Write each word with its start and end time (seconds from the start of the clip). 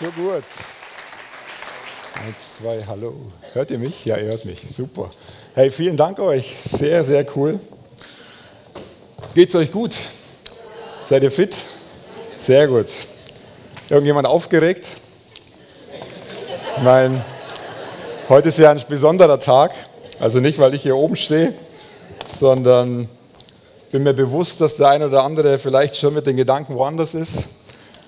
so 0.00 0.06
gut. 0.06 0.44
Eins, 2.14 2.54
zwei, 2.56 2.78
hallo. 2.86 3.14
Hört 3.52 3.70
ihr 3.70 3.78
mich? 3.78 4.06
Ja, 4.06 4.16
ihr 4.16 4.30
hört 4.30 4.46
mich. 4.46 4.62
Super. 4.70 5.10
Hey, 5.54 5.70
vielen 5.70 5.98
Dank 5.98 6.18
euch. 6.20 6.56
Sehr, 6.62 7.04
sehr 7.04 7.26
cool. 7.36 7.60
Geht's 9.34 9.54
euch 9.54 9.70
gut? 9.70 9.94
Seid 11.04 11.22
ihr 11.22 11.30
fit? 11.30 11.54
Sehr 12.38 12.66
gut. 12.66 12.86
Irgendjemand 13.90 14.26
aufgeregt? 14.26 14.86
Mein, 16.82 17.22
heute 18.30 18.48
ist 18.48 18.58
ja 18.58 18.70
ein 18.70 18.82
besonderer 18.88 19.38
Tag. 19.38 19.72
Also 20.18 20.40
nicht, 20.40 20.58
weil 20.58 20.72
ich 20.72 20.82
hier 20.82 20.96
oben 20.96 21.16
stehe, 21.16 21.52
sondern 22.26 23.06
bin 23.92 24.02
mir 24.02 24.14
bewusst, 24.14 24.62
dass 24.62 24.78
der 24.78 24.88
eine 24.88 25.08
oder 25.08 25.24
andere 25.24 25.58
vielleicht 25.58 25.96
schon 25.96 26.14
mit 26.14 26.26
den 26.26 26.38
Gedanken 26.38 26.74
woanders 26.74 27.12
ist. 27.12 27.40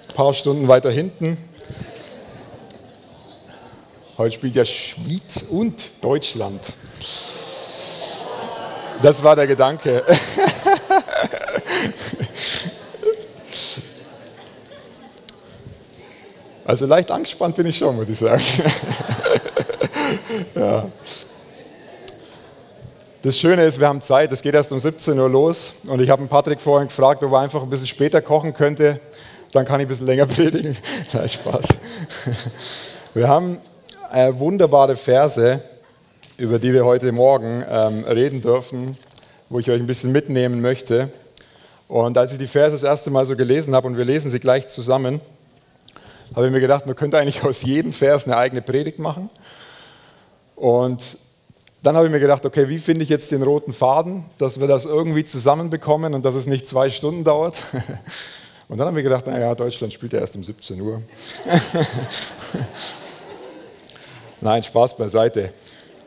Ein 0.08 0.14
paar 0.14 0.32
Stunden 0.32 0.68
weiter 0.68 0.90
hinten. 0.90 1.36
Heute 4.22 4.36
spielt 4.36 4.54
ja 4.54 4.64
Schweiz 4.64 5.44
und 5.50 5.90
Deutschland. 6.00 6.72
Das 9.02 9.20
war 9.20 9.34
der 9.34 9.48
Gedanke. 9.48 10.04
Also 16.64 16.86
leicht 16.86 17.10
angespannt 17.10 17.56
bin 17.56 17.66
ich 17.66 17.76
schon, 17.76 17.96
muss 17.96 18.08
ich 18.08 18.18
sagen. 18.18 18.40
ja. 20.54 20.86
Das 23.22 23.36
Schöne 23.36 23.64
ist, 23.64 23.80
wir 23.80 23.88
haben 23.88 24.00
Zeit, 24.00 24.30
es 24.30 24.40
geht 24.40 24.54
erst 24.54 24.70
um 24.70 24.78
17 24.78 25.18
Uhr 25.18 25.28
los 25.28 25.72
und 25.86 26.00
ich 26.00 26.08
habe 26.08 26.24
Patrick 26.26 26.60
vorhin 26.60 26.86
gefragt, 26.86 27.24
ob 27.24 27.32
er 27.32 27.40
einfach 27.40 27.62
ein 27.62 27.68
bisschen 27.68 27.88
später 27.88 28.22
kochen 28.22 28.54
könnte, 28.54 29.00
dann 29.50 29.64
kann 29.64 29.80
ich 29.80 29.86
ein 29.86 29.88
bisschen 29.88 30.06
länger 30.06 30.26
predigen. 30.26 30.76
Nein, 31.12 31.28
Spaß. 31.28 31.66
Wir 33.14 33.28
haben 33.28 33.58
äh, 34.12 34.38
wunderbare 34.38 34.94
Verse, 34.94 35.60
über 36.36 36.58
die 36.58 36.72
wir 36.72 36.84
heute 36.84 37.12
Morgen 37.12 37.64
ähm, 37.68 38.04
reden 38.04 38.42
dürfen, 38.42 38.98
wo 39.48 39.58
ich 39.58 39.70
euch 39.70 39.80
ein 39.80 39.86
bisschen 39.86 40.12
mitnehmen 40.12 40.60
möchte. 40.60 41.10
Und 41.88 42.18
als 42.18 42.32
ich 42.32 42.38
die 42.38 42.46
Verse 42.46 42.72
das 42.72 42.82
erste 42.82 43.10
Mal 43.10 43.24
so 43.24 43.36
gelesen 43.36 43.74
habe 43.74 43.86
und 43.86 43.96
wir 43.96 44.04
lesen 44.04 44.30
sie 44.30 44.38
gleich 44.38 44.68
zusammen, 44.68 45.20
habe 46.34 46.46
ich 46.46 46.52
mir 46.52 46.60
gedacht, 46.60 46.86
man 46.86 46.94
könnte 46.94 47.18
eigentlich 47.18 47.42
aus 47.42 47.62
jedem 47.62 47.92
Vers 47.92 48.24
eine 48.24 48.36
eigene 48.36 48.62
Predigt 48.62 48.98
machen. 48.98 49.30
Und 50.56 51.16
dann 51.82 51.96
habe 51.96 52.06
ich 52.06 52.12
mir 52.12 52.20
gedacht, 52.20 52.44
okay, 52.46 52.68
wie 52.68 52.78
finde 52.78 53.02
ich 53.02 53.08
jetzt 53.08 53.30
den 53.30 53.42
roten 53.42 53.72
Faden, 53.72 54.24
dass 54.38 54.60
wir 54.60 54.68
das 54.68 54.84
irgendwie 54.84 55.24
zusammenbekommen 55.24 56.14
und 56.14 56.24
dass 56.24 56.34
es 56.34 56.46
nicht 56.46 56.66
zwei 56.66 56.90
Stunden 56.90 57.24
dauert. 57.24 57.62
Und 58.68 58.78
dann 58.78 58.86
habe 58.86 58.98
ich 59.00 59.04
gedacht, 59.04 59.26
naja, 59.26 59.54
Deutschland 59.54 59.92
spielt 59.92 60.14
ja 60.14 60.20
erst 60.20 60.34
um 60.34 60.42
17 60.42 60.80
Uhr. 60.80 61.02
Nein, 64.42 64.64
Spaß 64.64 64.96
beiseite. 64.96 65.54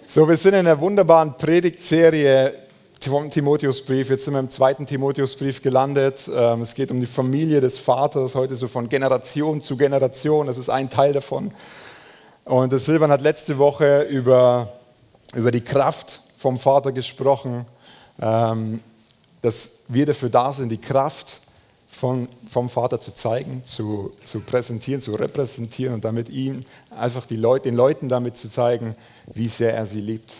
So, 0.09 0.27
wir 0.27 0.35
sind 0.35 0.55
in 0.55 0.67
einer 0.67 0.81
wunderbaren 0.81 1.37
Predigtserie 1.37 2.53
vom 2.99 3.29
Timotheusbrief. 3.29 4.09
Jetzt 4.09 4.25
sind 4.25 4.33
wir 4.33 4.41
im 4.41 4.49
zweiten 4.49 4.85
Timotheusbrief 4.85 5.61
gelandet. 5.61 6.29
Ähm, 6.35 6.61
es 6.61 6.73
geht 6.73 6.91
um 6.91 6.99
die 6.99 7.05
Familie 7.05 7.61
des 7.61 7.79
Vaters, 7.79 8.35
heute 8.35 8.57
so 8.57 8.67
von 8.67 8.89
Generation 8.89 9.61
zu 9.61 9.77
Generation. 9.77 10.47
Das 10.47 10.57
ist 10.57 10.67
ein 10.67 10.89
Teil 10.89 11.13
davon. 11.13 11.53
Und 12.43 12.73
der 12.73 12.79
Silvan 12.79 13.09
hat 13.09 13.21
letzte 13.21 13.57
Woche 13.57 14.01
über, 14.01 14.73
über 15.33 15.51
die 15.51 15.61
Kraft 15.61 16.19
vom 16.37 16.59
Vater 16.59 16.91
gesprochen, 16.91 17.65
ähm, 18.21 18.81
dass 19.43 19.71
wir 19.87 20.05
dafür 20.05 20.27
da 20.27 20.51
sind, 20.51 20.67
die 20.67 20.77
Kraft 20.77 21.39
von, 21.95 22.27
vom 22.49 22.69
Vater 22.69 22.99
zu 22.99 23.15
zeigen, 23.15 23.63
zu, 23.63 24.11
zu 24.25 24.41
präsentieren, 24.41 24.99
zu 24.99 25.15
repräsentieren 25.15 25.95
und 25.95 26.05
damit 26.05 26.29
ihm 26.29 26.61
einfach 26.89 27.25
die 27.25 27.37
Leute, 27.37 27.69
den 27.69 27.75
Leuten 27.75 28.09
damit 28.09 28.37
zu 28.37 28.49
zeigen, 28.49 28.95
wie 29.33 29.47
sehr 29.47 29.73
er 29.73 29.85
sie 29.85 30.01
liebt. 30.01 30.33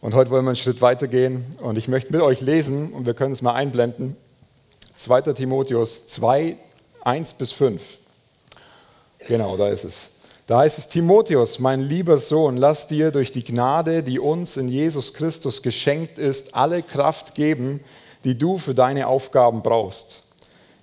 Und 0.00 0.14
heute 0.14 0.30
wollen 0.30 0.44
wir 0.44 0.50
einen 0.50 0.56
Schritt 0.56 0.80
weiter 0.80 1.08
gehen 1.08 1.44
und 1.60 1.76
ich 1.76 1.88
möchte 1.88 2.12
mit 2.12 2.22
euch 2.22 2.40
lesen 2.40 2.92
und 2.92 3.04
wir 3.04 3.14
können 3.14 3.32
es 3.32 3.42
mal 3.42 3.52
einblenden. 3.52 4.16
2. 4.96 5.22
Timotheus 5.32 6.06
2, 6.08 6.56
1 7.02 7.34
bis 7.34 7.52
5. 7.52 7.98
Genau, 9.26 9.56
da 9.56 9.68
ist 9.68 9.84
es. 9.84 10.08
Da 10.46 10.58
heißt 10.58 10.78
es, 10.78 10.88
Timotheus, 10.88 11.58
mein 11.58 11.80
lieber 11.80 12.18
Sohn, 12.18 12.56
lass 12.56 12.86
dir 12.86 13.10
durch 13.10 13.32
die 13.32 13.44
Gnade, 13.44 14.02
die 14.02 14.18
uns 14.18 14.56
in 14.56 14.68
Jesus 14.68 15.14
Christus 15.14 15.62
geschenkt 15.62 16.18
ist, 16.18 16.54
alle 16.54 16.82
Kraft 16.82 17.34
geben, 17.34 17.80
die 18.24 18.36
du 18.36 18.58
für 18.58 18.74
deine 18.74 19.06
Aufgaben 19.06 19.62
brauchst. 19.62 20.22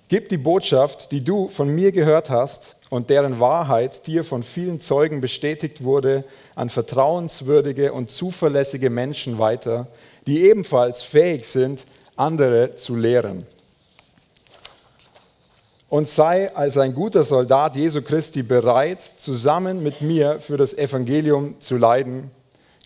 Gib 0.08 0.28
die 0.28 0.38
Botschaft, 0.38 1.10
die 1.10 1.24
du 1.24 1.48
von 1.48 1.68
mir 1.68 1.90
gehört 1.90 2.30
hast 2.30 2.76
und 2.90 3.08
deren 3.08 3.40
Wahrheit 3.40 4.06
dir 4.06 4.24
von 4.24 4.42
vielen 4.42 4.80
Zeugen 4.80 5.20
bestätigt 5.20 5.82
wurde, 5.82 6.24
an 6.54 6.68
vertrauenswürdige 6.68 7.92
und 7.92 8.10
zuverlässige 8.10 8.90
Menschen 8.90 9.38
weiter, 9.38 9.86
die 10.26 10.42
ebenfalls 10.42 11.02
fähig 11.02 11.46
sind, 11.46 11.86
andere 12.16 12.76
zu 12.76 12.94
lehren. 12.94 13.46
Und 15.88 16.08
sei 16.08 16.54
als 16.54 16.78
ein 16.78 16.94
guter 16.94 17.24
Soldat 17.24 17.76
Jesu 17.76 18.02
Christi 18.02 18.42
bereit, 18.42 19.00
zusammen 19.16 19.82
mit 19.82 20.00
mir 20.00 20.40
für 20.40 20.56
das 20.56 20.74
Evangelium 20.74 21.60
zu 21.60 21.76
leiden. 21.76 22.30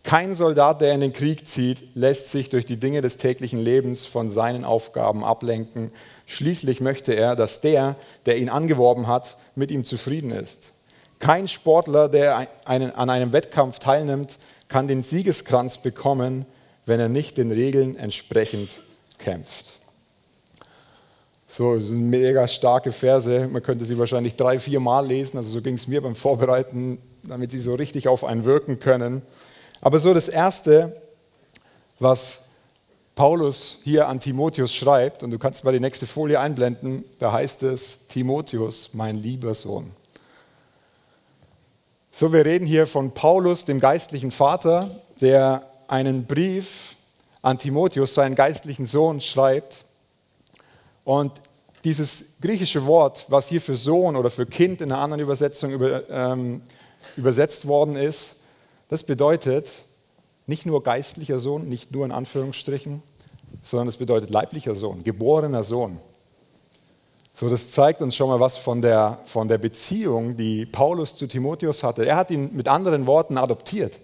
Kein 0.06 0.36
Soldat, 0.36 0.82
der 0.82 0.94
in 0.94 1.00
den 1.00 1.12
Krieg 1.12 1.48
zieht, 1.48 1.96
lässt 1.96 2.30
sich 2.30 2.48
durch 2.48 2.64
die 2.64 2.76
Dinge 2.76 3.00
des 3.00 3.16
täglichen 3.16 3.58
Lebens 3.58 4.06
von 4.06 4.30
seinen 4.30 4.64
Aufgaben 4.64 5.24
ablenken. 5.24 5.90
Schließlich 6.26 6.80
möchte 6.80 7.12
er, 7.12 7.34
dass 7.34 7.60
der, 7.60 7.96
der 8.24 8.38
ihn 8.38 8.48
angeworben 8.48 9.08
hat, 9.08 9.36
mit 9.56 9.72
ihm 9.72 9.82
zufrieden 9.82 10.30
ist. 10.30 10.70
Kein 11.18 11.48
Sportler, 11.48 12.08
der 12.08 12.46
einen, 12.64 12.92
an 12.92 13.10
einem 13.10 13.32
Wettkampf 13.32 13.80
teilnimmt, 13.80 14.38
kann 14.68 14.86
den 14.86 15.02
Siegeskranz 15.02 15.78
bekommen, 15.78 16.46
wenn 16.84 17.00
er 17.00 17.08
nicht 17.08 17.36
den 17.36 17.50
Regeln 17.50 17.96
entsprechend 17.96 18.78
kämpft. 19.18 19.72
So, 21.48 21.74
das 21.74 21.88
sind 21.88 22.08
mega 22.08 22.46
starke 22.46 22.92
Verse. 22.92 23.48
Man 23.48 23.60
könnte 23.60 23.84
sie 23.84 23.98
wahrscheinlich 23.98 24.36
drei, 24.36 24.60
vier 24.60 24.78
Mal 24.78 25.04
lesen. 25.04 25.36
Also 25.36 25.50
so 25.50 25.60
ging 25.60 25.74
es 25.74 25.88
mir 25.88 26.00
beim 26.00 26.14
Vorbereiten, 26.14 26.98
damit 27.24 27.50
sie 27.50 27.58
so 27.58 27.74
richtig 27.74 28.06
auf 28.06 28.22
einen 28.22 28.44
wirken 28.44 28.78
können. 28.78 29.22
Aber 29.80 29.98
so 29.98 30.14
das 30.14 30.28
Erste, 30.28 31.00
was 31.98 32.40
Paulus 33.14 33.78
hier 33.82 34.08
an 34.08 34.20
Timotheus 34.20 34.74
schreibt, 34.74 35.22
und 35.22 35.30
du 35.30 35.38
kannst 35.38 35.64
mal 35.64 35.72
die 35.72 35.80
nächste 35.80 36.06
Folie 36.06 36.38
einblenden, 36.38 37.04
da 37.18 37.32
heißt 37.32 37.62
es, 37.62 38.06
Timotheus, 38.08 38.94
mein 38.94 39.16
lieber 39.16 39.54
Sohn. 39.54 39.92
So, 42.12 42.32
wir 42.32 42.44
reden 42.44 42.66
hier 42.66 42.86
von 42.86 43.12
Paulus, 43.12 43.64
dem 43.64 43.80
geistlichen 43.80 44.30
Vater, 44.30 44.90
der 45.20 45.66
einen 45.88 46.24
Brief 46.26 46.96
an 47.42 47.58
Timotheus, 47.58 48.14
seinen 48.14 48.34
geistlichen 48.34 48.86
Sohn, 48.86 49.20
schreibt. 49.20 49.84
Und 51.04 51.32
dieses 51.84 52.24
griechische 52.40 52.84
Wort, 52.86 53.26
was 53.28 53.48
hier 53.48 53.60
für 53.60 53.76
Sohn 53.76 54.16
oder 54.16 54.30
für 54.30 54.46
Kind 54.46 54.80
in 54.80 54.90
einer 54.90 55.00
anderen 55.00 55.22
Übersetzung 55.22 55.70
über, 55.70 56.08
ähm, 56.10 56.62
übersetzt 57.16 57.66
worden 57.66 57.96
ist, 57.96 58.35
das 58.88 59.02
bedeutet 59.02 59.84
nicht 60.46 60.66
nur 60.66 60.82
geistlicher 60.82 61.38
Sohn, 61.38 61.68
nicht 61.68 61.90
nur 61.90 62.04
in 62.04 62.12
Anführungsstrichen, 62.12 63.02
sondern 63.62 63.88
es 63.88 63.96
bedeutet 63.96 64.30
leiblicher 64.30 64.76
Sohn, 64.76 65.02
geborener 65.02 65.64
Sohn. 65.64 65.98
So, 67.34 67.50
das 67.50 67.68
zeigt 67.70 68.00
uns 68.00 68.16
schon 68.16 68.28
mal 68.28 68.40
was 68.40 68.56
von 68.56 68.80
der, 68.80 69.18
von 69.26 69.46
der 69.46 69.58
Beziehung, 69.58 70.36
die 70.36 70.64
Paulus 70.64 71.16
zu 71.16 71.26
Timotheus 71.26 71.82
hatte. 71.82 72.06
Er 72.06 72.16
hat 72.16 72.30
ihn 72.30 72.50
mit 72.54 72.66
anderen 72.68 73.06
Worten 73.06 73.36
adoptiert. 73.36 73.98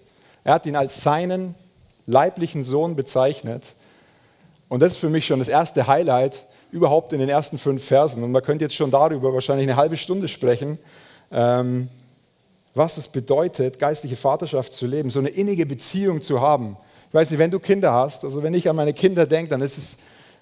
Er 0.44 0.54
hat 0.54 0.66
ihn 0.66 0.76
als 0.76 1.02
seinen 1.02 1.54
leiblichen 2.06 2.62
Sohn 2.62 2.94
bezeichnet. 2.94 3.74
Und 4.68 4.80
das 4.80 4.92
ist 4.92 4.98
für 4.98 5.08
mich 5.08 5.24
schon 5.24 5.38
das 5.38 5.48
erste 5.48 5.86
Highlight 5.86 6.44
überhaupt 6.72 7.12
in 7.12 7.20
den 7.20 7.28
ersten 7.28 7.56
fünf 7.56 7.84
Versen. 7.84 8.22
Und 8.22 8.32
man 8.32 8.42
könnte 8.42 8.64
jetzt 8.64 8.74
schon 8.74 8.90
darüber 8.90 9.32
wahrscheinlich 9.32 9.66
eine 9.66 9.76
halbe 9.76 9.96
Stunde 9.96 10.28
sprechen, 10.28 10.78
ähm, 11.30 11.88
was 12.74 12.96
es 12.96 13.08
bedeutet, 13.08 13.78
geistliche 13.78 14.16
Vaterschaft 14.16 14.72
zu 14.72 14.86
leben, 14.86 15.10
so 15.10 15.18
eine 15.18 15.28
innige 15.28 15.66
Beziehung 15.66 16.22
zu 16.22 16.40
haben. 16.40 16.76
Ich 17.08 17.14
weiß 17.14 17.30
nicht, 17.30 17.38
wenn 17.38 17.50
du 17.50 17.60
Kinder 17.60 17.92
hast, 17.92 18.24
also 18.24 18.42
wenn 18.42 18.54
ich 18.54 18.68
an 18.68 18.76
meine 18.76 18.94
Kinder 18.94 19.26
denke, 19.26 19.50
dann 19.50 19.60
ist 19.60 19.76
es 19.76 19.98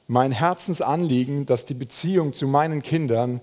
mein 0.06 0.32
Herzensanliegen, 0.32 1.46
dass 1.46 1.64
die 1.64 1.74
Beziehung 1.74 2.32
zu 2.32 2.46
meinen 2.46 2.82
Kindern 2.82 3.40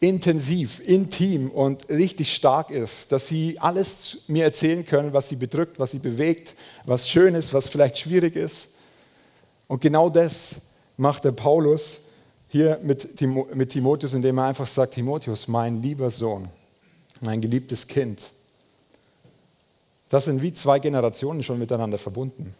intensiv, 0.00 0.80
intim 0.86 1.50
und 1.50 1.88
richtig 1.88 2.34
stark 2.34 2.70
ist, 2.70 3.12
dass 3.12 3.28
sie 3.28 3.58
alles 3.58 4.18
mir 4.26 4.44
erzählen 4.44 4.84
können, 4.84 5.12
was 5.12 5.28
sie 5.28 5.36
bedrückt, 5.36 5.78
was 5.78 5.92
sie 5.92 5.98
bewegt, 5.98 6.54
was 6.84 7.08
schön 7.08 7.34
ist, 7.34 7.54
was 7.54 7.68
vielleicht 7.68 7.98
schwierig 7.98 8.36
ist. 8.36 8.74
Und 9.68 9.80
genau 9.80 10.10
das 10.10 10.56
macht 10.96 11.24
der 11.24 11.32
Paulus 11.32 12.00
hier 12.48 12.78
mit, 12.82 13.16
Timotheus, 13.16 14.14
indem 14.14 14.38
er 14.38 14.44
einfach 14.44 14.66
sagt, 14.66 14.94
Timotheus, 14.94 15.48
mein 15.48 15.82
lieber 15.82 16.10
Sohn, 16.10 16.48
mein 17.20 17.40
geliebtes 17.40 17.86
Kind. 17.86 18.32
Das 20.08 20.26
sind 20.26 20.42
wie 20.42 20.52
zwei 20.52 20.78
Generationen 20.78 21.42
schon 21.42 21.58
miteinander 21.58 21.98
verbunden. 21.98 22.54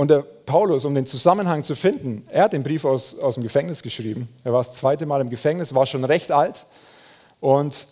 und 0.00 0.08
der 0.08 0.20
Paulus, 0.22 0.86
um 0.86 0.94
den 0.94 1.04
Zusammenhang 1.04 1.62
zu 1.62 1.76
finden, 1.76 2.24
er 2.30 2.44
hat 2.44 2.54
den 2.54 2.62
Brief 2.62 2.86
aus, 2.86 3.18
aus 3.18 3.34
dem 3.34 3.42
Gefängnis 3.42 3.82
geschrieben. 3.82 4.30
Er 4.44 4.52
war 4.54 4.62
das 4.64 4.72
zweite 4.72 5.04
Mal 5.04 5.20
im 5.20 5.28
Gefängnis, 5.28 5.74
war 5.74 5.84
schon 5.84 6.04
recht 6.04 6.32
alt 6.32 6.64
und, 7.38 7.86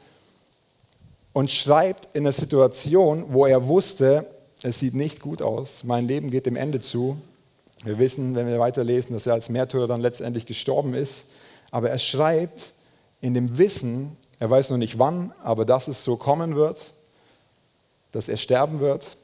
und 1.35 1.50
schreibt 1.50 2.14
in 2.14 2.23
einer 2.23 2.32
Situation, 2.32 3.26
wo 3.29 3.44
er 3.44 3.67
wusste, 3.69 4.25
es 4.62 4.79
sieht 4.79 4.94
nicht 4.94 5.21
gut 5.21 5.43
aus, 5.43 5.85
mein 5.85 6.09
Leben 6.09 6.31
geht 6.31 6.47
dem 6.47 6.56
Ende 6.56 6.81
zu. 6.81 7.19
Wir 7.85 7.99
wissen, 7.99 8.35
wenn 8.35 8.47
wir 8.47 8.59
weiterlesen, 8.59 9.12
dass 9.12 9.26
er 9.26 9.35
als 9.35 9.50
Märtyrer 9.50 9.87
dann 9.87 10.00
letztendlich 10.00 10.47
gestorben 10.47 10.94
ist. 10.94 11.26
Aber 11.71 11.91
er 11.91 11.99
schreibt 11.99 12.73
in 13.20 13.35
dem 13.35 13.59
Wissen, 13.59 14.17
er 14.38 14.50
weiß 14.50 14.70
noch 14.70 14.76
nicht 14.79 14.99
wann, 14.99 15.32
aber 15.43 15.65
dass 15.65 15.88
es 15.88 16.05
so 16.05 16.17
kommen 16.17 16.55
wird, 16.55 16.93
dass 18.12 18.29
er 18.29 18.37
sterben 18.37 18.81
wird, 18.81 19.17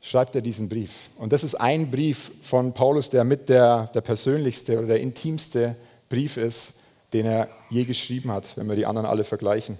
schreibt 0.00 0.34
er 0.34 0.40
diesen 0.40 0.68
Brief. 0.68 1.10
Und 1.18 1.32
das 1.32 1.42
ist 1.42 1.54
ein 1.56 1.90
Brief 1.90 2.30
von 2.40 2.72
Paulus, 2.72 3.10
der 3.10 3.24
mit 3.24 3.48
der, 3.48 3.90
der 3.94 4.00
persönlichste 4.00 4.78
oder 4.78 4.88
der 4.88 5.00
intimste 5.00 5.76
Brief 6.08 6.36
ist, 6.36 6.74
den 7.12 7.26
er 7.26 7.48
je 7.70 7.84
geschrieben 7.84 8.30
hat, 8.30 8.56
wenn 8.56 8.68
wir 8.68 8.76
die 8.76 8.86
anderen 8.86 9.06
alle 9.06 9.24
vergleichen. 9.24 9.78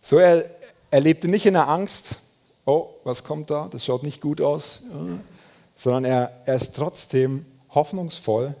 So, 0.00 0.18
er, 0.18 0.50
er 0.90 1.00
lebte 1.00 1.28
nicht 1.28 1.46
in 1.46 1.54
der 1.54 1.68
Angst, 1.68 2.16
oh, 2.64 2.88
was 3.04 3.24
kommt 3.24 3.50
da, 3.50 3.68
das 3.70 3.84
schaut 3.84 4.02
nicht 4.02 4.20
gut 4.20 4.40
aus, 4.40 4.80
sondern 5.74 6.04
er, 6.04 6.32
er 6.46 6.54
ist 6.54 6.74
trotzdem 6.74 7.44
hoffnungsvoll 7.70 8.54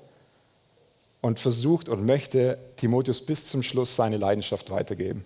und 1.20 1.40
versucht 1.40 1.88
und 1.88 2.04
möchte 2.04 2.58
Timotheus 2.76 3.20
bis 3.20 3.48
zum 3.48 3.62
Schluss 3.62 3.96
seine 3.96 4.16
Leidenschaft 4.16 4.70
weitergeben. 4.70 5.24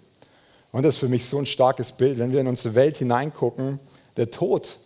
Und 0.73 0.85
das 0.85 0.95
ist 0.95 1.01
für 1.01 1.09
mich 1.09 1.27
so 1.27 1.39
ein 1.39 1.47
starkes 1.47 1.93
Bild, 1.93 2.19
wenn 2.19 2.33
wir 2.33 2.41
in 2.41 2.47
unsere 2.47 2.75
Welt 2.75 2.97
hineingucken, 2.97 3.81
der 4.17 4.31
Tod 4.31 4.79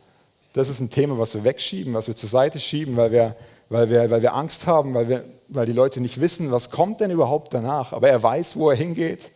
das 0.54 0.68
ist 0.68 0.78
ein 0.78 0.88
Thema, 0.88 1.18
was 1.18 1.34
wir 1.34 1.42
wegschieben, 1.42 1.94
was 1.94 2.06
wir 2.06 2.14
zur 2.14 2.28
Seite 2.28 2.60
schieben, 2.60 2.96
weil 2.96 3.10
wir, 3.10 3.36
weil 3.68 3.90
wir, 3.90 4.08
weil 4.08 4.22
wir 4.22 4.34
Angst 4.34 4.68
haben, 4.68 4.94
weil, 4.94 5.08
wir, 5.08 5.24
weil 5.48 5.66
die 5.66 5.72
Leute 5.72 6.00
nicht 6.00 6.20
wissen, 6.20 6.52
was 6.52 6.70
kommt 6.70 7.00
denn 7.00 7.10
überhaupt 7.10 7.52
danach. 7.52 7.92
Aber 7.92 8.08
er 8.08 8.22
weiß, 8.22 8.54
wo 8.54 8.70
er 8.70 8.76
hingeht 8.76 9.32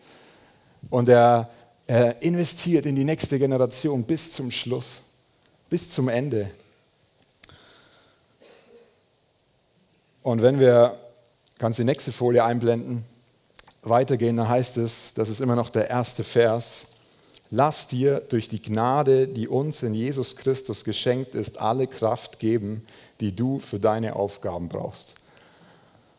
und 0.91 1.09
er, 1.09 1.51
er 1.89 2.23
investiert 2.23 2.87
in 2.87 2.95
die 2.95 3.03
nächste 3.03 3.37
Generation 3.37 4.05
bis 4.05 4.31
zum 4.31 4.53
Schluss, 4.53 5.01
bis 5.69 5.91
zum 5.91 6.09
Ende. 6.09 6.53
Und 10.23 10.41
wenn 10.41 10.61
wir, 10.61 11.01
kannst 11.59 11.79
die 11.79 11.85
nächste 11.85 12.13
Folie 12.13 12.45
einblenden, 12.45 13.05
weitergehen, 13.83 14.37
dann 14.37 14.49
heißt 14.49 14.77
es, 14.79 15.15
das 15.15 15.29
ist 15.29 15.41
immer 15.41 15.57
noch 15.57 15.71
der 15.71 15.91
erste 15.91 16.25
Vers, 16.25 16.87
Lass 17.51 17.87
dir 17.87 18.21
durch 18.21 18.49
die 18.49 18.61
Gnade, 18.61 19.27
die 19.27 19.49
uns 19.49 19.83
in 19.83 19.95
Jesus 19.95 20.37
Christus 20.37 20.85
geschenkt 20.85 21.35
ist, 21.35 21.59
alle 21.59 21.87
Kraft 21.87 22.39
geben, 22.39 22.85
die 23.21 23.35
du 23.35 23.59
für 23.59 23.81
deine 23.81 24.17
Aufgaben 24.17 24.69
brauchst. 24.69 25.15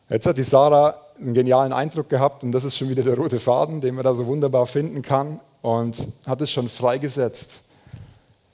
Jetzt 0.09 0.25
hat 0.25 0.39
die 0.39 0.43
Sarah 0.43 0.99
einen 1.19 1.35
genialen 1.35 1.71
Eindruck 1.71 2.09
gehabt 2.09 2.43
und 2.43 2.51
das 2.51 2.65
ist 2.65 2.75
schon 2.75 2.89
wieder 2.89 3.03
der 3.03 3.15
rote 3.15 3.39
Faden, 3.39 3.79
den 3.79 3.93
man 3.93 4.03
da 4.03 4.15
so 4.15 4.25
wunderbar 4.25 4.65
finden 4.65 5.03
kann 5.03 5.39
und 5.61 6.07
hat 6.25 6.41
es 6.41 6.49
schon 6.49 6.67
freigesetzt. 6.67 7.61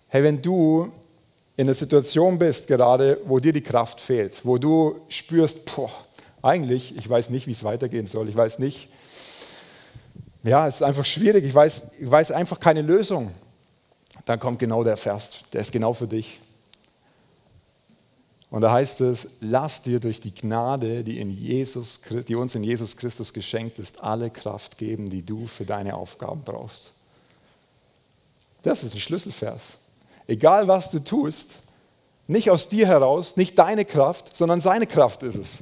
Hey, 0.09 0.23
wenn 0.23 0.41
du 0.41 0.91
in 1.55 1.67
einer 1.67 1.75
Situation 1.75 2.37
bist 2.37 2.67
gerade, 2.67 3.19
wo 3.23 3.39
dir 3.39 3.53
die 3.53 3.61
Kraft 3.61 4.01
fehlt, 4.01 4.41
wo 4.43 4.57
du 4.57 4.97
spürst, 5.07 5.63
boah, 5.73 5.91
eigentlich, 6.45 6.95
ich 6.95 7.09
weiß 7.09 7.29
nicht, 7.29 7.47
wie 7.47 7.51
es 7.51 7.63
weitergehen 7.63 8.05
soll, 8.05 8.29
ich 8.29 8.35
weiß 8.35 8.59
nicht, 8.59 8.89
ja, 10.43 10.67
es 10.67 10.75
ist 10.75 10.83
einfach 10.83 11.05
schwierig, 11.05 11.43
ich 11.43 11.55
weiß, 11.55 11.83
ich 11.99 12.09
weiß 12.09 12.31
einfach 12.31 12.59
keine 12.59 12.81
Lösung, 12.81 13.31
dann 14.25 14.39
kommt 14.39 14.59
genau 14.59 14.83
der 14.83 14.97
Vers, 14.97 15.37
der 15.53 15.61
ist 15.61 15.71
genau 15.71 15.93
für 15.93 16.07
dich. 16.07 16.39
Und 18.51 18.61
da 18.61 18.71
heißt 18.71 19.01
es, 19.01 19.27
lass 19.41 19.81
dir 19.81 19.99
durch 19.99 20.21
die 20.21 20.33
Gnade, 20.33 21.03
die, 21.03 21.19
in 21.19 21.29
Jesus, 21.29 21.99
die 22.27 22.35
uns 22.35 22.55
in 22.55 22.63
Jesus 22.63 22.95
Christus 22.95 23.33
geschenkt 23.33 23.79
ist, 23.79 24.01
alle 24.01 24.29
Kraft 24.29 24.77
geben, 24.77 25.09
die 25.09 25.23
du 25.23 25.47
für 25.47 25.65
deine 25.65 25.95
Aufgaben 25.95 26.41
brauchst. 26.45 26.93
Das 28.61 28.83
ist 28.83 28.93
ein 28.93 28.99
Schlüsselvers. 28.99 29.79
Egal 30.27 30.67
was 30.67 30.89
du 30.89 31.03
tust, 31.03 31.59
nicht 32.27 32.49
aus 32.49 32.69
dir 32.69 32.87
heraus, 32.87 33.35
nicht 33.35 33.59
deine 33.59 33.83
Kraft, 33.83 34.35
sondern 34.35 34.61
seine 34.61 34.87
Kraft 34.87 35.23
ist 35.23 35.35
es. 35.35 35.59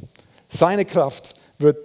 Seine 0.54 0.86
Kraft 0.86 1.34
wird 1.58 1.78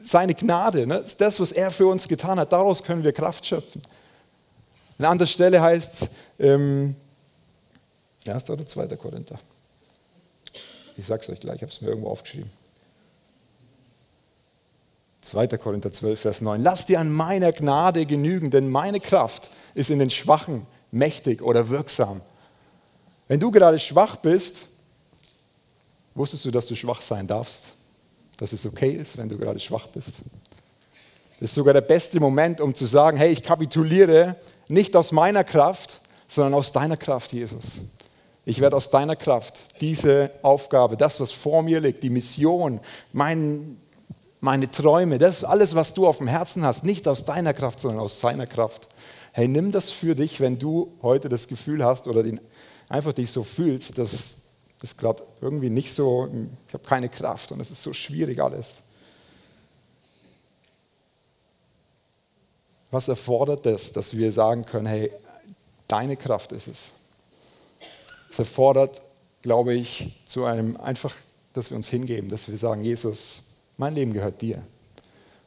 seine 0.00 0.34
Gnade, 0.34 0.86
ne? 0.86 1.04
das, 1.18 1.40
was 1.40 1.52
er 1.52 1.70
für 1.70 1.86
uns 1.86 2.08
getan 2.08 2.40
hat, 2.40 2.52
daraus 2.52 2.82
können 2.82 3.04
wir 3.04 3.12
Kraft 3.12 3.44
schöpfen. 3.44 3.82
An 4.98 5.04
anderer 5.04 5.26
Stelle 5.26 5.60
heißt 5.60 6.02
es, 6.02 6.08
ähm, 6.38 6.96
1. 8.26 8.50
oder 8.50 8.64
2. 8.64 8.96
Korinther. 8.96 9.38
Ich 10.96 11.06
sage 11.06 11.22
es 11.22 11.28
euch 11.28 11.40
gleich, 11.40 11.56
ich 11.56 11.62
habe 11.62 11.72
es 11.72 11.80
mir 11.80 11.88
irgendwo 11.88 12.08
aufgeschrieben. 12.08 12.50
2. 15.20 15.46
Korinther 15.58 15.92
12, 15.92 16.20
Vers 16.20 16.40
9. 16.40 16.62
Lass 16.62 16.86
dir 16.86 17.00
an 17.00 17.10
meiner 17.10 17.52
Gnade 17.52 18.06
genügen, 18.06 18.50
denn 18.50 18.70
meine 18.70 19.00
Kraft 19.00 19.50
ist 19.74 19.90
in 19.90 19.98
den 19.98 20.10
Schwachen 20.10 20.66
mächtig 20.90 21.42
oder 21.42 21.68
wirksam. 21.68 22.22
Wenn 23.26 23.38
du 23.38 23.50
gerade 23.50 23.78
schwach 23.78 24.16
bist, 24.16 24.66
wusstest 26.14 26.46
du, 26.46 26.50
dass 26.50 26.66
du 26.66 26.74
schwach 26.74 27.02
sein 27.02 27.26
darfst? 27.26 27.74
Dass 28.38 28.52
es 28.52 28.64
okay 28.64 28.92
ist, 28.92 29.18
wenn 29.18 29.28
du 29.28 29.36
gerade 29.36 29.60
schwach 29.60 29.88
bist. 29.88 30.14
Das 31.40 31.50
ist 31.50 31.54
sogar 31.54 31.74
der 31.74 31.82
beste 31.82 32.18
Moment, 32.18 32.60
um 32.60 32.74
zu 32.74 32.86
sagen, 32.86 33.16
hey, 33.16 33.30
ich 33.30 33.42
kapituliere 33.42 34.36
nicht 34.68 34.96
aus 34.96 35.12
meiner 35.12 35.44
Kraft, 35.44 36.00
sondern 36.26 36.54
aus 36.54 36.72
deiner 36.72 36.96
Kraft, 36.96 37.32
Jesus. 37.32 37.80
Ich 38.44 38.60
werde 38.60 38.76
aus 38.76 38.90
deiner 38.90 39.14
Kraft 39.14 39.80
diese 39.80 40.30
Aufgabe, 40.42 40.96
das, 40.96 41.20
was 41.20 41.32
vor 41.32 41.62
mir 41.62 41.80
liegt, 41.80 42.02
die 42.02 42.10
Mission, 42.10 42.80
mein, 43.12 43.78
meine 44.40 44.70
Träume, 44.70 45.18
das 45.18 45.44
alles, 45.44 45.74
was 45.74 45.94
du 45.94 46.06
auf 46.06 46.18
dem 46.18 46.28
Herzen 46.28 46.64
hast, 46.64 46.82
nicht 46.82 47.06
aus 47.06 47.24
deiner 47.24 47.54
Kraft, 47.54 47.80
sondern 47.80 48.00
aus 48.00 48.20
seiner 48.20 48.46
Kraft. 48.46 48.88
Hey, 49.32 49.48
nimm 49.48 49.70
das 49.70 49.90
für 49.90 50.14
dich, 50.14 50.40
wenn 50.40 50.58
du 50.58 50.92
heute 51.02 51.28
das 51.28 51.46
Gefühl 51.46 51.84
hast 51.84 52.08
oder 52.08 52.22
den, 52.22 52.40
einfach 52.88 53.12
dich 53.12 53.30
so 53.30 53.42
fühlst, 53.42 53.98
dass 53.98 54.38
ist 54.82 54.96
gerade 54.96 55.22
irgendwie 55.40 55.70
nicht 55.70 55.92
so, 55.92 56.28
ich 56.68 56.74
habe 56.74 56.84
keine 56.84 57.08
Kraft 57.08 57.52
und 57.52 57.60
es 57.60 57.70
ist 57.70 57.82
so 57.82 57.92
schwierig 57.92 58.40
alles. 58.40 58.82
Was 62.90 63.08
erfordert 63.08 63.66
das, 63.66 63.92
dass 63.92 64.16
wir 64.16 64.32
sagen 64.32 64.64
können, 64.64 64.86
hey, 64.86 65.12
deine 65.88 66.16
Kraft 66.16 66.52
ist 66.52 66.68
es? 66.68 66.92
Es 68.30 68.38
erfordert, 68.38 69.02
glaube 69.42 69.74
ich, 69.74 70.12
zu 70.26 70.44
einem 70.44 70.76
einfach, 70.76 71.14
dass 71.52 71.70
wir 71.70 71.76
uns 71.76 71.88
hingeben, 71.88 72.28
dass 72.28 72.48
wir 72.48 72.56
sagen, 72.56 72.82
Jesus, 72.82 73.42
mein 73.76 73.94
Leben 73.94 74.12
gehört 74.12 74.40
dir. 74.40 74.62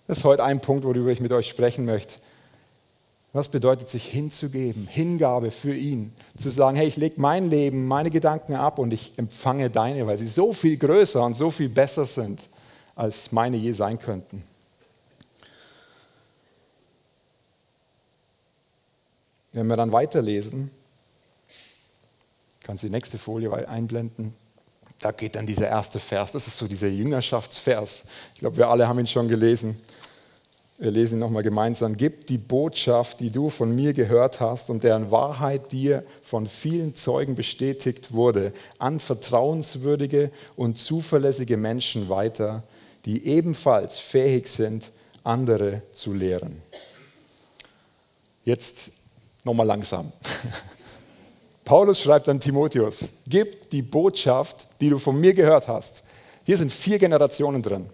Das 0.08 0.20
ist 0.20 0.24
heute 0.24 0.44
ein 0.44 0.62
Punkt, 0.62 0.84
worüber 0.84 1.10
ich 1.10 1.20
mit 1.20 1.32
euch 1.32 1.48
sprechen 1.48 1.86
möchte. 1.86 2.16
Was 3.34 3.48
bedeutet 3.48 3.88
sich 3.88 4.06
hinzugeben, 4.08 4.88
Hingabe 4.88 5.52
für 5.52 5.74
ihn, 5.74 6.14
zu 6.38 6.50
sagen, 6.50 6.76
hey, 6.76 6.88
ich 6.88 6.98
lege 6.98 7.20
mein 7.22 7.50
Leben, 7.50 7.88
meine 7.88 8.10
Gedanken 8.10 8.56
ab 8.56 8.78
und 8.78 8.92
ich 8.94 9.14
empfange 9.18 9.70
deine, 9.70 10.06
weil 10.06 10.18
sie 10.18 10.28
so 10.28 10.52
viel 10.52 10.76
größer 10.76 11.24
und 11.24 11.36
so 11.36 11.50
viel 11.50 11.70
besser 11.70 12.06
sind, 12.06 12.42
als 12.94 13.32
meine 13.32 13.56
je 13.56 13.72
sein 13.72 13.98
könnten. 14.00 14.44
Wenn 19.54 19.68
wir 19.68 19.78
dann 19.78 19.92
weiterlesen, 19.94 20.72
kannst 22.62 22.84
du 22.84 22.88
die 22.88 22.92
nächste 22.92 23.18
Folie 23.18 23.68
einblenden, 23.68 24.34
da 25.00 25.12
geht 25.12 25.36
dann 25.36 25.46
dieser 25.46 25.68
erste 25.68 26.00
Vers, 26.00 26.32
das 26.32 26.48
ist 26.48 26.58
so 26.58 26.68
dieser 26.68 26.88
Jüngerschaftsvers. 26.88 28.04
Ich 28.34 28.40
glaube, 28.40 28.58
wir 28.58 28.70
alle 28.70 28.88
haben 28.88 29.00
ihn 29.00 29.08
schon 29.08 29.28
gelesen. 29.28 29.82
Wir 30.82 30.90
lesen 30.90 31.18
ihn 31.18 31.20
nochmal 31.20 31.44
gemeinsam. 31.44 31.96
Gib 31.96 32.26
die 32.26 32.40
Botschaft, 32.40 33.20
die 33.20 33.30
du 33.30 33.52
von 33.52 33.76
mir 33.76 33.94
gehört 33.94 34.40
hast 34.40 34.72
und 34.72 34.84
deren 34.84 35.12
Wahrheit 35.12 35.72
dir 35.72 36.04
von 36.24 36.48
vielen 36.48 36.96
Zeugen 36.96 37.36
bestätigt 37.36 38.14
wurde, 38.14 38.52
an 38.80 39.00
vertrauenswürdige 39.00 40.32
und 40.56 40.80
zuverlässige 40.80 41.56
Menschen 41.56 42.10
weiter, 42.10 42.64
die 43.06 43.28
ebenfalls 43.28 44.00
fähig 44.00 44.48
sind, 44.48 44.90
andere 45.24 45.84
zu 45.94 46.14
lehren. 46.14 46.64
Jetzt 48.44 48.90
nochmal 49.44 49.68
langsam. 49.68 50.12
Paulus 51.64 52.02
schreibt 52.02 52.28
an 52.28 52.40
Timotheus, 52.40 53.10
gib 53.28 53.70
die 53.70 53.84
Botschaft, 53.84 54.66
die 54.82 54.90
du 54.90 54.98
von 54.98 55.22
mir 55.22 55.36
gehört 55.36 55.68
hast. 55.68 56.02
Hier 56.44 56.58
sind 56.58 56.74
vier 56.74 56.98
Generationen 56.98 57.62
drin 57.62 57.86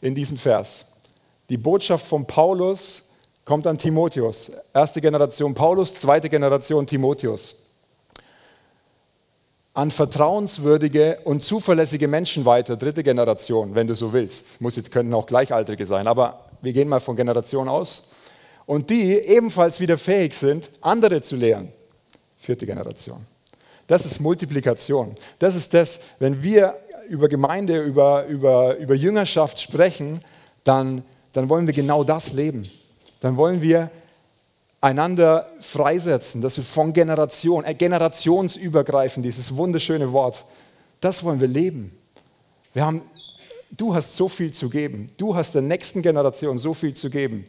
in 0.00 0.14
diesem 0.14 0.36
Vers. 0.36 0.84
Die 1.48 1.56
Botschaft 1.56 2.06
von 2.06 2.26
Paulus 2.26 3.04
kommt 3.44 3.66
an 3.66 3.78
Timotheus. 3.78 4.52
Erste 4.74 5.00
Generation 5.00 5.54
Paulus, 5.54 5.94
zweite 5.94 6.28
Generation 6.28 6.86
Timotheus. 6.86 7.56
An 9.72 9.90
vertrauenswürdige 9.90 11.20
und 11.24 11.42
zuverlässige 11.42 12.08
Menschen 12.08 12.44
weiter, 12.44 12.76
dritte 12.76 13.02
Generation, 13.02 13.74
wenn 13.74 13.86
du 13.86 13.94
so 13.94 14.12
willst. 14.12 14.60
Muss 14.60 14.76
jetzt 14.76 14.90
können 14.90 15.14
auch 15.14 15.24
Gleichaltrige 15.24 15.86
sein, 15.86 16.06
aber 16.06 16.44
wir 16.60 16.72
gehen 16.72 16.88
mal 16.88 17.00
von 17.00 17.16
Generation 17.16 17.68
aus. 17.68 18.10
Und 18.66 18.90
die 18.90 19.12
ebenfalls 19.14 19.80
wieder 19.80 19.96
fähig 19.96 20.34
sind, 20.34 20.70
andere 20.82 21.22
zu 21.22 21.36
lehren. 21.36 21.72
Vierte 22.36 22.66
Generation. 22.66 23.24
Das 23.86 24.04
ist 24.04 24.20
Multiplikation. 24.20 25.14
Das 25.38 25.54
ist 25.54 25.72
das, 25.72 26.00
wenn 26.18 26.42
wir 26.42 26.74
über 27.08 27.28
Gemeinde, 27.28 27.82
über, 27.82 28.26
über, 28.26 28.76
über 28.76 28.94
Jüngerschaft 28.94 29.58
sprechen, 29.58 30.20
dann, 30.64 31.02
dann 31.32 31.48
wollen 31.48 31.66
wir 31.66 31.74
genau 31.74 32.04
das 32.04 32.32
leben. 32.32 32.68
Dann 33.20 33.36
wollen 33.36 33.62
wir 33.62 33.90
einander 34.80 35.50
freisetzen, 35.60 36.40
dass 36.40 36.56
wir 36.56 36.64
von 36.64 36.92
Generation, 36.92 37.64
äh, 37.64 37.74
generationsübergreifend, 37.74 39.24
dieses 39.24 39.54
wunderschöne 39.56 40.12
Wort, 40.12 40.44
das 41.00 41.24
wollen 41.24 41.40
wir 41.40 41.48
leben. 41.48 41.96
Wir 42.74 42.84
haben, 42.84 43.02
du 43.70 43.94
hast 43.94 44.16
so 44.16 44.28
viel 44.28 44.52
zu 44.52 44.70
geben. 44.70 45.06
Du 45.16 45.34
hast 45.34 45.54
der 45.54 45.62
nächsten 45.62 46.02
Generation 46.02 46.58
so 46.58 46.74
viel 46.74 46.94
zu 46.94 47.10
geben. 47.10 47.44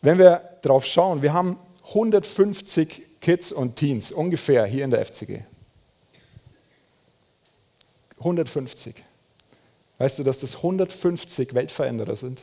Wenn 0.00 0.18
wir 0.18 0.42
drauf 0.62 0.84
schauen, 0.84 1.22
wir 1.22 1.32
haben 1.32 1.58
150 1.88 3.02
Kids 3.20 3.52
und 3.52 3.76
Teens 3.76 4.10
ungefähr 4.10 4.64
hier 4.66 4.84
in 4.84 4.90
der 4.90 5.04
FCG. 5.04 5.44
150. 8.18 8.94
Weißt 9.98 10.18
du, 10.18 10.22
dass 10.22 10.38
das 10.38 10.56
150 10.56 11.54
Weltveränderer 11.54 12.16
sind? 12.16 12.42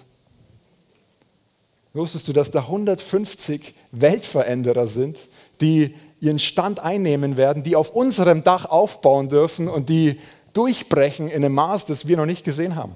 Wusstest 1.94 2.28
du, 2.28 2.34
dass 2.34 2.52
da 2.52 2.62
150 2.62 3.74
Weltveränderer 3.92 4.88
sind, 4.88 5.18
die 5.60 5.96
ihren 6.20 6.40
Stand 6.40 6.80
einnehmen 6.80 7.38
werden, 7.38 7.64
die 7.64 7.76
auf 7.76 7.92
unserem 7.92 8.44
Dach 8.44 8.66
aufbauen 8.66 9.30
dürfen 9.30 9.68
und 9.68 9.90
die 9.90 10.20
durchbrechen 10.54 11.28
in 11.30 11.44
einem 11.44 11.56
Maß, 11.56 11.86
das 11.86 12.08
wir 12.08 12.18
noch 12.18 12.26
nicht 12.26 12.44
gesehen 12.44 12.76
haben? 12.76 12.96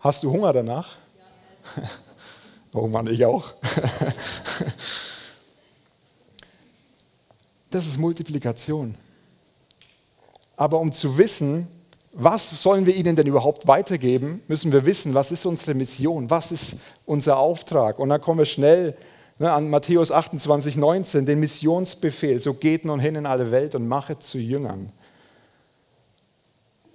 Hast 0.00 0.22
du 0.22 0.30
Hunger 0.30 0.52
danach? 0.52 0.96
Ja. 1.76 1.82
Oh 2.72 2.86
Mann, 2.86 3.08
ich 3.08 3.24
auch. 3.26 3.54
Das 7.70 7.86
ist 7.86 7.98
Multiplikation. 7.98 8.96
Aber 10.56 10.80
um 10.80 10.90
zu 10.90 11.16
wissen, 11.16 11.68
was 12.12 12.62
sollen 12.62 12.86
wir 12.86 12.94
ihnen 12.94 13.14
denn 13.14 13.26
überhaupt 13.26 13.66
weitergeben, 13.66 14.42
müssen 14.48 14.72
wir 14.72 14.84
wissen, 14.84 15.14
was 15.14 15.30
ist 15.30 15.46
unsere 15.46 15.74
Mission, 15.74 16.28
was 16.28 16.50
ist 16.50 16.76
unser 17.06 17.38
Auftrag. 17.38 17.98
Und 17.98 18.08
dann 18.08 18.20
kommen 18.20 18.40
wir 18.40 18.46
schnell 18.46 18.96
ne, 19.38 19.52
an 19.52 19.70
Matthäus 19.70 20.10
28, 20.10 20.76
19, 20.76 21.24
den 21.24 21.38
Missionsbefehl, 21.38 22.40
so 22.40 22.54
geht 22.54 22.84
nun 22.84 22.98
hin 22.98 23.14
in 23.14 23.26
alle 23.26 23.50
Welt 23.50 23.74
und 23.74 23.86
machet 23.86 24.22
zu 24.22 24.38
Jüngern. 24.38 24.92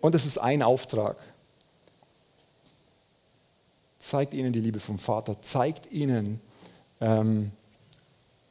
Und 0.02 0.16
es 0.16 0.26
ist 0.26 0.38
ein 0.38 0.62
Auftrag. 0.62 1.18
Zeigt 3.98 4.34
ihnen 4.34 4.54
die 4.54 4.60
Liebe 4.60 4.80
vom 4.80 5.00
Vater, 5.00 5.42
zeigt 5.42 5.92
ihnen, 5.92 6.42
ähm, 7.00 7.52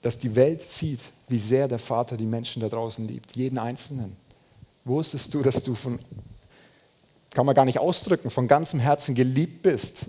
dass 0.03 0.19
die 0.19 0.35
Welt 0.35 0.63
sieht, 0.63 1.01
wie 1.29 1.39
sehr 1.39 1.69
der 1.69 1.79
Vater 1.79 2.17
die 2.17 2.27
Menschen 2.27 2.61
da 2.61 2.69
draußen 2.69 3.07
liebt, 3.07 3.37
jeden 3.37 3.59
Einzelnen. 3.59 4.17
Wusstest 4.85 5.33
du, 5.33 5.43
dass 5.43 5.63
du 5.63 5.75
von 5.75 5.99
kann 7.35 7.47
man 7.47 7.55
gar 7.55 7.65
nicht 7.65 7.79
ausdrücken, 7.79 8.31
von 8.31 8.49
ganzem 8.49 8.81
Herzen 8.81 9.15
geliebt 9.15 9.63
bist. 9.63 10.07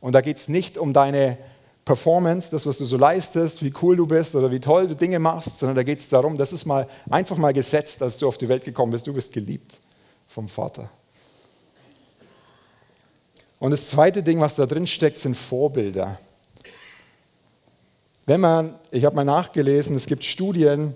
Und 0.00 0.14
da 0.14 0.20
geht 0.20 0.36
es 0.36 0.48
nicht 0.48 0.78
um 0.78 0.92
deine 0.92 1.36
Performance, 1.84 2.50
das, 2.50 2.66
was 2.66 2.78
du 2.78 2.84
so 2.84 2.96
leistest, 2.96 3.62
wie 3.62 3.72
cool 3.82 3.96
du 3.96 4.06
bist 4.06 4.34
oder 4.34 4.50
wie 4.50 4.60
toll 4.60 4.88
du 4.88 4.94
Dinge 4.94 5.18
machst, 5.18 5.58
sondern 5.58 5.76
da 5.76 5.82
geht 5.82 5.98
es 5.98 6.08
darum, 6.08 6.36
das 6.36 6.52
ist 6.52 6.66
mal 6.66 6.86
einfach 7.10 7.36
mal 7.36 7.52
gesetzt, 7.52 8.02
als 8.02 8.18
du 8.18 8.28
auf 8.28 8.38
die 8.38 8.48
Welt 8.48 8.64
gekommen 8.64 8.92
bist. 8.92 9.06
Du 9.06 9.14
bist 9.14 9.32
geliebt 9.32 9.78
vom 10.26 10.48
Vater. 10.48 10.90
Und 13.58 13.72
das 13.72 13.88
zweite 13.88 14.22
Ding, 14.22 14.38
was 14.40 14.54
da 14.54 14.66
drin 14.66 14.86
steckt, 14.86 15.16
sind 15.16 15.36
Vorbilder. 15.36 16.18
Wenn 18.26 18.40
man, 18.40 18.78
ich 18.90 19.04
habe 19.04 19.16
mal 19.16 19.24
nachgelesen, 19.24 19.96
es 19.96 20.06
gibt 20.06 20.24
Studien, 20.24 20.94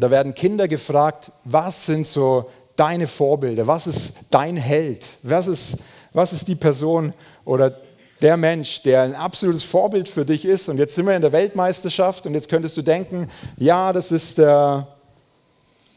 da 0.00 0.10
werden 0.10 0.34
Kinder 0.34 0.68
gefragt, 0.68 1.30
was 1.44 1.86
sind 1.86 2.06
so 2.06 2.50
deine 2.76 3.06
Vorbilder? 3.06 3.66
Was 3.66 3.86
ist 3.86 4.12
dein 4.30 4.56
Held? 4.56 5.08
Was 5.22 5.46
ist, 5.46 5.78
was 6.12 6.32
ist 6.32 6.46
die 6.46 6.54
Person 6.54 7.12
oder 7.44 7.74
der 8.20 8.36
Mensch, 8.36 8.82
der 8.82 9.02
ein 9.02 9.14
absolutes 9.14 9.64
Vorbild 9.64 10.08
für 10.08 10.24
dich 10.24 10.44
ist? 10.44 10.68
Und 10.68 10.78
jetzt 10.78 10.94
sind 10.94 11.06
wir 11.06 11.16
in 11.16 11.22
der 11.22 11.32
Weltmeisterschaft 11.32 12.26
und 12.26 12.34
jetzt 12.34 12.48
könntest 12.48 12.76
du 12.76 12.82
denken, 12.82 13.28
ja, 13.56 13.92
das 13.92 14.12
ist 14.12 14.38
der 14.38 14.86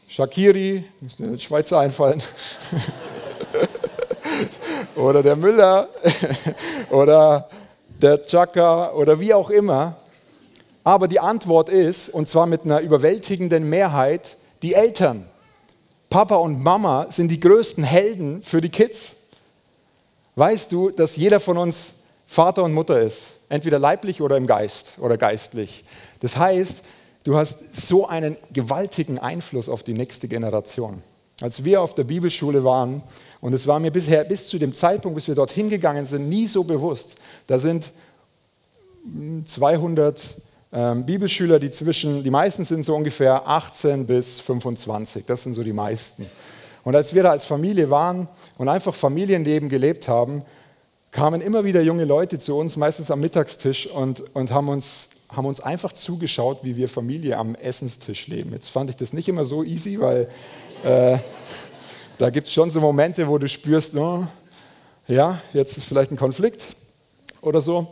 Shakiri, 0.08 0.86
muss 1.02 1.20
mir 1.20 1.32
der 1.32 1.38
Schweizer 1.38 1.80
einfallen. 1.80 2.24
oder 4.96 5.22
der 5.22 5.36
Müller 5.36 5.90
oder 6.90 7.50
der 8.02 8.24
Chaka 8.24 8.92
oder 8.94 9.20
wie 9.20 9.34
auch 9.34 9.50
immer. 9.50 9.98
Aber 10.84 11.08
die 11.08 11.20
Antwort 11.20 11.70
ist, 11.70 12.10
und 12.10 12.28
zwar 12.28 12.48
mit 12.48 12.64
einer 12.64 12.80
überwältigenden 12.80 13.70
Mehrheit, 13.70 14.38
die 14.62 14.74
Eltern. 14.74 15.29
Papa 16.10 16.36
und 16.36 16.64
Mama 16.64 17.08
sind 17.12 17.30
die 17.30 17.40
größten 17.40 17.84
Helden 17.84 18.42
für 18.42 18.62
die 18.62 18.70
Kids. 18.70 19.16
Weißt 20.36 20.72
du, 20.72 20.90
dass 20.90 21.16
jeder 21.16 21.40
von 21.40 21.58
uns 21.58 21.94
Vater 22.26 22.64
und 22.64 22.74
Mutter 22.74 23.00
ist, 23.00 23.34
entweder 23.50 23.80
leiblich 23.80 24.22
oder 24.22 24.38
im 24.38 24.48
Geist 24.48 24.94
oder 25.00 25.18
geistlich. 25.18 25.84
Das 26.20 26.38
heißt, 26.38 26.82
du 27.24 27.36
hast 27.36 27.76
so 27.76 28.08
einen 28.08 28.38
gewaltigen 28.52 29.20
Einfluss 29.20 29.70
auf 29.70 29.84
die 29.84 29.94
nächste 29.94 30.28
Generation. 30.28 31.02
Als 31.42 31.64
wir 31.64 31.82
auf 31.82 31.96
der 31.96 32.04
Bibelschule 32.04 32.64
waren, 32.64 33.02
und 33.42 33.54
es 33.54 33.66
war 33.68 33.80
mir 33.80 33.92
bisher 33.92 34.24
bis 34.24 34.48
zu 34.48 34.60
dem 34.60 34.74
Zeitpunkt, 34.74 35.16
bis 35.16 35.28
wir 35.28 35.36
dorthin 35.36 35.70
gegangen 35.70 36.06
sind, 36.06 36.28
nie 36.28 36.48
so 36.48 36.64
bewusst, 36.64 37.16
da 37.48 37.60
sind 37.60 37.92
200 39.46 40.36
ähm, 40.72 41.06
Bibelschüler, 41.06 41.60
die 41.60 41.72
zwischen, 41.72 42.24
die 42.24 42.30
meisten 42.30 42.64
sind 42.64 42.84
so 42.84 42.96
ungefähr 42.96 43.48
18 43.48 44.06
bis 44.06 44.40
25, 44.40 45.26
das 45.26 45.44
sind 45.44 45.54
so 45.54 45.64
die 45.64 45.74
meisten. 45.74 46.26
Und 46.84 46.96
als 46.96 47.14
wir 47.14 47.24
da 47.24 47.32
als 47.32 47.46
Familie 47.46 47.90
waren 47.90 48.28
und 48.58 48.70
einfach 48.70 48.94
Familienleben 48.94 49.70
gelebt 49.70 50.08
haben, 50.08 50.44
kamen 51.12 51.42
immer 51.42 51.64
wieder 51.64 51.82
junge 51.82 52.06
Leute 52.06 52.38
zu 52.38 52.56
uns, 52.56 52.78
meistens 52.78 53.10
am 53.10 53.20
Mittagstisch, 53.20 53.88
und, 53.88 54.24
und 54.36 54.52
haben, 54.52 54.70
uns, 54.70 55.10
haben 55.30 55.48
uns 55.48 55.60
einfach 55.60 55.92
zugeschaut, 55.94 56.60
wie 56.62 56.78
wir 56.78 56.88
Familie 56.88 57.38
am 57.38 57.56
Essenstisch 57.56 58.28
leben. 58.28 58.54
Jetzt 58.54 58.70
fand 58.70 58.92
ich 58.92 58.96
das 58.96 59.12
nicht 59.12 59.28
immer 59.28 59.46
so 59.46 59.64
easy, 59.64 60.00
weil 60.00 60.28
äh, 60.84 61.18
da 62.20 62.30
gibt 62.30 62.48
es 62.48 62.54
schon 62.54 62.70
so 62.70 62.80
Momente, 62.80 63.28
wo 63.28 63.38
du 63.38 63.50
spürst, 63.50 63.96
oh, 63.96 64.26
ja, 65.08 65.42
jetzt 65.54 65.78
ist 65.78 65.86
vielleicht 65.86 66.12
ein 66.12 66.18
Konflikt 66.18 66.76
oder 67.42 67.62
so. 67.62 67.88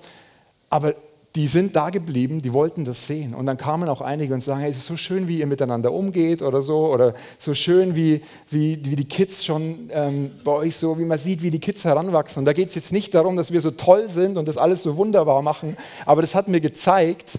Aber 0.69 0.93
die 1.37 1.47
sind 1.47 1.75
da 1.75 1.91
geblieben, 1.91 2.41
die 2.41 2.51
wollten 2.51 2.83
das 2.83 3.05
sehen. 3.05 3.35
Und 3.35 3.45
dann 3.45 3.57
kamen 3.57 3.89
auch 3.89 4.01
einige 4.01 4.33
und 4.33 4.41
sagen, 4.41 4.59
hey, 4.61 4.71
es 4.71 4.77
ist 4.77 4.87
so 4.87 4.97
schön, 4.97 5.27
wie 5.27 5.37
ihr 5.37 5.45
miteinander 5.45 5.91
umgeht 5.91 6.41
oder 6.41 6.63
so, 6.63 6.91
oder 6.91 7.13
so 7.37 7.53
schön, 7.53 7.95
wie, 7.95 8.23
wie, 8.49 8.83
wie 8.83 8.95
die 8.95 9.07
Kids 9.07 9.45
schon 9.45 9.91
ähm, 9.93 10.31
bei 10.43 10.51
euch 10.51 10.75
so, 10.75 10.97
wie 10.97 11.05
man 11.05 11.19
sieht, 11.19 11.43
wie 11.43 11.51
die 11.51 11.59
Kids 11.59 11.85
heranwachsen. 11.85 12.39
Und 12.39 12.45
da 12.45 12.53
geht 12.53 12.69
es 12.69 12.75
jetzt 12.75 12.91
nicht 12.91 13.13
darum, 13.13 13.35
dass 13.35 13.51
wir 13.51 13.61
so 13.61 13.69
toll 13.69 14.09
sind 14.09 14.35
und 14.35 14.47
das 14.47 14.57
alles 14.57 14.81
so 14.81 14.97
wunderbar 14.97 15.43
machen, 15.43 15.77
aber 16.07 16.23
das 16.23 16.33
hat 16.33 16.47
mir 16.47 16.59
gezeigt, 16.59 17.37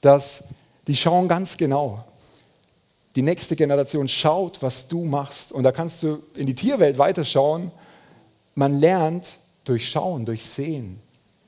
dass 0.00 0.42
die 0.86 0.96
schauen 0.96 1.28
ganz 1.28 1.58
genau. 1.58 2.04
Die 3.16 3.22
nächste 3.22 3.54
Generation 3.54 4.08
schaut, 4.08 4.62
was 4.62 4.88
du 4.88 5.04
machst. 5.04 5.52
Und 5.52 5.64
da 5.64 5.72
kannst 5.72 6.02
du 6.02 6.22
in 6.36 6.46
die 6.46 6.54
Tierwelt 6.54 6.96
weiterschauen. 6.96 7.70
Man 8.54 8.80
lernt 8.80 9.36
durch 9.64 9.90
Schauen, 9.90 10.24
durch 10.24 10.46
Sehen. 10.46 11.00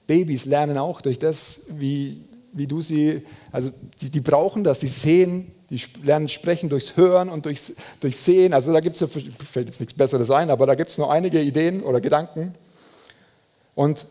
Babys 0.09 0.47
lernen 0.47 0.79
auch 0.79 1.01
durch 1.01 1.21
das, 1.21 1.61
wie, 1.69 2.25
wie 2.53 2.67
du 2.67 2.81
sie, 2.81 3.23
also 3.53 3.71
die, 4.01 4.11
die 4.11 4.21
brauchen 4.21 4.65
das, 4.65 4.81
die 4.81 4.89
sehen, 4.89 5.53
die 5.71 5.81
lernen 6.03 6.31
sprechen 6.31 6.71
durchs 6.71 6.97
Hören 6.97 7.29
und 7.29 7.45
durchs, 7.45 7.75
durchs 8.01 8.25
Sehen. 8.25 8.55
Also 8.55 8.73
da 8.73 8.81
gibt 8.81 9.01
es, 9.01 9.01
ja, 9.01 9.07
fällt 9.07 9.69
jetzt 9.69 9.81
nichts 9.81 9.95
Besseres 9.95 10.31
ein, 10.31 10.51
aber 10.51 10.67
da 10.67 10.75
gibt 10.75 10.91
es 10.91 10.99
nur 10.99 11.13
einige 11.13 11.43
Ideen 11.43 11.83
oder 11.83 12.01
Gedanken. 12.01 12.55
Und 13.75 14.07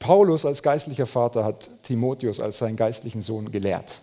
Paulus 0.00 0.44
als 0.44 0.62
geistlicher 0.62 1.06
Vater 1.06 1.44
hat 1.44 1.70
Timotheus 1.84 2.40
als 2.40 2.58
seinen 2.58 2.76
geistlichen 2.76 3.22
Sohn 3.22 3.52
gelehrt. 3.52 4.00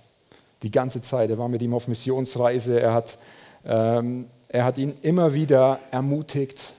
Die 0.63 0.71
ganze 0.71 1.01
Zeit. 1.01 1.29
Er 1.29 1.37
war 1.37 1.49
mit 1.49 1.61
ihm 1.61 1.73
auf 1.73 1.89
Missionsreise. 1.89 2.79
Er 2.79 2.93
hat, 2.93 3.17
ähm, 3.65 4.27
er 4.47 4.63
hat 4.63 4.77
ihn 4.77 4.93
immer 5.01 5.33
wieder 5.33 5.79
ermutigt, 5.91 6.73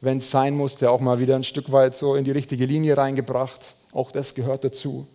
wenn 0.00 0.18
es 0.18 0.30
sein 0.30 0.56
musste, 0.56 0.90
auch 0.90 1.00
mal 1.00 1.18
wieder 1.18 1.36
ein 1.36 1.44
Stück 1.44 1.72
weit 1.72 1.94
so 1.94 2.14
in 2.14 2.24
die 2.24 2.30
richtige 2.30 2.66
Linie 2.66 2.96
reingebracht. 2.96 3.74
Auch 3.92 4.10
das 4.10 4.34
gehört 4.34 4.64
dazu. 4.64 5.06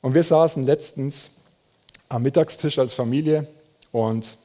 Und 0.00 0.14
wir 0.14 0.22
saßen 0.22 0.66
letztens 0.66 1.30
am 2.08 2.22
Mittagstisch 2.22 2.78
als 2.78 2.92
Familie 2.92 3.46
und 3.92 4.36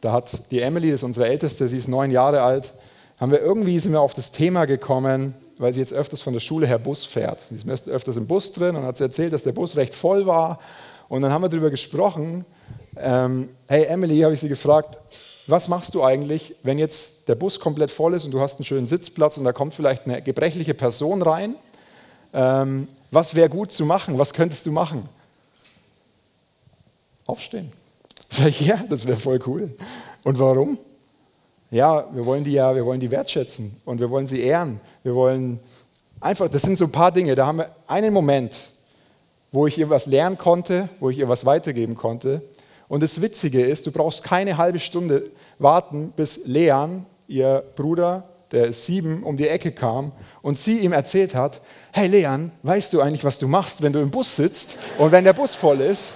da 0.00 0.12
hat 0.12 0.50
die 0.50 0.60
Emily, 0.60 0.90
das 0.90 1.00
ist 1.00 1.04
unsere 1.04 1.28
Älteste, 1.28 1.66
sie 1.66 1.78
ist 1.78 1.88
neun 1.88 2.10
Jahre 2.10 2.42
alt, 2.42 2.74
haben 3.18 3.32
wir 3.32 3.40
irgendwie 3.40 3.78
sind 3.80 3.92
wir 3.92 4.00
auf 4.00 4.14
das 4.14 4.30
Thema 4.30 4.64
gekommen, 4.66 5.34
weil 5.56 5.74
sie 5.74 5.80
jetzt 5.80 5.92
öfters 5.92 6.20
von 6.20 6.34
der 6.34 6.40
Schule 6.40 6.66
her 6.66 6.78
Bus 6.78 7.04
fährt. 7.04 7.40
Sie 7.40 7.56
ist 7.56 7.88
öfters 7.88 8.16
im 8.16 8.26
Bus 8.26 8.52
drin 8.52 8.76
und 8.76 8.84
hat 8.84 8.96
sie 8.96 9.04
erzählt, 9.04 9.32
dass 9.32 9.42
der 9.42 9.52
Bus 9.52 9.76
recht 9.76 9.94
voll 9.94 10.26
war. 10.26 10.60
Und 11.08 11.22
dann 11.22 11.32
haben 11.32 11.42
wir 11.42 11.48
darüber 11.48 11.70
gesprochen. 11.70 12.44
Ähm, 12.96 13.48
hey 13.66 13.84
Emily, 13.86 14.20
habe 14.20 14.34
ich 14.34 14.40
sie 14.40 14.48
gefragt, 14.48 14.98
was 15.48 15.68
machst 15.68 15.94
du 15.94 16.04
eigentlich, 16.04 16.54
wenn 16.62 16.78
jetzt 16.78 17.28
der 17.28 17.34
Bus 17.34 17.58
komplett 17.58 17.90
voll 17.90 18.14
ist 18.14 18.26
und 18.26 18.32
du 18.32 18.40
hast 18.40 18.56
einen 18.56 18.64
schönen 18.64 18.86
Sitzplatz 18.86 19.38
und 19.38 19.44
da 19.44 19.52
kommt 19.52 19.74
vielleicht 19.74 20.06
eine 20.06 20.20
gebrechliche 20.20 20.74
Person 20.74 21.22
rein? 21.22 21.56
Ähm, 22.34 22.86
was 23.10 23.34
wäre 23.34 23.48
gut 23.48 23.72
zu 23.72 23.86
machen? 23.86 24.18
Was 24.18 24.34
könntest 24.34 24.66
du 24.66 24.72
machen? 24.72 25.08
Aufstehen. 27.26 27.72
Sag 28.28 28.48
ich, 28.48 28.60
ja, 28.60 28.84
das 28.88 29.06
wäre 29.06 29.16
voll 29.16 29.40
cool. 29.46 29.74
Und 30.22 30.38
warum? 30.38 30.78
Ja, 31.70 32.06
wir 32.14 32.26
wollen 32.26 32.44
die 32.44 32.52
ja, 32.52 32.74
wir 32.74 32.84
wollen 32.84 33.00
die 33.00 33.10
wertschätzen 33.10 33.80
und 33.86 34.00
wir 34.00 34.10
wollen 34.10 34.26
sie 34.26 34.40
ehren. 34.40 34.80
Wir 35.02 35.14
wollen 35.14 35.60
einfach, 36.20 36.48
das 36.48 36.62
sind 36.62 36.76
so 36.76 36.84
ein 36.84 36.92
paar 36.92 37.12
Dinge. 37.12 37.34
Da 37.34 37.46
haben 37.46 37.58
wir 37.58 37.70
einen 37.86 38.12
Moment, 38.12 38.68
wo 39.50 39.66
ich 39.66 39.78
ihr 39.78 39.88
was 39.88 40.04
lernen 40.04 40.36
konnte, 40.36 40.90
wo 41.00 41.08
ich 41.08 41.18
ihr 41.18 41.28
was 41.28 41.46
weitergeben 41.46 41.94
konnte. 41.94 42.42
Und 42.88 43.02
das 43.02 43.20
Witzige 43.20 43.64
ist, 43.64 43.86
du 43.86 43.92
brauchst 43.92 44.24
keine 44.24 44.56
halbe 44.56 44.78
Stunde 44.78 45.30
warten, 45.58 46.12
bis 46.16 46.40
Leon, 46.44 47.04
ihr 47.26 47.62
Bruder, 47.76 48.24
der 48.50 48.68
ist 48.68 48.86
sieben, 48.86 49.22
um 49.22 49.36
die 49.36 49.46
Ecke 49.46 49.72
kam 49.72 50.12
und 50.40 50.58
sie 50.58 50.78
ihm 50.78 50.92
erzählt 50.92 51.34
hat, 51.34 51.60
hey 51.92 52.08
Leon, 52.08 52.50
weißt 52.62 52.92
du 52.94 53.02
eigentlich, 53.02 53.24
was 53.24 53.38
du 53.38 53.46
machst, 53.46 53.82
wenn 53.82 53.92
du 53.92 54.00
im 54.00 54.10
Bus 54.10 54.36
sitzt 54.36 54.78
und 54.96 55.12
wenn 55.12 55.24
der 55.24 55.34
Bus 55.34 55.54
voll 55.54 55.82
ist? 55.82 56.14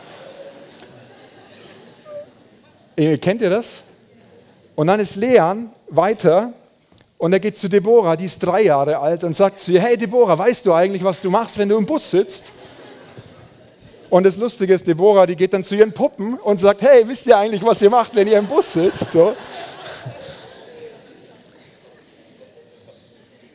Äh, 2.97 3.19
kennt 3.19 3.43
ihr 3.43 3.51
das? 3.51 3.83
Und 4.75 4.87
dann 4.87 5.01
ist 5.01 5.17
Leon 5.17 5.71
weiter 5.89 6.55
und 7.19 7.35
er 7.35 7.41
geht 7.41 7.59
zu 7.59 7.69
Deborah, 7.69 8.17
die 8.17 8.25
ist 8.25 8.39
drei 8.39 8.63
Jahre 8.63 8.99
alt 8.99 9.25
und 9.25 9.37
sagt 9.37 9.61
zu 9.61 9.73
ihr, 9.73 9.83
hey 9.83 9.99
Deborah, 9.99 10.39
weißt 10.39 10.65
du 10.65 10.73
eigentlich, 10.73 11.05
was 11.05 11.21
du 11.21 11.31
machst, 11.31 11.59
wenn 11.59 11.69
du 11.69 11.77
im 11.77 11.85
Bus 11.85 12.11
sitzt? 12.11 12.53
Und 14.13 14.25
das 14.25 14.37
Lustige 14.37 14.75
ist, 14.75 14.87
Deborah, 14.87 15.25
die 15.25 15.37
geht 15.37 15.55
dann 15.55 15.65
zu 15.65 15.75
ihren 15.75 15.95
Puppen 15.95 16.35
und 16.35 16.61
sagt, 16.61 16.83
hey, 16.83 17.09
wisst 17.09 17.27
ihr 17.27 17.39
eigentlich, 17.39 17.65
was 17.65 17.81
ihr 17.81 17.89
macht, 17.89 18.15
wenn 18.15 18.29
ihr 18.29 18.37
im 18.37 18.47
Bus 18.47 18.75
sitzt? 18.75 19.11
So. 19.11 19.35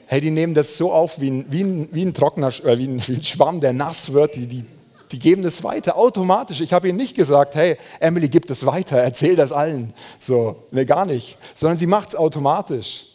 Hey, 0.08 0.20
die 0.20 0.32
nehmen 0.32 0.56
das 0.56 0.76
so 0.76 0.92
auf 0.92 1.22
wie 1.22 1.30
ein, 1.30 1.46
wie 1.52 1.64
ein, 1.64 1.90
wie 1.92 2.04
ein 2.04 2.12
trockener, 2.12 2.48
äh, 2.66 2.76
wie, 2.80 2.88
ein, 2.88 3.08
wie 3.08 3.18
ein 3.18 3.24
Schwamm, 3.24 3.60
der 3.60 3.72
nass 3.72 4.14
wird. 4.14 4.36
Die, 4.36 4.48
die, 4.48 4.66
die 5.12 5.20
geben 5.20 5.44
das 5.44 5.64
weiter 5.64 5.96
automatisch. 5.96 6.60
Ich 6.60 6.74
habe 6.74 6.88
ihnen 6.90 6.98
nicht 6.98 7.16
gesagt, 7.16 7.54
hey, 7.54 7.78
Emily, 8.00 8.28
gib 8.28 8.48
das 8.48 8.66
weiter, 8.66 8.98
erzähl 8.98 9.36
das 9.36 9.52
allen. 9.52 9.94
So, 10.20 10.64
ne, 10.72 10.88
gar 10.88 11.06
nicht. 11.06 11.38
Sondern 11.54 11.78
sie 11.78 11.86
macht 11.86 12.10
es 12.10 12.16
automatisch. 12.16 13.06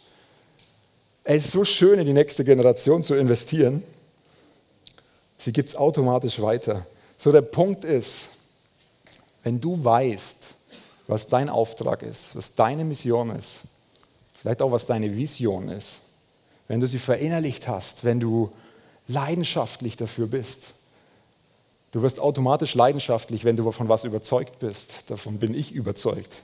Es 1.25 1.43
ist 1.43 1.51
so 1.51 1.65
schön, 1.65 1.99
in 1.99 2.05
die 2.05 2.13
nächste 2.13 2.45
Generation 2.45 3.03
zu 3.03 3.15
investieren. 3.15 3.83
Sie 5.37 5.51
gibt 5.51 5.67
es 5.67 5.75
automatisch 5.75 6.41
weiter. 6.41 6.87
So 7.23 7.31
der 7.31 7.41
Punkt 7.41 7.85
ist, 7.85 8.23
wenn 9.43 9.61
du 9.61 9.81
weißt, 9.81 10.55
was 11.07 11.25
dein 11.25 11.47
Auftrag 11.47 12.03
ist, 12.03 12.35
was 12.35 12.53
deine 12.53 12.83
Mission 12.83 13.29
ist, 13.29 13.61
vielleicht 14.33 14.61
auch 14.61 14.73
was 14.73 14.87
deine 14.87 15.15
Vision 15.15 15.69
ist, 15.69 15.99
wenn 16.67 16.81
du 16.81 16.87
sie 16.87 16.99
verinnerlicht 16.99 17.65
hast, 17.69 18.03
wenn 18.03 18.19
du 18.19 18.51
leidenschaftlich 19.07 19.95
dafür 19.95 20.27
bist, 20.27 20.73
du 21.91 22.01
wirst 22.01 22.19
automatisch 22.19 22.75
leidenschaftlich, 22.75 23.45
wenn 23.45 23.55
du 23.55 23.71
von 23.71 23.87
was 23.87 24.03
überzeugt 24.03 24.59
bist. 24.59 25.05
Davon 25.07 25.39
bin 25.39 25.53
ich 25.53 25.71
überzeugt. 25.71 26.43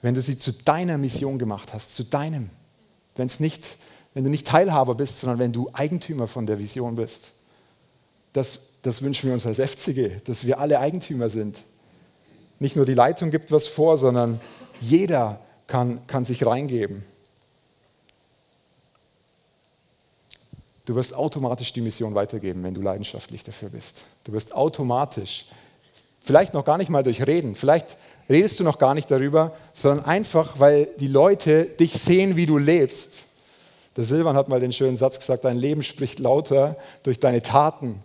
Wenn 0.00 0.14
du 0.14 0.22
sie 0.22 0.38
zu 0.38 0.54
deiner 0.54 0.96
Mission 0.96 1.38
gemacht 1.38 1.74
hast, 1.74 1.94
zu 1.94 2.04
deinem, 2.04 2.48
wenn 3.16 3.26
es 3.26 3.40
nicht, 3.40 3.76
wenn 4.14 4.24
du 4.24 4.30
nicht 4.30 4.46
Teilhaber 4.46 4.94
bist, 4.94 5.20
sondern 5.20 5.38
wenn 5.38 5.52
du 5.52 5.68
Eigentümer 5.74 6.28
von 6.28 6.46
der 6.46 6.58
Vision 6.58 6.96
bist. 6.96 7.32
Das 8.32 8.58
das 8.82 9.02
wünschen 9.02 9.26
wir 9.26 9.32
uns 9.32 9.46
als 9.46 9.58
FCG, 9.58 10.20
dass 10.24 10.44
wir 10.44 10.58
alle 10.58 10.80
Eigentümer 10.80 11.30
sind. 11.30 11.62
Nicht 12.58 12.76
nur 12.76 12.84
die 12.84 12.94
Leitung 12.94 13.30
gibt 13.30 13.50
was 13.52 13.68
vor, 13.68 13.96
sondern 13.96 14.40
jeder 14.80 15.40
kann, 15.66 16.06
kann 16.06 16.24
sich 16.24 16.44
reingeben. 16.44 17.04
Du 20.84 20.96
wirst 20.96 21.14
automatisch 21.14 21.72
die 21.72 21.80
Mission 21.80 22.16
weitergeben, 22.16 22.64
wenn 22.64 22.74
du 22.74 22.82
leidenschaftlich 22.82 23.44
dafür 23.44 23.68
bist. 23.68 24.02
Du 24.24 24.32
wirst 24.32 24.52
automatisch, 24.52 25.46
vielleicht 26.20 26.54
noch 26.54 26.64
gar 26.64 26.76
nicht 26.76 26.90
mal 26.90 27.04
durch 27.04 27.24
Reden, 27.24 27.54
vielleicht 27.54 27.96
redest 28.28 28.58
du 28.58 28.64
noch 28.64 28.78
gar 28.78 28.94
nicht 28.94 29.08
darüber, 29.08 29.52
sondern 29.72 30.04
einfach, 30.04 30.58
weil 30.58 30.88
die 30.98 31.06
Leute 31.06 31.66
dich 31.66 31.92
sehen, 31.94 32.34
wie 32.34 32.46
du 32.46 32.58
lebst. 32.58 33.26
Der 33.96 34.04
Silvan 34.04 34.36
hat 34.36 34.48
mal 34.48 34.58
den 34.58 34.72
schönen 34.72 34.96
Satz 34.96 35.18
gesagt, 35.18 35.44
dein 35.44 35.56
Leben 35.58 35.84
spricht 35.84 36.18
lauter 36.18 36.76
durch 37.04 37.20
deine 37.20 37.42
Taten 37.42 38.02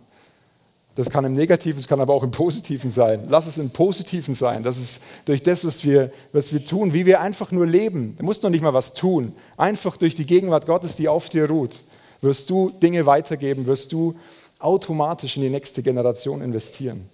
das 0.98 1.10
kann 1.10 1.24
im 1.24 1.34
Negativen, 1.34 1.78
es 1.78 1.86
kann 1.86 2.00
aber 2.00 2.12
auch 2.12 2.24
im 2.24 2.32
Positiven 2.32 2.90
sein. 2.90 3.28
Lass 3.28 3.46
es 3.46 3.56
im 3.56 3.70
Positiven 3.70 4.34
sein. 4.34 4.64
Das 4.64 4.76
ist 4.76 5.00
durch 5.26 5.40
das, 5.40 5.64
was 5.64 5.84
wir, 5.84 6.10
was 6.32 6.52
wir 6.52 6.64
tun, 6.64 6.92
wie 6.92 7.06
wir 7.06 7.20
einfach 7.20 7.52
nur 7.52 7.66
leben. 7.66 8.16
Du 8.18 8.24
musst 8.24 8.42
noch 8.42 8.50
nicht 8.50 8.62
mal 8.62 8.74
was 8.74 8.94
tun. 8.94 9.32
Einfach 9.56 9.96
durch 9.96 10.16
die 10.16 10.26
Gegenwart 10.26 10.66
Gottes, 10.66 10.96
die 10.96 11.06
auf 11.06 11.28
dir 11.28 11.48
ruht, 11.48 11.84
wirst 12.20 12.50
du 12.50 12.70
Dinge 12.70 13.06
weitergeben, 13.06 13.66
wirst 13.66 13.92
du 13.92 14.16
automatisch 14.58 15.36
in 15.36 15.42
die 15.44 15.50
nächste 15.50 15.84
Generation 15.84 16.42
investieren. 16.42 17.08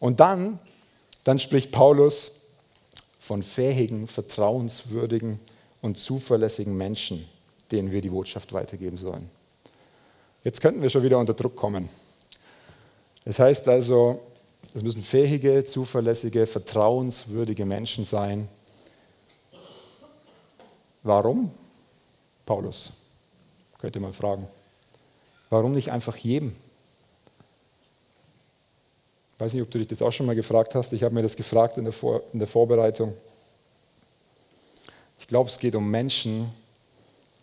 Und 0.00 0.18
dann, 0.18 0.58
dann 1.22 1.38
spricht 1.38 1.70
Paulus 1.70 2.40
von 3.20 3.44
fähigen, 3.44 4.08
vertrauenswürdigen 4.08 5.38
und 5.80 5.96
zuverlässigen 5.96 6.76
Menschen, 6.76 7.24
denen 7.70 7.92
wir 7.92 8.00
die 8.00 8.10
Botschaft 8.10 8.52
weitergeben 8.52 8.96
sollen. 8.96 9.30
Jetzt 10.42 10.60
könnten 10.60 10.82
wir 10.82 10.90
schon 10.90 11.04
wieder 11.04 11.20
unter 11.20 11.34
Druck 11.34 11.54
kommen. 11.54 11.88
Das 13.30 13.38
heißt 13.38 13.68
also, 13.68 14.20
es 14.74 14.82
müssen 14.82 15.04
fähige, 15.04 15.64
zuverlässige, 15.64 16.48
vertrauenswürdige 16.48 17.64
Menschen 17.64 18.04
sein. 18.04 18.48
Warum? 21.04 21.52
Paulus, 22.44 22.90
könnt 23.78 23.94
ihr 23.94 24.00
mal 24.00 24.12
fragen. 24.12 24.48
Warum 25.48 25.70
nicht 25.74 25.92
einfach 25.92 26.16
jedem? 26.16 26.56
Ich 29.34 29.40
weiß 29.40 29.52
nicht, 29.52 29.62
ob 29.62 29.70
du 29.70 29.78
dich 29.78 29.86
das 29.86 30.02
auch 30.02 30.10
schon 30.10 30.26
mal 30.26 30.34
gefragt 30.34 30.74
hast. 30.74 30.92
Ich 30.92 31.04
habe 31.04 31.14
mir 31.14 31.22
das 31.22 31.36
gefragt 31.36 31.78
in 31.78 31.84
der, 31.84 31.92
Vor 31.92 32.24
in 32.32 32.40
der 32.40 32.48
Vorbereitung. 32.48 33.14
Ich 35.20 35.28
glaube, 35.28 35.50
es 35.50 35.60
geht 35.60 35.76
um 35.76 35.88
Menschen, 35.88 36.50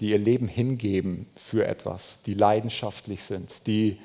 die 0.02 0.10
ihr 0.10 0.20
Leben 0.20 0.50
hingeben 0.50 1.28
für 1.38 1.66
etwas, 1.66 2.24
die 2.24 2.34
leidenschaftlich 2.34 3.24
sind, 3.24 3.66
die 3.68 4.02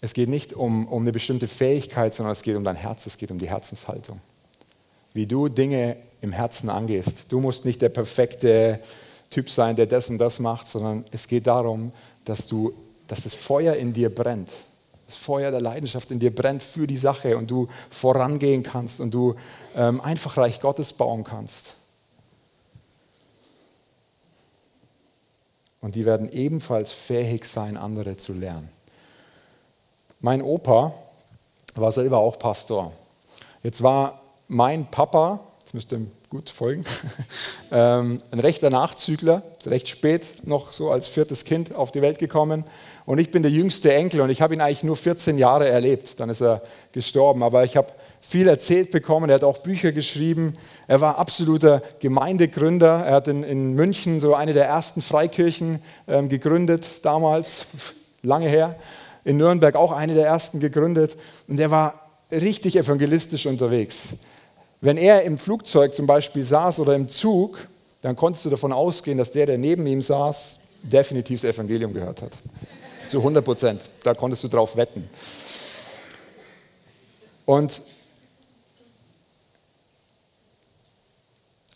es 0.00 0.12
geht 0.12 0.28
nicht 0.28 0.52
um, 0.52 0.86
um 0.88 1.02
eine 1.02 1.12
bestimmte 1.12 1.48
Fähigkeit, 1.48 2.12
sondern 2.12 2.32
es 2.32 2.42
geht 2.42 2.56
um 2.56 2.64
dein 2.64 2.76
Herz, 2.76 3.06
es 3.06 3.18
geht 3.18 3.30
um 3.30 3.38
die 3.38 3.48
Herzenshaltung. 3.48 4.20
Wie 5.14 5.26
du 5.26 5.48
Dinge 5.48 5.96
im 6.20 6.32
Herzen 6.32 6.68
angehst. 6.68 7.30
Du 7.30 7.40
musst 7.40 7.64
nicht 7.64 7.80
der 7.80 7.88
perfekte 7.88 8.80
Typ 9.30 9.50
sein, 9.50 9.76
der 9.76 9.86
das 9.86 10.10
und 10.10 10.18
das 10.18 10.38
macht, 10.38 10.68
sondern 10.68 11.04
es 11.10 11.26
geht 11.28 11.46
darum, 11.46 11.92
dass, 12.24 12.46
du, 12.46 12.72
dass 13.06 13.22
das 13.22 13.34
Feuer 13.34 13.74
in 13.74 13.92
dir 13.92 14.14
brennt. 14.14 14.50
Das 15.06 15.16
Feuer 15.16 15.50
der 15.50 15.60
Leidenschaft 15.60 16.10
in 16.10 16.18
dir 16.18 16.34
brennt 16.34 16.62
für 16.62 16.86
die 16.86 16.96
Sache 16.96 17.36
und 17.36 17.50
du 17.50 17.68
vorangehen 17.90 18.62
kannst 18.62 19.00
und 19.00 19.14
du 19.14 19.36
ähm, 19.76 20.00
einfach 20.00 20.36
Reich 20.36 20.60
Gottes 20.60 20.92
bauen 20.92 21.22
kannst. 21.22 21.76
Und 25.80 25.94
die 25.94 26.04
werden 26.04 26.30
ebenfalls 26.32 26.90
fähig 26.92 27.44
sein, 27.44 27.76
andere 27.76 28.16
zu 28.16 28.32
lernen. 28.32 28.75
Mein 30.26 30.42
Opa 30.42 30.92
war 31.76 31.92
selber 31.92 32.18
auch 32.18 32.36
Pastor. 32.36 32.90
Jetzt 33.62 33.80
war 33.80 34.22
mein 34.48 34.90
Papa, 34.90 35.38
das 35.62 35.72
müsst 35.72 35.92
ihr 35.92 36.04
gut 36.30 36.50
folgen, 36.50 36.84
ähm, 37.70 38.20
ein 38.32 38.40
rechter 38.40 38.68
Nachzügler, 38.68 39.44
recht 39.66 39.86
spät 39.86 40.34
noch 40.42 40.72
so 40.72 40.90
als 40.90 41.06
viertes 41.06 41.44
Kind 41.44 41.76
auf 41.76 41.92
die 41.92 42.02
Welt 42.02 42.18
gekommen. 42.18 42.64
Und 43.04 43.20
ich 43.20 43.30
bin 43.30 43.44
der 43.44 43.52
jüngste 43.52 43.94
Enkel 43.94 44.20
und 44.20 44.30
ich 44.30 44.42
habe 44.42 44.52
ihn 44.52 44.60
eigentlich 44.60 44.82
nur 44.82 44.96
14 44.96 45.38
Jahre 45.38 45.68
erlebt. 45.68 46.18
Dann 46.18 46.28
ist 46.28 46.42
er 46.42 46.60
gestorben. 46.90 47.44
Aber 47.44 47.62
ich 47.62 47.76
habe 47.76 47.92
viel 48.20 48.48
erzählt 48.48 48.90
bekommen. 48.90 49.30
Er 49.30 49.36
hat 49.36 49.44
auch 49.44 49.58
Bücher 49.58 49.92
geschrieben. 49.92 50.56
Er 50.88 51.00
war 51.00 51.18
absoluter 51.18 51.82
Gemeindegründer. 52.00 53.04
Er 53.06 53.14
hat 53.14 53.28
in, 53.28 53.44
in 53.44 53.74
München 53.74 54.18
so 54.18 54.34
eine 54.34 54.54
der 54.54 54.66
ersten 54.66 55.02
Freikirchen 55.02 55.80
ähm, 56.08 56.28
gegründet, 56.28 57.04
damals, 57.04 57.66
lange 58.22 58.48
her 58.48 58.74
in 59.26 59.36
Nürnberg 59.38 59.74
auch 59.74 59.90
eine 59.90 60.14
der 60.14 60.24
ersten 60.24 60.60
gegründet 60.60 61.16
und 61.48 61.56
der 61.56 61.70
war 61.72 62.08
richtig 62.30 62.76
evangelistisch 62.76 63.46
unterwegs. 63.46 64.10
Wenn 64.80 64.96
er 64.96 65.22
im 65.24 65.36
Flugzeug 65.36 65.94
zum 65.96 66.06
Beispiel 66.06 66.44
saß 66.44 66.78
oder 66.78 66.94
im 66.94 67.08
Zug, 67.08 67.58
dann 68.02 68.14
konntest 68.14 68.44
du 68.44 68.50
davon 68.50 68.72
ausgehen, 68.72 69.18
dass 69.18 69.32
der, 69.32 69.46
der 69.46 69.58
neben 69.58 69.84
ihm 69.86 70.00
saß, 70.00 70.60
definitiv 70.82 71.40
das 71.40 71.50
Evangelium 71.50 71.92
gehört 71.92 72.22
hat. 72.22 72.32
Zu 73.08 73.18
100 73.18 73.44
Prozent. 73.44 73.82
Da 74.04 74.14
konntest 74.14 74.44
du 74.44 74.48
drauf 74.48 74.76
wetten. 74.76 75.08
Und 77.46 77.82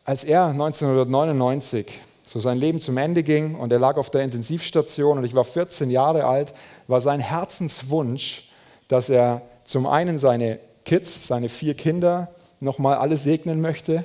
als 0.05 0.23
er 0.23 0.47
1999 0.47 1.99
so 2.31 2.39
sein 2.39 2.59
Leben 2.59 2.79
zum 2.79 2.97
Ende 2.97 3.25
ging 3.25 3.57
und 3.57 3.73
er 3.73 3.81
lag 3.81 3.97
auf 3.97 4.09
der 4.09 4.23
Intensivstation 4.23 5.19
und 5.19 5.25
ich 5.25 5.35
war 5.35 5.43
14 5.43 5.91
Jahre 5.91 6.27
alt, 6.27 6.55
war 6.87 7.01
sein 7.01 7.19
Herzenswunsch, 7.19 8.49
dass 8.87 9.11
er 9.11 9.43
zum 9.65 9.89
einen 9.89 10.17
seine 10.17 10.61
Kids, 10.85 11.27
seine 11.27 11.49
vier 11.49 11.75
Kinder, 11.75 12.29
nochmal 12.61 12.99
alle 12.99 13.17
segnen 13.17 13.61
möchte 13.61 14.05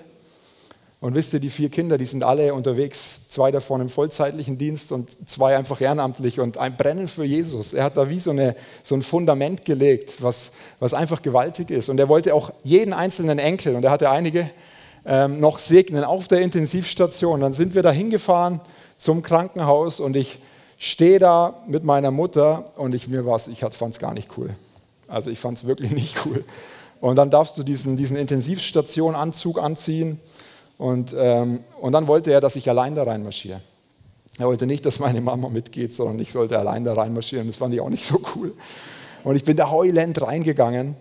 Und 1.01 1.13
wisst 1.13 1.33
ihr, 1.33 1.39
die 1.39 1.51
vier 1.51 1.69
Kinder, 1.69 1.99
die 1.99 2.07
sind 2.07 2.23
alle 2.23 2.55
unterwegs, 2.55 3.27
zwei 3.27 3.51
davon 3.51 3.79
im 3.79 3.89
vollzeitlichen 3.89 4.57
Dienst 4.57 4.91
und 4.91 5.29
zwei 5.29 5.55
einfach 5.55 5.79
ehrenamtlich 5.79 6.39
und 6.39 6.57
ein 6.57 6.77
Brennen 6.77 7.07
für 7.07 7.25
Jesus. 7.25 7.73
Er 7.73 7.83
hat 7.83 7.95
da 7.95 8.09
wie 8.09 8.19
so, 8.19 8.31
eine, 8.31 8.55
so 8.81 8.95
ein 8.95 9.03
Fundament 9.03 9.65
gelegt, 9.65 10.23
was, 10.23 10.51
was 10.79 10.95
einfach 10.95 11.21
gewaltig 11.21 11.69
ist. 11.69 11.89
Und 11.89 11.99
er 11.99 12.09
wollte 12.09 12.33
auch 12.33 12.51
jeden 12.63 12.91
einzelnen 12.91 13.37
Enkel, 13.37 13.75
und 13.75 13.83
er 13.83 13.91
hatte 13.91 14.09
einige, 14.09 14.49
ähm, 15.05 15.39
noch 15.39 15.59
segnen 15.59 16.03
auf 16.03 16.27
der 16.27 16.41
Intensivstation. 16.41 17.41
Dann 17.41 17.53
sind 17.53 17.75
wir 17.75 17.83
da 17.83 17.91
hingefahren 17.91 18.61
zum 18.97 19.21
Krankenhaus 19.21 19.99
und 19.99 20.15
ich 20.15 20.39
stehe 20.77 21.19
da 21.19 21.63
mit 21.67 21.83
meiner 21.83 22.11
Mutter 22.11 22.65
und 22.75 22.95
ich 22.95 23.07
mir 23.07 23.25
was, 23.25 23.47
ich 23.47 23.59
fand 23.59 23.93
es 23.93 23.99
gar 23.99 24.13
nicht 24.13 24.37
cool. 24.37 24.49
Also 25.07 25.29
ich 25.29 25.39
fand 25.39 25.59
es 25.59 25.65
wirklich 25.65 25.91
nicht 25.91 26.25
cool. 26.25 26.43
Und 27.01 27.17
dann 27.17 27.29
darfst 27.29 27.57
du 27.57 27.63
diesen, 27.63 27.97
diesen 27.97 28.17
Intensivstation-Anzug 28.17 29.59
anziehen 29.59 30.19
und, 30.77 31.15
ähm, 31.17 31.59
und 31.79 31.91
dann 31.91 32.07
wollte 32.07 32.31
er, 32.31 32.41
dass 32.41 32.55
ich 32.55 32.69
allein 32.69 32.95
da 32.95 33.03
reinmarschiere. 33.03 33.61
Er 34.37 34.47
wollte 34.47 34.65
nicht, 34.65 34.85
dass 34.85 34.99
meine 34.99 35.21
Mama 35.21 35.49
mitgeht, 35.49 35.93
sondern 35.93 36.19
ich 36.19 36.31
sollte 36.31 36.59
allein 36.59 36.83
da 36.83 36.93
reinmarschieren. 36.93 37.47
Das 37.47 37.55
fand 37.55 37.73
ich 37.73 37.79
auch 37.79 37.89
nicht 37.89 38.03
so 38.03 38.21
cool. 38.35 38.53
Und 39.23 39.35
ich 39.35 39.43
bin 39.43 39.55
da 39.55 39.69
heulend 39.71 40.21
reingegangen. 40.21 40.95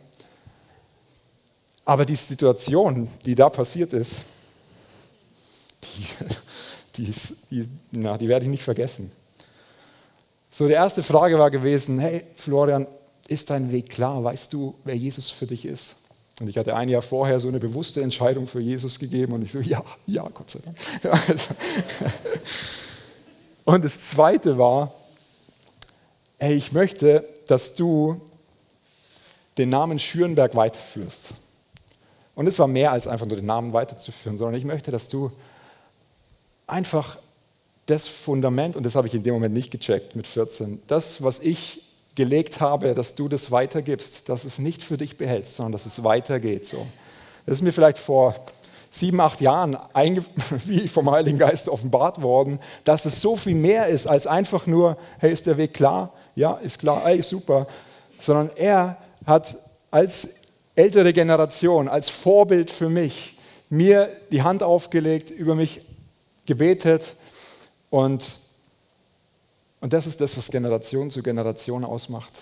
Aber 1.85 2.05
die 2.05 2.17
Situation, 2.17 3.09
die 3.25 3.35
da 3.35 3.49
passiert 3.49 3.93
ist, 3.93 4.21
die, 5.83 6.07
die, 6.97 7.11
ist, 7.11 7.35
die, 7.51 7.69
na, 7.93 8.17
die 8.17 8.29
werde 8.29 8.47
ich 8.47 8.51
nicht 8.51 8.63
vergessen. 8.63 9.11
So, 10.51 10.67
die 10.67 10.75
erste 10.75 11.03
Frage 11.03 11.39
war 11.39 11.51
gewesen, 11.51 11.99
hey 11.99 12.25
Florian, 12.37 12.87
ist 13.27 13.51
dein 13.51 13.73
Weg 13.73 13.91
klar? 13.91 14.23
Weißt 14.23 14.53
du, 14.53 14.75
wer 14.85 14.97
Jesus 14.97 15.31
für 15.31 15.47
dich 15.47 15.65
ist? 15.65 15.97
Und 16.41 16.49
ich 16.49 16.59
hatte 16.59 16.75
ein 16.75 16.89
Jahr 16.89 17.03
vorher 17.03 17.39
so 17.39 17.49
eine 17.49 17.61
bewusste 17.61 18.03
Entscheidung 18.03 18.47
für 18.47 18.61
Jesus 18.61 18.99
gegeben 18.99 19.33
und 19.35 19.43
ich 19.43 19.53
so, 19.53 19.61
ja, 19.61 19.83
ja, 20.07 20.29
Gott 20.29 20.51
sei 20.51 20.61
Dank. 20.65 20.77
Und 23.65 23.83
das 23.83 23.99
Zweite 24.11 24.59
war, 24.59 24.93
hey, 26.39 26.55
ich 26.55 26.73
möchte, 26.73 27.27
dass 27.47 27.75
du 27.75 28.21
den 29.57 29.71
Namen 29.71 29.99
Schürenberg 29.99 30.55
weiterführst. 30.55 31.33
Und 32.35 32.47
es 32.47 32.59
war 32.59 32.67
mehr 32.67 32.93
als 32.93 33.07
einfach 33.07 33.27
nur 33.27 33.37
den 33.37 33.47
Namen 33.47 33.73
weiterzuführen, 33.73 34.37
sondern 34.37 34.59
ich 34.59 34.65
möchte, 34.65 34.91
dass 34.91 35.09
du 35.09 35.31
einfach 36.67 37.19
das 37.87 38.09
Fundament, 38.09 38.77
und 38.77 38.85
das 38.85 38.95
habe 38.95 39.07
ich 39.07 39.15
in 39.15 39.23
dem 39.23 39.35
Moment 39.35 39.55
nicht 39.55 39.71
gecheckt 39.71 40.17
mit 40.17 40.27
14, 40.27 40.83
das, 40.87 41.23
was 41.23 41.39
ich 41.41 41.83
gelegt 42.15 42.61
habe, 42.61 42.95
dass 42.95 43.15
du 43.15 43.29
das 43.29 43.51
weitergibst, 43.51 44.29
dass 44.29 44.45
es 44.45 44.59
nicht 44.59 44.83
für 44.83 44.97
dich 44.97 45.17
behältst, 45.17 45.57
sondern 45.57 45.73
dass 45.73 45.87
es 45.87 46.03
weitergeht. 46.03 46.67
So. 46.67 46.87
Das 47.45 47.57
ist 47.57 47.63
mir 47.63 47.73
vielleicht 47.73 47.99
vor 47.99 48.35
sieben, 48.91 49.21
acht 49.21 49.41
Jahren 49.41 49.77
wie 50.65 50.87
vom 50.89 51.11
Heiligen 51.11 51.39
Geist 51.39 51.69
offenbart 51.69 52.23
worden, 52.23 52.61
dass 52.85 53.05
es 53.05 53.21
so 53.21 53.37
viel 53.37 53.57
mehr 53.57 53.89
ist 53.89 54.07
als 54.07 54.27
einfach 54.27 54.67
nur, 54.67 54.97
hey, 55.19 55.33
ist 55.33 55.47
der 55.47 55.57
Weg 55.57 55.75
klar? 55.75 56.13
Ja, 56.37 56.55
ist 56.55 56.79
klar, 56.79 57.03
hey, 57.05 57.21
super. 57.21 57.67
Sondern 58.19 58.51
er 58.57 58.97
hat 59.27 59.57
als 59.91 60.29
ältere 60.75 61.13
Generation, 61.13 61.89
als 61.89 62.09
Vorbild 62.09 62.71
für 62.71 62.89
mich, 62.89 63.37
mir 63.71 64.09
die 64.31 64.43
Hand 64.43 64.63
aufgelegt, 64.63 65.31
über 65.31 65.55
mich 65.55 65.81
gebetet 66.47 67.15
und 67.91 68.39
und 69.85 69.93
das 69.93 70.07
ist 70.07 70.19
das, 70.19 70.35
was 70.35 70.51
Generation 70.51 71.11
zu 71.11 71.23
Generation 71.23 71.85
ausmacht. 71.85 72.33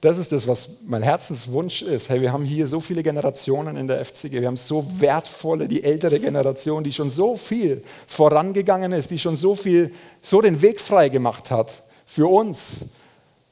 Das 0.00 0.18
ist 0.18 0.32
das, 0.32 0.48
was 0.48 0.68
mein 0.84 1.04
Herzenswunsch 1.04 1.80
ist. 1.82 2.08
Hey, 2.08 2.20
wir 2.20 2.32
haben 2.32 2.44
hier 2.44 2.66
so 2.66 2.80
viele 2.80 3.04
Generationen 3.04 3.76
in 3.76 3.86
der 3.86 4.04
FCG. 4.04 4.40
Wir 4.40 4.48
haben 4.48 4.56
so 4.56 4.84
wertvolle, 4.98 5.68
die 5.68 5.84
ältere 5.84 6.18
Generation, 6.18 6.82
die 6.82 6.92
schon 6.92 7.10
so 7.10 7.36
viel 7.36 7.84
vorangegangen 8.08 8.90
ist, 8.90 9.12
die 9.12 9.18
schon 9.20 9.36
so 9.36 9.54
viel, 9.54 9.92
so 10.20 10.40
den 10.40 10.60
Weg 10.60 10.80
frei 10.80 11.08
gemacht 11.08 11.52
hat 11.52 11.84
für 12.04 12.26
uns. 12.26 12.86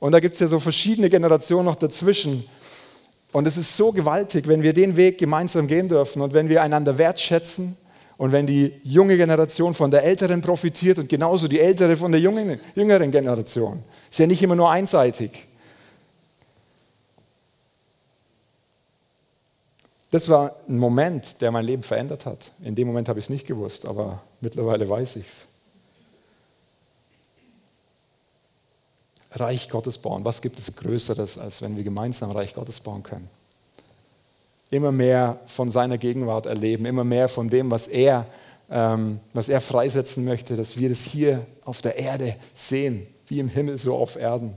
Und 0.01 0.11
da 0.11 0.19
gibt 0.19 0.35
es 0.35 0.41
ja 0.41 0.49
so 0.49 0.59
verschiedene 0.59 1.09
Generationen 1.09 1.67
noch 1.67 1.77
dazwischen. 1.77 2.47
Und 3.33 3.47
es 3.47 3.57
ist 3.57 3.77
so 3.77 3.93
gewaltig, 3.93 4.49
wenn 4.49 4.63
wir 4.63 4.73
den 4.73 4.97
Weg 4.97 5.19
gemeinsam 5.19 5.67
gehen 5.67 5.89
dürfen 5.89 6.23
und 6.23 6.33
wenn 6.33 6.49
wir 6.49 6.63
einander 6.63 6.97
wertschätzen 6.97 7.77
und 8.17 8.33
wenn 8.33 8.47
die 8.47 8.73
junge 8.83 9.17
Generation 9.17 9.75
von 9.75 9.91
der 9.91 10.05
älteren 10.05 10.41
profitiert 10.41 10.99
und 10.99 11.09
genauso 11.09 11.49
die 11.49 11.61
ältere 11.61 11.97
von 11.97 12.13
der 12.13 12.21
jungen, 12.21 12.59
jüngeren 12.75 13.11
Generation, 13.11 13.83
ist 14.11 14.19
ja 14.19 14.27
nicht 14.27 14.43
immer 14.43 14.57
nur 14.57 14.71
einseitig. 14.71 15.47
Das 20.11 20.29
war 20.29 20.57
ein 20.69 20.79
Moment, 20.79 21.41
der 21.43 21.51
mein 21.51 21.65
Leben 21.65 21.83
verändert 21.83 22.25
hat. 22.25 22.53
In 22.63 22.75
dem 22.75 22.87
Moment 22.87 23.09
habe 23.09 23.19
ich 23.19 23.27
es 23.27 23.31
nicht 23.31 23.47
gewusst, 23.47 23.85
aber 23.85 24.23
mittlerweile 24.41 24.89
weiß 24.89 25.17
ich 25.17 25.27
es. 25.27 25.47
Reich 29.39 29.69
Gottes 29.69 29.99
bauen. 29.99 30.25
Was 30.25 30.41
gibt 30.41 30.59
es 30.59 30.75
Größeres, 30.75 31.39
als 31.39 31.63
wenn 31.63 31.77
wir 31.77 31.85
gemeinsam 31.85 32.31
Reich 32.31 32.55
Gottes 32.55 32.81
bauen 32.81 33.03
können? 33.03 33.29
immer 34.71 34.93
mehr 34.93 35.39
von 35.47 35.71
seiner 35.71 35.99
Gegenwart 35.99 36.47
erleben, 36.47 36.87
immer 36.87 37.05
mehr 37.05 37.29
von 37.29 37.49
dem, 37.49 37.71
was 37.71 37.87
er, 37.87 38.27
ähm, 38.71 39.21
was 39.33 39.49
er 39.49 39.61
freisetzen 39.61 40.25
möchte, 40.25 40.57
dass 40.57 40.77
wir 40.77 40.89
das 40.89 41.03
hier 41.03 41.47
auf 41.65 41.83
der 41.83 41.97
Erde 41.97 42.37
sehen, 42.55 43.07
wie 43.29 43.39
im 43.39 43.49
Himmel 43.49 43.79
so 43.79 43.97
auf 43.97 44.17
Erden. 44.17 44.55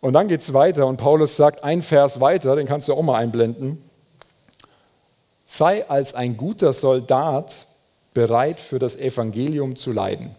Und 0.00 0.12
dann 0.12 0.28
geht 0.28 0.40
es 0.40 0.54
weiter 0.54 0.86
und 0.86 0.96
Paulus 0.96 1.36
sagt 1.36 1.64
ein 1.64 1.82
Vers 1.82 2.20
weiter, 2.20 2.56
den 2.56 2.66
kannst 2.66 2.88
du 2.88 2.94
auch 2.94 3.02
mal 3.02 3.16
einblenden. 3.16 3.82
Sei 5.44 5.88
als 5.88 6.14
ein 6.14 6.36
guter 6.36 6.72
Soldat 6.72 7.66
bereit 8.14 8.60
für 8.60 8.78
das 8.78 8.96
Evangelium 8.96 9.76
zu 9.76 9.92
leiden. 9.92 10.34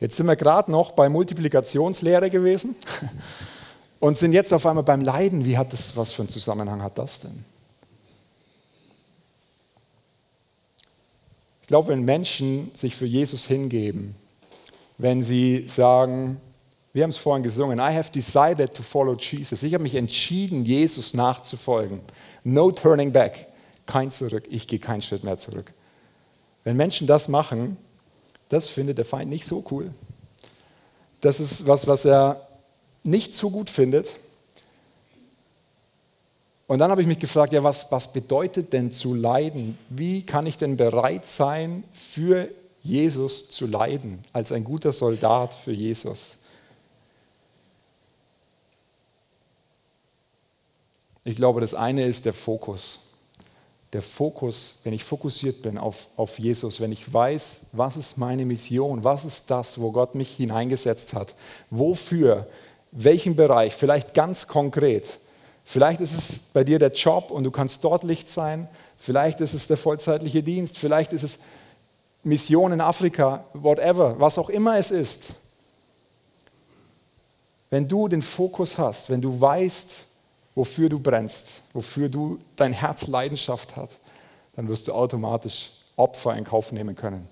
Jetzt 0.00 0.16
sind 0.16 0.26
wir 0.26 0.36
gerade 0.36 0.70
noch 0.70 0.92
bei 0.92 1.08
Multiplikationslehre 1.08 2.30
gewesen. 2.30 2.74
und 4.00 4.16
sind 4.16 4.32
jetzt 4.32 4.52
auf 4.52 4.66
einmal 4.66 4.82
beim 4.82 5.02
Leiden. 5.02 5.44
Wie 5.44 5.56
hat 5.56 5.72
das, 5.72 5.96
was 5.96 6.10
für 6.10 6.22
einen 6.22 6.30
Zusammenhang 6.30 6.82
hat 6.82 6.98
das 6.98 7.20
denn? 7.20 7.44
Ich 11.60 11.68
glaube, 11.68 11.88
wenn 11.88 12.02
Menschen 12.02 12.70
sich 12.72 12.96
für 12.96 13.06
Jesus 13.06 13.46
hingeben, 13.46 14.16
wenn 14.98 15.22
sie 15.22 15.66
sagen, 15.68 16.40
wir 16.92 17.04
haben 17.04 17.10
es 17.10 17.16
vorhin 17.16 17.44
gesungen, 17.44 17.78
I 17.78 17.94
have 17.94 18.10
decided 18.10 18.74
to 18.74 18.82
follow 18.82 19.14
Jesus. 19.14 19.62
Ich 19.62 19.72
habe 19.74 19.82
mich 19.82 19.94
entschieden, 19.94 20.64
Jesus 20.64 21.14
nachzufolgen. 21.14 22.00
No 22.42 22.72
turning 22.72 23.12
back. 23.12 23.46
Kein 23.86 24.10
Zurück. 24.10 24.44
Ich 24.50 24.66
gehe 24.66 24.80
keinen 24.80 25.02
Schritt 25.02 25.22
mehr 25.22 25.36
zurück. 25.36 25.72
Wenn 26.64 26.76
Menschen 26.76 27.06
das 27.06 27.28
machen, 27.28 27.76
das 28.50 28.68
findet 28.68 28.98
der 28.98 29.04
Feind 29.06 29.30
nicht 29.30 29.46
so 29.46 29.64
cool. 29.70 29.90
Das 31.22 31.40
ist 31.40 31.66
was, 31.66 31.86
was 31.86 32.04
er 32.04 32.46
nicht 33.04 33.34
so 33.34 33.48
gut 33.48 33.70
findet. 33.70 34.16
Und 36.66 36.80
dann 36.80 36.90
habe 36.90 37.00
ich 37.00 37.06
mich 37.06 37.18
gefragt, 37.18 37.52
ja, 37.52 37.64
was, 37.64 37.90
was 37.90 38.12
bedeutet 38.12 38.72
denn 38.72 38.92
zu 38.92 39.14
leiden? 39.14 39.78
Wie 39.88 40.24
kann 40.24 40.46
ich 40.46 40.56
denn 40.56 40.76
bereit 40.76 41.26
sein, 41.26 41.84
für 41.92 42.48
Jesus 42.82 43.50
zu 43.50 43.66
leiden, 43.66 44.22
als 44.32 44.52
ein 44.52 44.64
guter 44.64 44.92
Soldat 44.92 45.54
für 45.54 45.72
Jesus? 45.72 46.38
Ich 51.24 51.36
glaube, 51.36 51.60
das 51.60 51.74
eine 51.74 52.04
ist 52.06 52.24
der 52.24 52.32
Fokus. 52.32 53.00
Der 53.92 54.02
Fokus, 54.02 54.78
wenn 54.84 54.92
ich 54.92 55.02
fokussiert 55.02 55.62
bin 55.62 55.76
auf, 55.76 56.08
auf 56.16 56.38
Jesus, 56.38 56.80
wenn 56.80 56.92
ich 56.92 57.12
weiß, 57.12 57.60
was 57.72 57.96
ist 57.96 58.18
meine 58.18 58.44
Mission, 58.44 59.02
was 59.02 59.24
ist 59.24 59.50
das, 59.50 59.80
wo 59.80 59.90
Gott 59.90 60.14
mich 60.14 60.36
hineingesetzt 60.36 61.12
hat, 61.12 61.34
wofür 61.70 62.46
welchen 62.92 63.36
Bereich, 63.36 63.74
vielleicht 63.74 64.14
ganz 64.14 64.46
konkret. 64.46 65.18
Vielleicht 65.64 66.00
ist 66.00 66.12
es 66.12 66.38
bei 66.52 66.64
dir 66.64 66.78
der 66.78 66.92
Job 66.92 67.30
und 67.30 67.44
du 67.44 67.50
kannst 67.50 67.84
dort 67.84 68.02
Licht 68.02 68.28
sein. 68.28 68.68
Vielleicht 68.96 69.40
ist 69.40 69.54
es 69.54 69.68
der 69.68 69.76
vollzeitliche 69.76 70.42
Dienst. 70.42 70.78
Vielleicht 70.78 71.12
ist 71.12 71.22
es 71.22 71.38
Mission 72.22 72.72
in 72.72 72.80
Afrika, 72.80 73.44
whatever, 73.54 74.18
was 74.18 74.36
auch 74.38 74.50
immer 74.50 74.78
es 74.78 74.90
ist. 74.90 75.28
Wenn 77.70 77.86
du 77.86 78.08
den 78.08 78.22
Fokus 78.22 78.78
hast, 78.78 79.10
wenn 79.10 79.20
du 79.20 79.40
weißt, 79.40 80.06
wofür 80.60 80.90
du 80.90 81.00
brennst, 81.00 81.62
wofür 81.72 82.10
du 82.10 82.38
dein 82.56 82.74
Herz 82.74 83.06
Leidenschaft 83.06 83.76
hat, 83.76 83.88
dann 84.54 84.68
wirst 84.68 84.88
du 84.88 84.92
automatisch 84.92 85.70
Opfer 85.96 86.36
in 86.36 86.44
Kauf 86.44 86.70
nehmen 86.70 86.94
können. 86.94 87.26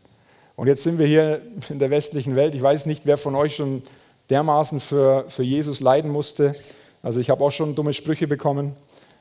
Und 0.56 0.66
jetzt 0.66 0.82
sind 0.82 0.98
wir 0.98 1.06
hier 1.06 1.42
in 1.68 1.78
der 1.78 1.90
westlichen 1.90 2.36
Welt. 2.36 2.54
Ich 2.54 2.62
weiß 2.62 2.86
nicht, 2.86 3.04
wer 3.04 3.18
von 3.18 3.34
euch 3.34 3.56
schon 3.56 3.82
dermaßen 4.30 4.80
für, 4.80 5.26
für 5.28 5.42
Jesus 5.42 5.80
leiden 5.80 6.10
musste. 6.10 6.54
Also 7.02 7.20
ich 7.20 7.28
habe 7.28 7.44
auch 7.44 7.50
schon 7.50 7.74
dumme 7.74 7.92
Sprüche 7.92 8.26
bekommen, 8.26 8.74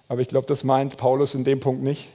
aber 0.08 0.22
ich 0.22 0.30
glaube, 0.30 0.48
das 0.48 0.63
meint 0.63 0.96
Paulus 0.96 1.36
in 1.36 1.43
dem 1.43 1.60
Punkt 1.60 1.84
nicht. 1.84 2.08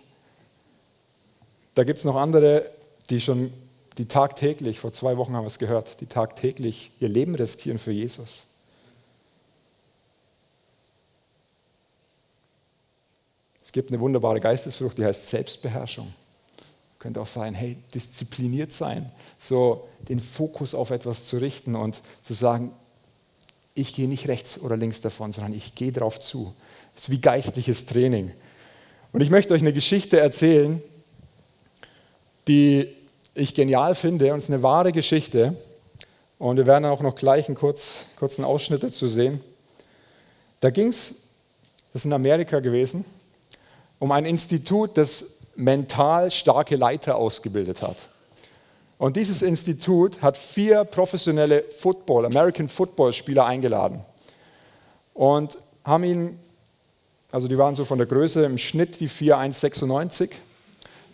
Da 1.74 1.84
gibt 1.84 1.98
es 1.98 2.06
noch 2.06 2.16
andere, 2.16 2.70
die 3.10 3.20
schon, 3.20 3.52
die 3.98 4.06
tagtäglich, 4.08 4.80
vor 4.80 4.92
zwei 4.92 5.18
Wochen 5.18 5.36
haben 5.36 5.44
wir 5.44 5.48
es 5.48 5.58
gehört, 5.58 6.00
die 6.00 6.06
tagtäglich 6.06 6.90
ihr 7.00 7.10
Leben 7.10 7.34
riskieren 7.34 7.78
für 7.78 7.92
Jesus. 7.92 8.46
Es 13.72 13.74
gibt 13.74 13.90
eine 13.90 14.00
wunderbare 14.00 14.38
Geistesfrucht, 14.38 14.98
die 14.98 15.04
heißt 15.06 15.28
Selbstbeherrschung. 15.28 16.12
Könnte 16.98 17.22
auch 17.22 17.26
sein, 17.26 17.54
hey, 17.54 17.78
diszipliniert 17.94 18.70
sein, 18.70 19.10
so 19.38 19.88
den 20.10 20.20
Fokus 20.20 20.74
auf 20.74 20.90
etwas 20.90 21.24
zu 21.24 21.38
richten 21.38 21.74
und 21.74 22.02
zu 22.20 22.34
sagen, 22.34 22.72
ich 23.72 23.94
gehe 23.94 24.08
nicht 24.08 24.28
rechts 24.28 24.60
oder 24.60 24.76
links 24.76 25.00
davon, 25.00 25.32
sondern 25.32 25.54
ich 25.54 25.74
gehe 25.74 25.90
darauf 25.90 26.20
zu. 26.20 26.52
Das 26.92 27.04
ist 27.04 27.10
wie 27.10 27.18
geistliches 27.18 27.86
Training. 27.86 28.32
Und 29.10 29.22
ich 29.22 29.30
möchte 29.30 29.54
euch 29.54 29.62
eine 29.62 29.72
Geschichte 29.72 30.20
erzählen, 30.20 30.82
die 32.48 32.88
ich 33.34 33.54
genial 33.54 33.94
finde 33.94 34.34
und 34.34 34.40
es 34.40 34.44
ist 34.44 34.50
eine 34.50 34.62
wahre 34.62 34.92
Geschichte. 34.92 35.56
Und 36.38 36.58
wir 36.58 36.66
werden 36.66 36.84
auch 36.84 37.00
noch 37.00 37.14
gleich 37.14 37.46
einen 37.46 37.56
kurz, 37.56 38.04
kurzen 38.18 38.44
Ausschnitt 38.44 38.82
dazu 38.82 39.08
sehen. 39.08 39.40
Da 40.60 40.68
ging 40.68 40.88
es, 40.88 41.14
das 41.94 42.02
ist 42.02 42.04
in 42.04 42.12
Amerika 42.12 42.60
gewesen, 42.60 43.06
um 44.02 44.10
ein 44.10 44.24
Institut, 44.24 44.96
das 44.98 45.24
mental 45.54 46.32
starke 46.32 46.74
Leiter 46.74 47.14
ausgebildet 47.14 47.82
hat. 47.82 48.08
Und 48.98 49.14
dieses 49.14 49.42
Institut 49.42 50.22
hat 50.22 50.36
vier 50.36 50.82
professionelle 50.82 51.62
Football, 51.70 52.26
American 52.26 52.68
Football 52.68 53.12
Spieler 53.12 53.46
eingeladen 53.46 54.00
und 55.14 55.56
haben 55.84 56.02
ihn, 56.02 56.40
also 57.30 57.46
die 57.46 57.56
waren 57.56 57.76
so 57.76 57.84
von 57.84 57.96
der 57.96 58.08
Größe 58.08 58.44
im 58.44 58.58
Schnitt 58.58 58.98
die 58.98 59.06
4 59.06 59.36
1,96 59.36 60.30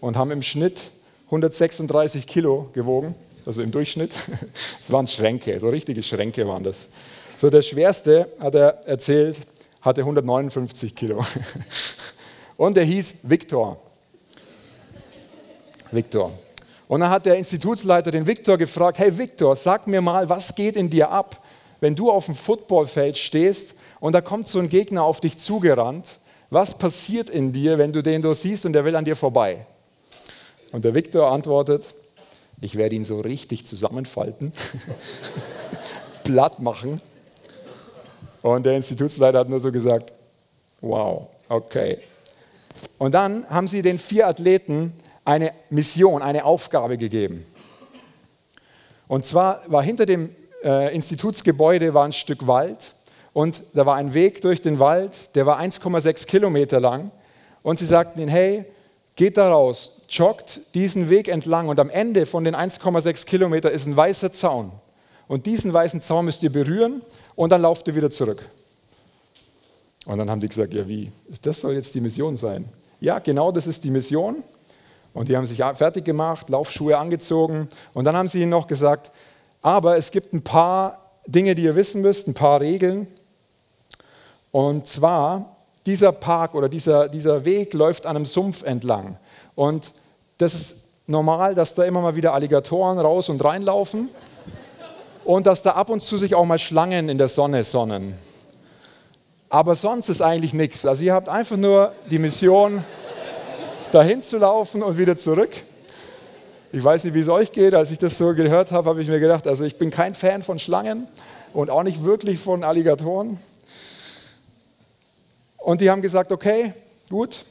und 0.00 0.16
haben 0.16 0.30
im 0.30 0.40
Schnitt 0.40 0.90
136 1.26 2.26
Kilo 2.26 2.70
gewogen, 2.72 3.14
also 3.44 3.60
im 3.60 3.70
Durchschnitt. 3.70 4.12
Das 4.80 4.90
waren 4.90 5.06
Schränke, 5.06 5.60
so 5.60 5.68
richtige 5.68 6.02
Schränke 6.02 6.48
waren 6.48 6.64
das. 6.64 6.86
So 7.36 7.50
der 7.50 7.60
schwerste, 7.60 8.30
hat 8.40 8.54
er 8.54 8.86
erzählt, 8.86 9.36
hatte 9.82 10.00
159 10.00 10.94
Kilo. 10.94 11.22
Und 12.58 12.76
er 12.76 12.84
hieß 12.84 13.14
Viktor. 13.22 13.78
Viktor. 15.92 16.32
Und 16.88 17.00
dann 17.00 17.08
hat 17.08 17.24
der 17.24 17.36
Institutsleiter 17.36 18.10
den 18.10 18.26
Viktor 18.26 18.58
gefragt, 18.58 18.98
hey 18.98 19.16
Viktor, 19.16 19.54
sag 19.54 19.86
mir 19.86 20.00
mal, 20.00 20.28
was 20.28 20.54
geht 20.54 20.74
in 20.74 20.90
dir 20.90 21.08
ab, 21.08 21.40
wenn 21.80 21.94
du 21.94 22.10
auf 22.10 22.26
dem 22.26 22.34
Footballfeld 22.34 23.16
stehst 23.16 23.76
und 24.00 24.12
da 24.12 24.20
kommt 24.20 24.48
so 24.48 24.58
ein 24.58 24.68
Gegner 24.68 25.04
auf 25.04 25.20
dich 25.20 25.38
zugerannt. 25.38 26.18
Was 26.50 26.76
passiert 26.76 27.30
in 27.30 27.52
dir, 27.52 27.78
wenn 27.78 27.92
du 27.92 28.02
den 28.02 28.22
da 28.22 28.34
siehst 28.34 28.66
und 28.66 28.72
der 28.72 28.84
will 28.84 28.96
an 28.96 29.04
dir 29.04 29.14
vorbei? 29.14 29.64
Und 30.72 30.84
der 30.84 30.96
Viktor 30.96 31.30
antwortet, 31.30 31.84
ich 32.60 32.74
werde 32.74 32.96
ihn 32.96 33.04
so 33.04 33.20
richtig 33.20 33.66
zusammenfalten, 33.66 34.52
platt 36.24 36.58
machen. 36.58 37.00
Und 38.42 38.66
der 38.66 38.74
Institutsleiter 38.74 39.38
hat 39.38 39.48
nur 39.48 39.60
so 39.60 39.70
gesagt, 39.70 40.12
wow, 40.80 41.28
okay. 41.48 41.98
Und 42.98 43.14
dann 43.14 43.48
haben 43.48 43.68
sie 43.68 43.82
den 43.82 43.98
vier 43.98 44.26
Athleten 44.26 44.92
eine 45.24 45.52
Mission, 45.70 46.22
eine 46.22 46.44
Aufgabe 46.44 46.96
gegeben. 46.96 47.44
Und 49.06 49.24
zwar 49.24 49.62
war 49.66 49.82
hinter 49.82 50.06
dem 50.06 50.30
äh, 50.64 50.94
Institutsgebäude 50.94 51.94
war 51.94 52.04
ein 52.04 52.12
Stück 52.12 52.46
Wald 52.46 52.94
und 53.32 53.62
da 53.74 53.86
war 53.86 53.96
ein 53.96 54.14
Weg 54.14 54.40
durch 54.40 54.60
den 54.60 54.78
Wald, 54.78 55.34
der 55.34 55.46
war 55.46 55.60
1,6 55.60 56.26
Kilometer 56.26 56.80
lang. 56.80 57.10
Und 57.62 57.78
sie 57.78 57.84
sagten 57.84 58.20
ihnen, 58.20 58.28
hey, 58.28 58.64
geht 59.16 59.36
da 59.36 59.50
raus, 59.50 60.02
joggt 60.08 60.60
diesen 60.74 61.10
Weg 61.10 61.28
entlang 61.28 61.68
und 61.68 61.78
am 61.80 61.90
Ende 61.90 62.24
von 62.24 62.44
den 62.44 62.54
1,6 62.54 63.26
Kilometern 63.26 63.72
ist 63.72 63.86
ein 63.86 63.96
weißer 63.96 64.32
Zaun. 64.32 64.72
Und 65.26 65.46
diesen 65.46 65.72
weißen 65.72 66.00
Zaun 66.00 66.24
müsst 66.24 66.42
ihr 66.42 66.52
berühren 66.52 67.02
und 67.34 67.50
dann 67.50 67.62
lauft 67.62 67.86
ihr 67.88 67.94
wieder 67.94 68.10
zurück. 68.10 68.48
Und 70.08 70.16
dann 70.16 70.30
haben 70.30 70.40
die 70.40 70.48
gesagt, 70.48 70.72
ja 70.72 70.88
wie, 70.88 71.12
das 71.42 71.60
soll 71.60 71.74
jetzt 71.74 71.94
die 71.94 72.00
Mission 72.00 72.38
sein. 72.38 72.64
Ja, 72.98 73.18
genau 73.18 73.52
das 73.52 73.66
ist 73.66 73.84
die 73.84 73.90
Mission. 73.90 74.36
Und 75.12 75.28
die 75.28 75.36
haben 75.36 75.44
sich 75.44 75.58
fertig 75.58 76.06
gemacht, 76.06 76.48
Laufschuhe 76.48 76.96
angezogen. 76.96 77.68
Und 77.92 78.06
dann 78.06 78.16
haben 78.16 78.26
sie 78.26 78.40
ihnen 78.40 78.50
noch 78.50 78.66
gesagt, 78.66 79.12
aber 79.60 79.98
es 79.98 80.10
gibt 80.10 80.32
ein 80.32 80.42
paar 80.42 81.10
Dinge, 81.26 81.54
die 81.54 81.64
ihr 81.64 81.76
wissen 81.76 82.00
müsst, 82.00 82.26
ein 82.26 82.32
paar 82.32 82.62
Regeln. 82.62 83.06
Und 84.50 84.86
zwar, 84.86 85.56
dieser 85.84 86.12
Park 86.12 86.54
oder 86.54 86.70
dieser, 86.70 87.10
dieser 87.10 87.44
Weg 87.44 87.74
läuft 87.74 88.06
an 88.06 88.16
einem 88.16 88.24
Sumpf 88.24 88.62
entlang. 88.62 89.18
Und 89.54 89.92
das 90.38 90.54
ist 90.54 90.76
normal, 91.06 91.54
dass 91.54 91.74
da 91.74 91.84
immer 91.84 92.00
mal 92.00 92.16
wieder 92.16 92.32
Alligatoren 92.32 92.98
raus 92.98 93.28
und 93.28 93.44
reinlaufen. 93.44 94.08
Und 95.26 95.46
dass 95.46 95.60
da 95.60 95.72
ab 95.72 95.90
und 95.90 96.00
zu 96.00 96.16
sich 96.16 96.34
auch 96.34 96.46
mal 96.46 96.58
Schlangen 96.58 97.10
in 97.10 97.18
der 97.18 97.28
Sonne 97.28 97.62
sonnen. 97.62 98.14
Aber 99.50 99.74
sonst 99.74 100.10
ist 100.10 100.20
eigentlich 100.20 100.52
nichts. 100.52 100.84
Also 100.84 101.02
ihr 101.02 101.14
habt 101.14 101.28
einfach 101.28 101.56
nur 101.56 101.92
die 102.10 102.18
Mission, 102.18 102.84
dahin 103.92 104.22
zu 104.22 104.36
laufen 104.36 104.82
und 104.82 104.98
wieder 104.98 105.16
zurück. 105.16 105.50
Ich 106.70 106.84
weiß 106.84 107.04
nicht, 107.04 107.14
wie 107.14 107.20
es 107.20 107.30
euch 107.30 107.50
geht. 107.50 107.74
Als 107.74 107.90
ich 107.90 107.96
das 107.96 108.18
so 108.18 108.34
gehört 108.34 108.70
habe, 108.72 108.90
habe 108.90 109.00
ich 109.00 109.08
mir 109.08 109.20
gedacht, 109.20 109.46
also 109.46 109.64
ich 109.64 109.78
bin 109.78 109.90
kein 109.90 110.14
Fan 110.14 110.42
von 110.42 110.58
Schlangen 110.58 111.08
und 111.54 111.70
auch 111.70 111.82
nicht 111.82 112.04
wirklich 112.04 112.38
von 112.38 112.62
Alligatoren. 112.62 113.38
Und 115.56 115.80
die 115.80 115.88
haben 115.88 116.02
gesagt, 116.02 116.30
okay, 116.30 116.74
gut. 117.08 117.46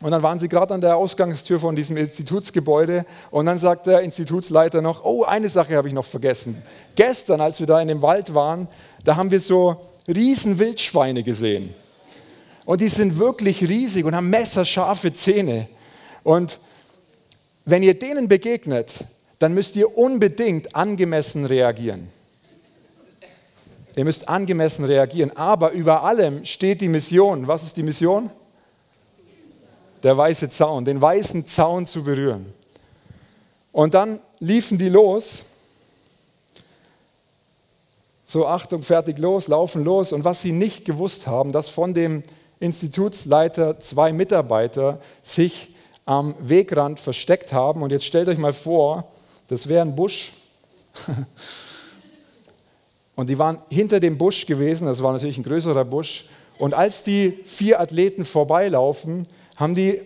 Und 0.00 0.10
dann 0.12 0.22
waren 0.22 0.38
sie 0.38 0.48
gerade 0.48 0.72
an 0.72 0.80
der 0.80 0.96
Ausgangstür 0.96 1.60
von 1.60 1.76
diesem 1.76 1.98
Institutsgebäude 1.98 3.04
und 3.30 3.46
dann 3.46 3.58
sagt 3.58 3.86
der 3.86 4.00
Institutsleiter 4.00 4.80
noch, 4.82 5.04
oh, 5.04 5.24
eine 5.24 5.48
Sache 5.50 5.76
habe 5.76 5.88
ich 5.88 5.94
noch 5.94 6.04
vergessen. 6.04 6.62
Gestern, 6.94 7.40
als 7.42 7.60
wir 7.60 7.66
da 7.66 7.80
in 7.80 7.88
dem 7.88 8.02
Wald 8.02 8.34
waren, 8.34 8.68
da 9.04 9.16
haben 9.16 9.30
wir 9.30 9.40
so 9.40 9.76
riesen 10.08 10.58
Wildschweine 10.58 11.22
gesehen. 11.22 11.74
Und 12.64 12.80
die 12.80 12.88
sind 12.88 13.18
wirklich 13.18 13.62
riesig 13.62 14.04
und 14.04 14.14
haben 14.14 14.30
messerscharfe 14.30 15.12
Zähne. 15.12 15.68
Und 16.24 16.58
wenn 17.64 17.82
ihr 17.82 17.98
denen 17.98 18.28
begegnet, 18.28 19.04
dann 19.38 19.54
müsst 19.54 19.76
ihr 19.76 19.96
unbedingt 19.96 20.74
angemessen 20.74 21.44
reagieren. 21.44 22.08
Ihr 23.96 24.04
müsst 24.04 24.28
angemessen 24.28 24.84
reagieren. 24.84 25.34
Aber 25.36 25.70
über 25.72 26.04
allem 26.04 26.44
steht 26.44 26.82
die 26.82 26.88
Mission. 26.88 27.46
Was 27.48 27.62
ist 27.62 27.76
die 27.76 27.82
Mission? 27.82 28.30
Der 30.02 30.16
weiße 30.16 30.50
Zaun, 30.50 30.84
den 30.84 31.00
weißen 31.00 31.46
Zaun 31.46 31.86
zu 31.86 32.04
berühren. 32.04 32.52
Und 33.72 33.94
dann 33.94 34.20
liefen 34.38 34.76
die 34.76 34.90
los. 34.90 35.44
So, 38.28 38.44
Achtung, 38.44 38.82
fertig, 38.82 39.18
los, 39.18 39.46
laufen 39.46 39.84
los. 39.84 40.12
Und 40.12 40.24
was 40.24 40.42
sie 40.42 40.50
nicht 40.50 40.84
gewusst 40.84 41.28
haben, 41.28 41.52
dass 41.52 41.68
von 41.68 41.94
dem 41.94 42.24
Institutsleiter 42.58 43.78
zwei 43.78 44.12
Mitarbeiter 44.12 44.98
sich 45.22 45.72
am 46.06 46.34
Wegrand 46.40 46.98
versteckt 46.98 47.52
haben. 47.52 47.82
Und 47.82 47.92
jetzt 47.92 48.04
stellt 48.04 48.28
euch 48.28 48.38
mal 48.38 48.52
vor, 48.52 49.04
das 49.46 49.68
wäre 49.68 49.82
ein 49.82 49.94
Busch. 49.94 50.32
Und 53.14 53.28
die 53.28 53.38
waren 53.38 53.58
hinter 53.70 54.00
dem 54.00 54.18
Busch 54.18 54.44
gewesen, 54.44 54.86
das 54.86 55.02
war 55.02 55.12
natürlich 55.12 55.38
ein 55.38 55.44
größerer 55.44 55.84
Busch. 55.84 56.26
Und 56.58 56.74
als 56.74 57.02
die 57.02 57.30
vier 57.44 57.80
Athleten 57.80 58.24
vorbeilaufen, 58.24 59.26
haben 59.56 59.74
die 59.74 60.02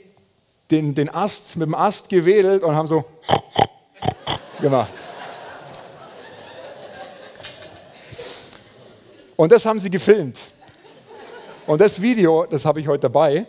den, 0.71 0.95
den 0.95 1.09
Ast 1.09 1.57
mit 1.57 1.67
dem 1.67 1.75
Ast 1.75 2.09
gewedelt 2.09 2.63
und 2.63 2.77
haben 2.77 2.87
so 2.87 3.05
gemacht. 4.61 4.93
Und 9.41 9.51
das 9.53 9.65
haben 9.65 9.79
sie 9.79 9.89
gefilmt. 9.89 10.39
Und 11.67 11.81
das 11.81 12.03
Video, 12.03 12.45
das 12.45 12.67
habe 12.67 12.79
ich 12.79 12.87
heute 12.87 13.01
dabei. 13.01 13.47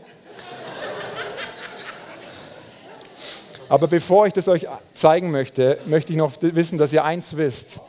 Aber 3.67 3.89
bevor 3.89 4.25
ich 4.25 4.32
das 4.32 4.47
euch 4.47 4.67
zeigen 4.93 5.32
möchte, 5.32 5.80
möchte 5.88 6.13
ich 6.13 6.17
noch 6.17 6.32
wissen, 6.39 6.77
dass 6.77 6.93
ihr 6.93 7.04
eins 7.04 7.36
wisst. 7.36 7.82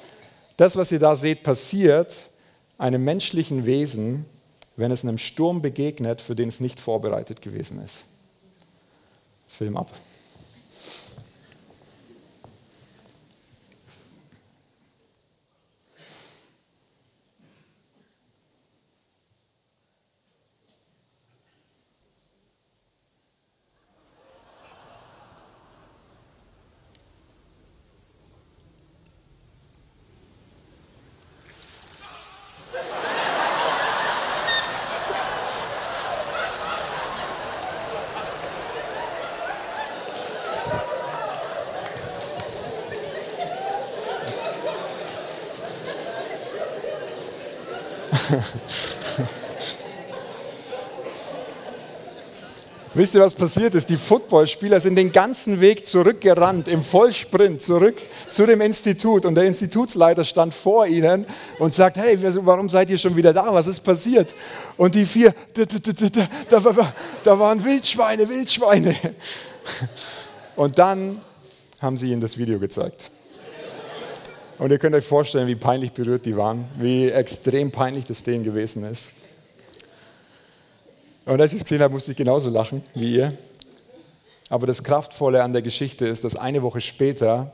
Das, 0.57 0.75
was 0.75 0.91
ihr 0.91 0.99
da 0.99 1.15
seht, 1.15 1.45
passiert 1.45 2.13
einem 2.77 3.05
menschlichen 3.05 3.67
Wesen, 3.67 4.25
wenn 4.75 4.91
es 4.91 5.05
einem 5.05 5.19
Sturm 5.19 5.63
begegnet, 5.63 6.21
für 6.21 6.35
den 6.35 6.49
es 6.49 6.59
nicht 6.59 6.81
vorbereitet 6.81 7.41
gewesen 7.41 7.81
ist. 7.85 7.99
Film 9.47 9.77
ab. 9.77 9.93
Wisst 52.95 53.15
ihr, 53.15 53.23
was 53.23 53.33
passiert 53.33 53.75
ist? 53.75 53.89
Die 53.89 53.97
Footballspieler 53.97 54.79
sind 54.79 54.97
den 54.97 55.13
ganzen 55.13 55.63
Weg 55.63 55.87
zurückgerannt, 55.87 56.69
im 56.69 56.83
Vollsprint 56.83 57.63
zurück 57.63 57.97
zu 58.29 58.47
dem 58.47 58.61
Institut. 58.61 59.25
Und 59.25 59.35
der 59.35 59.45
Institutsleiter 59.45 60.25
stand 60.25 60.53
vor 60.53 60.87
ihnen 60.87 61.25
und 61.59 61.73
sagt, 61.73 61.97
hey, 61.97 62.19
warum 62.45 62.69
seid 62.69 62.91
ihr 62.91 62.99
schon 62.99 63.17
wieder 63.17 63.33
da? 63.33 63.47
Was 63.55 63.67
ist 63.67 63.81
passiert? 63.81 64.35
Und 64.77 64.95
die 64.95 65.07
vier, 65.07 65.35
da 67.25 67.39
waren 67.39 67.65
Wildschweine, 67.65 68.29
Wildschweine. 68.29 68.95
Und 70.57 70.79
dann 70.79 71.19
haben 71.81 71.97
sie 71.97 72.13
ihnen 72.13 72.21
das 72.21 72.37
Video 72.37 72.59
gezeigt. 72.59 73.11
Und 74.63 74.71
ihr 74.71 74.79
könnt 74.79 74.95
euch 74.95 75.05
vorstellen, 75.05 75.49
wie 75.49 75.57
peinlich 75.57 75.91
berührt 75.91 76.25
die 76.25 76.37
waren, 76.37 76.67
wie 76.79 77.11
extrem 77.11 77.73
peinlich 77.73 78.05
das 78.05 78.23
denen 78.23 78.45
gewesen 78.45 78.85
ist. 78.85 79.11
Und 81.25 81.41
als 81.41 81.53
ich 81.53 81.59
es 81.59 81.65
gesehen 81.65 81.83
habe, 81.83 81.93
musste 81.93 82.13
ich 82.13 82.17
genauso 82.17 82.49
lachen 82.49 82.85
wie 82.95 83.17
ihr. 83.17 83.37
Aber 84.51 84.69
das 84.69 84.85
Kraftvolle 84.85 85.43
an 85.43 85.53
der 85.53 85.63
Geschichte 85.63 86.07
ist, 86.07 86.23
dass 86.23 86.37
eine 86.37 86.63
Woche 86.63 86.81
später 86.81 87.51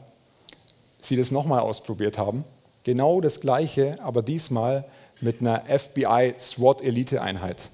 sie 1.00 1.16
das 1.16 1.30
nochmal 1.30 1.60
ausprobiert 1.60 2.18
haben. 2.18 2.44
Genau 2.84 3.22
das 3.22 3.40
Gleiche, 3.40 3.96
aber 4.02 4.20
diesmal 4.20 4.84
mit 5.22 5.40
einer 5.40 5.62
FBI 5.64 6.34
SWAT-Elite-Einheit. 6.38 7.70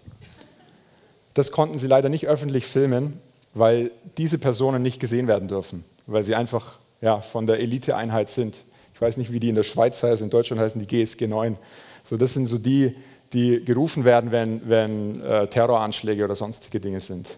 Das 1.34 1.50
konnten 1.50 1.78
sie 1.78 1.88
leider 1.88 2.08
nicht 2.08 2.28
öffentlich 2.28 2.66
filmen, 2.66 3.20
weil 3.52 3.90
diese 4.16 4.38
Personen 4.38 4.80
nicht 4.80 5.00
gesehen 5.00 5.26
werden 5.26 5.48
dürfen, 5.48 5.84
weil 6.06 6.22
sie 6.22 6.36
einfach 6.36 6.78
ja, 7.00 7.20
von 7.20 7.48
der 7.48 7.58
Elite-Einheit 7.58 8.28
sind. 8.28 8.54
Ich 8.94 9.00
weiß 9.00 9.16
nicht, 9.16 9.32
wie 9.32 9.40
die 9.40 9.48
in 9.48 9.56
der 9.56 9.64
Schweiz 9.64 10.02
heißen, 10.02 10.24
in 10.24 10.30
Deutschland 10.30 10.62
heißen 10.62 10.80
die 10.80 10.86
GSG 10.86 11.26
9. 11.26 11.56
So, 12.04 12.16
das 12.16 12.32
sind 12.32 12.46
so 12.46 12.58
die, 12.58 12.94
die 13.32 13.64
gerufen 13.64 14.04
werden, 14.04 14.30
wenn, 14.30 14.68
wenn 14.68 15.20
äh, 15.20 15.48
Terroranschläge 15.48 16.24
oder 16.24 16.36
sonstige 16.36 16.78
Dinge 16.78 17.00
sind. 17.00 17.36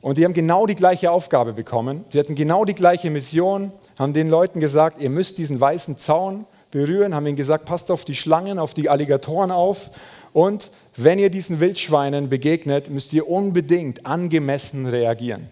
Und 0.00 0.18
die 0.18 0.24
haben 0.24 0.32
genau 0.32 0.66
die 0.66 0.74
gleiche 0.74 1.10
Aufgabe 1.10 1.52
bekommen. 1.52 2.04
Sie 2.08 2.18
hatten 2.18 2.34
genau 2.34 2.64
die 2.64 2.74
gleiche 2.74 3.10
Mission, 3.10 3.72
haben 3.98 4.12
den 4.12 4.30
Leuten 4.30 4.60
gesagt, 4.60 5.00
ihr 5.00 5.10
müsst 5.10 5.38
diesen 5.38 5.60
weißen 5.60 5.98
Zaun 5.98 6.46
berühren, 6.70 7.14
haben 7.14 7.26
ihnen 7.26 7.36
gesagt, 7.36 7.64
passt 7.64 7.90
auf 7.90 8.04
die 8.04 8.14
Schlangen, 8.14 8.58
auf 8.58 8.72
die 8.72 8.88
Alligatoren 8.88 9.50
auf. 9.50 9.90
Und 10.32 10.70
wenn 10.96 11.18
ihr 11.18 11.30
diesen 11.30 11.60
Wildschweinen 11.60 12.28
begegnet, 12.28 12.88
müsst 12.88 13.12
ihr 13.12 13.28
unbedingt 13.28 14.06
angemessen 14.06 14.86
reagieren. 14.86 15.48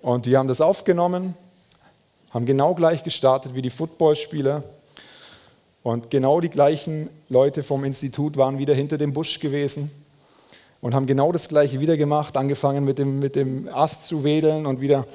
Und 0.00 0.26
die 0.26 0.36
haben 0.36 0.48
das 0.48 0.60
aufgenommen, 0.60 1.34
haben 2.30 2.46
genau 2.46 2.74
gleich 2.74 3.02
gestartet 3.02 3.54
wie 3.54 3.62
die 3.62 3.70
Footballspieler 3.70 4.62
und 5.82 6.10
genau 6.10 6.40
die 6.40 6.48
gleichen 6.48 7.10
Leute 7.28 7.62
vom 7.62 7.84
Institut 7.84 8.36
waren 8.36 8.58
wieder 8.58 8.74
hinter 8.74 8.98
dem 8.98 9.12
Busch 9.12 9.40
gewesen 9.40 9.90
und 10.80 10.94
haben 10.94 11.06
genau 11.06 11.32
das 11.32 11.48
Gleiche 11.48 11.80
wieder 11.80 11.96
gemacht, 11.96 12.36
angefangen 12.36 12.84
mit 12.84 12.98
dem, 12.98 13.18
mit 13.18 13.34
dem 13.34 13.68
Ast 13.68 14.06
zu 14.06 14.22
wedeln 14.24 14.66
und 14.66 14.80
wieder 14.80 15.06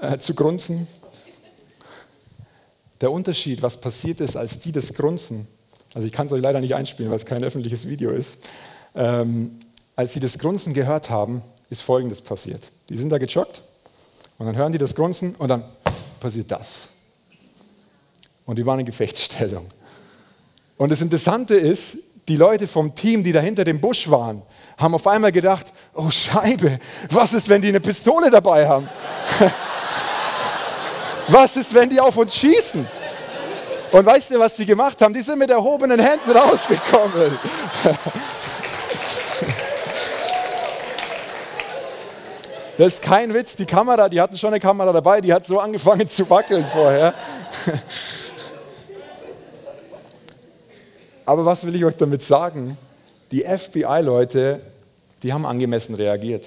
äh, 0.00 0.18
zu 0.18 0.34
grunzen. 0.34 0.86
Der 3.00 3.12
Unterschied, 3.12 3.60
was 3.60 3.76
passiert 3.76 4.20
ist, 4.20 4.36
als 4.36 4.58
die 4.58 4.72
das 4.72 4.94
Grunzen, 4.94 5.46
also 5.92 6.06
ich 6.06 6.12
kann 6.12 6.26
es 6.26 6.32
euch 6.32 6.40
leider 6.40 6.60
nicht 6.60 6.74
einspielen, 6.74 7.10
weil 7.10 7.18
es 7.18 7.26
kein 7.26 7.44
öffentliches 7.44 7.86
Video 7.86 8.10
ist, 8.10 8.38
ähm, 8.94 9.60
als 9.94 10.14
sie 10.14 10.20
das 10.20 10.38
Grunzen 10.38 10.72
gehört 10.72 11.10
haben, 11.10 11.42
ist 11.68 11.82
Folgendes 11.82 12.22
passiert. 12.22 12.70
Die 12.88 12.96
sind 12.96 13.10
da 13.10 13.18
gejoggt 13.18 13.62
und 14.38 14.46
dann 14.46 14.56
hören 14.56 14.72
die 14.72 14.78
das 14.78 14.94
Grunzen 14.94 15.34
und 15.36 15.48
dann 15.48 15.64
passiert 16.20 16.50
das 16.50 16.88
und 18.46 18.56
die 18.56 18.64
waren 18.64 18.78
in 18.78 18.86
Gefechtsstellung. 18.86 19.66
Und 20.78 20.90
das 20.90 21.00
Interessante 21.00 21.54
ist, 21.54 21.98
die 22.28 22.36
Leute 22.36 22.66
vom 22.66 22.94
Team, 22.94 23.22
die 23.22 23.32
da 23.32 23.40
hinter 23.40 23.64
dem 23.64 23.80
Busch 23.80 24.10
waren, 24.10 24.42
haben 24.78 24.94
auf 24.94 25.06
einmal 25.06 25.32
gedacht, 25.32 25.72
oh 25.94 26.10
Scheibe, 26.10 26.78
was 27.10 27.32
ist, 27.32 27.48
wenn 27.48 27.62
die 27.62 27.68
eine 27.68 27.80
Pistole 27.80 28.30
dabei 28.30 28.66
haben? 28.66 28.88
was 31.28 31.56
ist, 31.56 31.74
wenn 31.74 31.88
die 31.88 32.00
auf 32.00 32.16
uns 32.16 32.34
schießen? 32.36 32.86
Und 33.92 34.06
weißt 34.06 34.32
du, 34.32 34.38
was 34.38 34.56
sie 34.56 34.66
gemacht 34.66 35.00
haben? 35.00 35.14
Die 35.14 35.22
sind 35.22 35.38
mit 35.38 35.50
erhobenen 35.50 35.98
Händen 35.98 36.30
rausgekommen. 36.30 37.38
Das 42.78 42.94
ist 42.94 43.02
kein 43.02 43.32
Witz. 43.32 43.56
Die 43.56 43.64
Kamera, 43.64 44.08
die 44.10 44.20
hatten 44.20 44.36
schon 44.36 44.50
eine 44.50 44.60
Kamera 44.60 44.92
dabei, 44.92 45.22
die 45.22 45.32
hat 45.32 45.46
so 45.46 45.58
angefangen 45.58 46.08
zu 46.08 46.28
wackeln 46.28 46.66
vorher. 46.66 47.14
Aber 51.24 51.46
was 51.46 51.64
will 51.66 51.74
ich 51.74 51.84
euch 51.86 51.96
damit 51.96 52.22
sagen? 52.22 52.76
Die 53.32 53.42
FBI-Leute, 53.42 54.60
die 55.22 55.32
haben 55.32 55.46
angemessen 55.46 55.94
reagiert. 55.94 56.46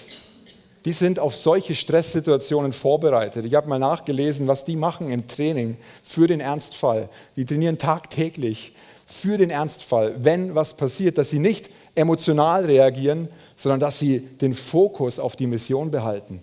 Die 0.86 0.94
sind 0.94 1.18
auf 1.20 1.34
solche 1.36 1.74
Stresssituationen 1.74 2.74
vorbereitet. 2.74 3.44
Ich 3.46 3.56
habe 3.56 3.68
mal 3.68 3.80
nachgelesen, 3.80 4.48
was 4.48 4.63
die 4.63 4.76
machen 4.76 5.12
im 5.12 5.28
Training 5.28 5.78
für 6.04 6.28
den 6.28 6.39
Ernstfall. 6.42 7.10
Die 7.36 7.44
trainieren 7.44 7.80
tagtäglich 7.80 8.74
für 9.08 9.38
den 9.38 9.50
Ernstfall, 9.50 10.13
wenn 10.20 10.54
was 10.54 10.76
passiert, 10.76 11.18
dass 11.18 11.32
sie 11.32 11.39
nicht 11.39 11.72
emotional 11.96 12.65
reagieren, 12.65 13.28
sondern 13.60 13.82
dass 13.82 14.00
sie 14.00 14.22
den 14.22 14.54
Fokus 14.54 15.19
auf 15.19 15.36
die 15.36 15.45
Mission 15.45 15.91
behalten. 15.91 16.41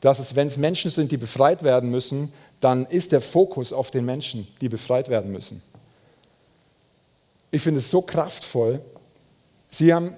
Dass 0.00 0.20
es, 0.20 0.36
wenn 0.36 0.46
es 0.46 0.56
Menschen 0.56 0.92
sind, 0.92 1.10
die 1.10 1.16
befreit 1.16 1.64
werden 1.64 1.90
müssen, 1.90 2.32
dann 2.60 2.86
ist 2.86 3.10
der 3.10 3.20
Fokus 3.20 3.72
auf 3.72 3.90
den 3.90 4.04
Menschen, 4.04 4.46
die 4.60 4.68
befreit 4.68 5.08
werden 5.08 5.32
müssen. 5.32 5.60
Ich 7.50 7.62
finde 7.62 7.80
es 7.80 7.90
so 7.90 8.00
kraftvoll. 8.00 8.80
Sie 9.70 9.92
haben, 9.92 10.12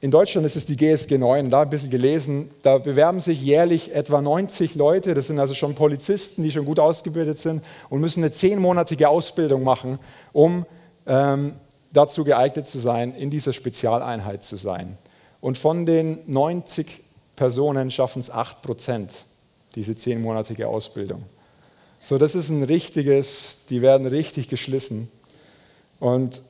in 0.00 0.12
Deutschland 0.12 0.46
ist 0.46 0.54
es 0.54 0.64
die 0.64 0.76
GSG 0.76 1.18
9, 1.18 1.50
da 1.50 1.62
ein 1.62 1.70
bisschen 1.70 1.90
gelesen, 1.90 2.50
da 2.62 2.78
bewerben 2.78 3.18
sich 3.18 3.42
jährlich 3.42 3.92
etwa 3.92 4.22
90 4.22 4.76
Leute, 4.76 5.12
das 5.12 5.26
sind 5.26 5.40
also 5.40 5.54
schon 5.54 5.74
Polizisten, 5.74 6.44
die 6.44 6.52
schon 6.52 6.66
gut 6.66 6.78
ausgebildet 6.78 7.40
sind 7.40 7.64
und 7.88 8.00
müssen 8.00 8.22
eine 8.22 8.30
zehnmonatige 8.30 9.08
Ausbildung 9.08 9.64
machen, 9.64 9.98
um 10.32 10.66
ähm, 11.08 11.54
dazu 11.92 12.22
geeignet 12.22 12.68
zu 12.68 12.78
sein, 12.78 13.12
in 13.16 13.30
dieser 13.30 13.52
Spezialeinheit 13.52 14.44
zu 14.44 14.54
sein. 14.54 14.98
Und 15.44 15.58
von 15.58 15.84
den 15.84 16.20
90 16.26 17.02
Personen 17.36 17.90
schaffen 17.90 18.20
es 18.20 18.30
8 18.30 18.62
Prozent, 18.62 19.10
diese 19.74 19.94
zehnmonatige 19.94 20.68
Ausbildung. 20.68 21.22
So, 22.02 22.16
das 22.16 22.34
ist 22.34 22.48
ein 22.48 22.62
richtiges, 22.62 23.66
die 23.68 23.82
werden 23.82 24.06
richtig 24.06 24.48
geschlissen. 24.48 25.10
Und 26.00 26.40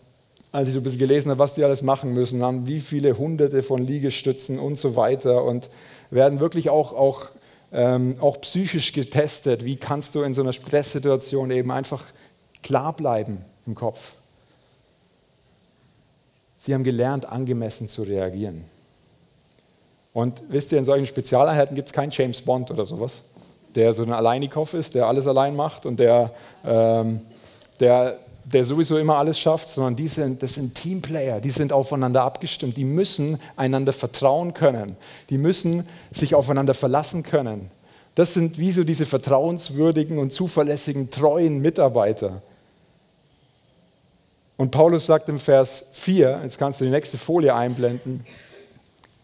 als 0.52 0.68
ich 0.68 0.74
so 0.74 0.78
ein 0.78 0.85
bisschen 0.85 1.00
gelesen 1.00 1.28
habe, 1.33 1.40
was 1.40 1.54
die 1.54 1.64
alles 1.64 1.83
machen 1.83 2.14
müssen, 2.14 2.40
haben 2.44 2.68
wie 2.68 2.78
viele 2.78 3.18
hunderte 3.18 3.64
von 3.64 3.85
Liegestützen 3.85 4.61
und 4.61 4.78
so 4.78 4.94
weiter 4.94 5.42
und 5.42 5.70
werden 6.12 6.38
wirklich 6.38 6.70
auch, 6.70 6.92
auch, 6.92 7.30
ähm, 7.72 8.14
auch 8.20 8.40
psychisch 8.42 8.92
getestet. 8.92 9.64
Wie 9.64 9.74
kannst 9.74 10.14
du 10.14 10.22
in 10.22 10.35
so 10.35 10.42
einer 10.42 10.52
Stresssituation 10.52 11.50
eben 11.50 11.72
einfach 11.72 12.04
klar 12.62 12.94
bleiben 12.94 13.38
im 13.66 13.74
Kopf? 13.74 14.12
Sie 16.61 16.72
haben 16.72 16.85
gelernt, 16.85 17.26
angemessen 17.26 17.88
zu 17.88 18.04
reagieren. 18.04 18.72
Und 20.14 20.42
wisst 20.48 20.72
ihr, 20.72 20.79
in 20.79 20.87
solchen 20.87 21.07
Spezialeinheiten 21.07 21.77
gibt 21.77 21.88
es 21.88 21.92
keinen 21.92 22.11
James 22.11 22.40
Bond 22.40 22.70
oder 22.70 22.87
sowas, 22.87 23.22
der 23.74 23.92
so 23.92 24.03
ein 24.05 24.12
Alleinikow 24.12 24.72
ist, 24.72 24.94
der 24.94 25.07
alles 25.07 25.27
allein 25.27 25.55
macht 25.55 25.85
und 25.85 26.00
der, 26.00 26.33
ähm, 26.64 27.20
der 27.81 28.16
der 28.44 28.64
sowieso 28.64 28.98
immer 28.98 29.16
alles 29.16 29.38
schafft, 29.38 29.68
sondern 29.68 29.96
die 29.96 30.09
sind, 30.09 30.42
das 30.42 30.55
sind 30.55 30.74
Teamplayer, 30.74 31.40
die 31.40 31.50
sind 31.50 31.72
aufeinander 31.72 32.22
abgestimmt, 32.22 32.77
die 32.77 32.85
müssen 32.85 33.38
einander 33.57 33.92
vertrauen 33.92 34.53
können, 34.55 34.96
die 35.31 35.38
müssen 35.38 35.87
sich 36.12 36.35
aufeinander 36.35 36.74
verlassen 36.74 37.22
können. 37.22 37.70
Das 38.14 38.35
sind 38.35 38.59
wie 38.59 38.70
so 38.70 38.85
diese 38.85 39.07
vertrauenswürdigen 39.07 40.18
und 40.18 40.33
zuverlässigen, 40.33 41.11
treuen 41.11 41.61
Mitarbeiter. 41.61 42.42
Und 44.57 44.70
Paulus 44.70 45.07
sagt 45.07 45.29
im 45.29 45.40
Vers 45.40 45.87
4, 45.92 46.40
jetzt 46.44 46.59
kannst 46.59 46.81
du 46.81 46.85
die 46.85 46.90
nächste 46.90 47.18
Folie 47.18 47.55
einblenden, 47.55 48.24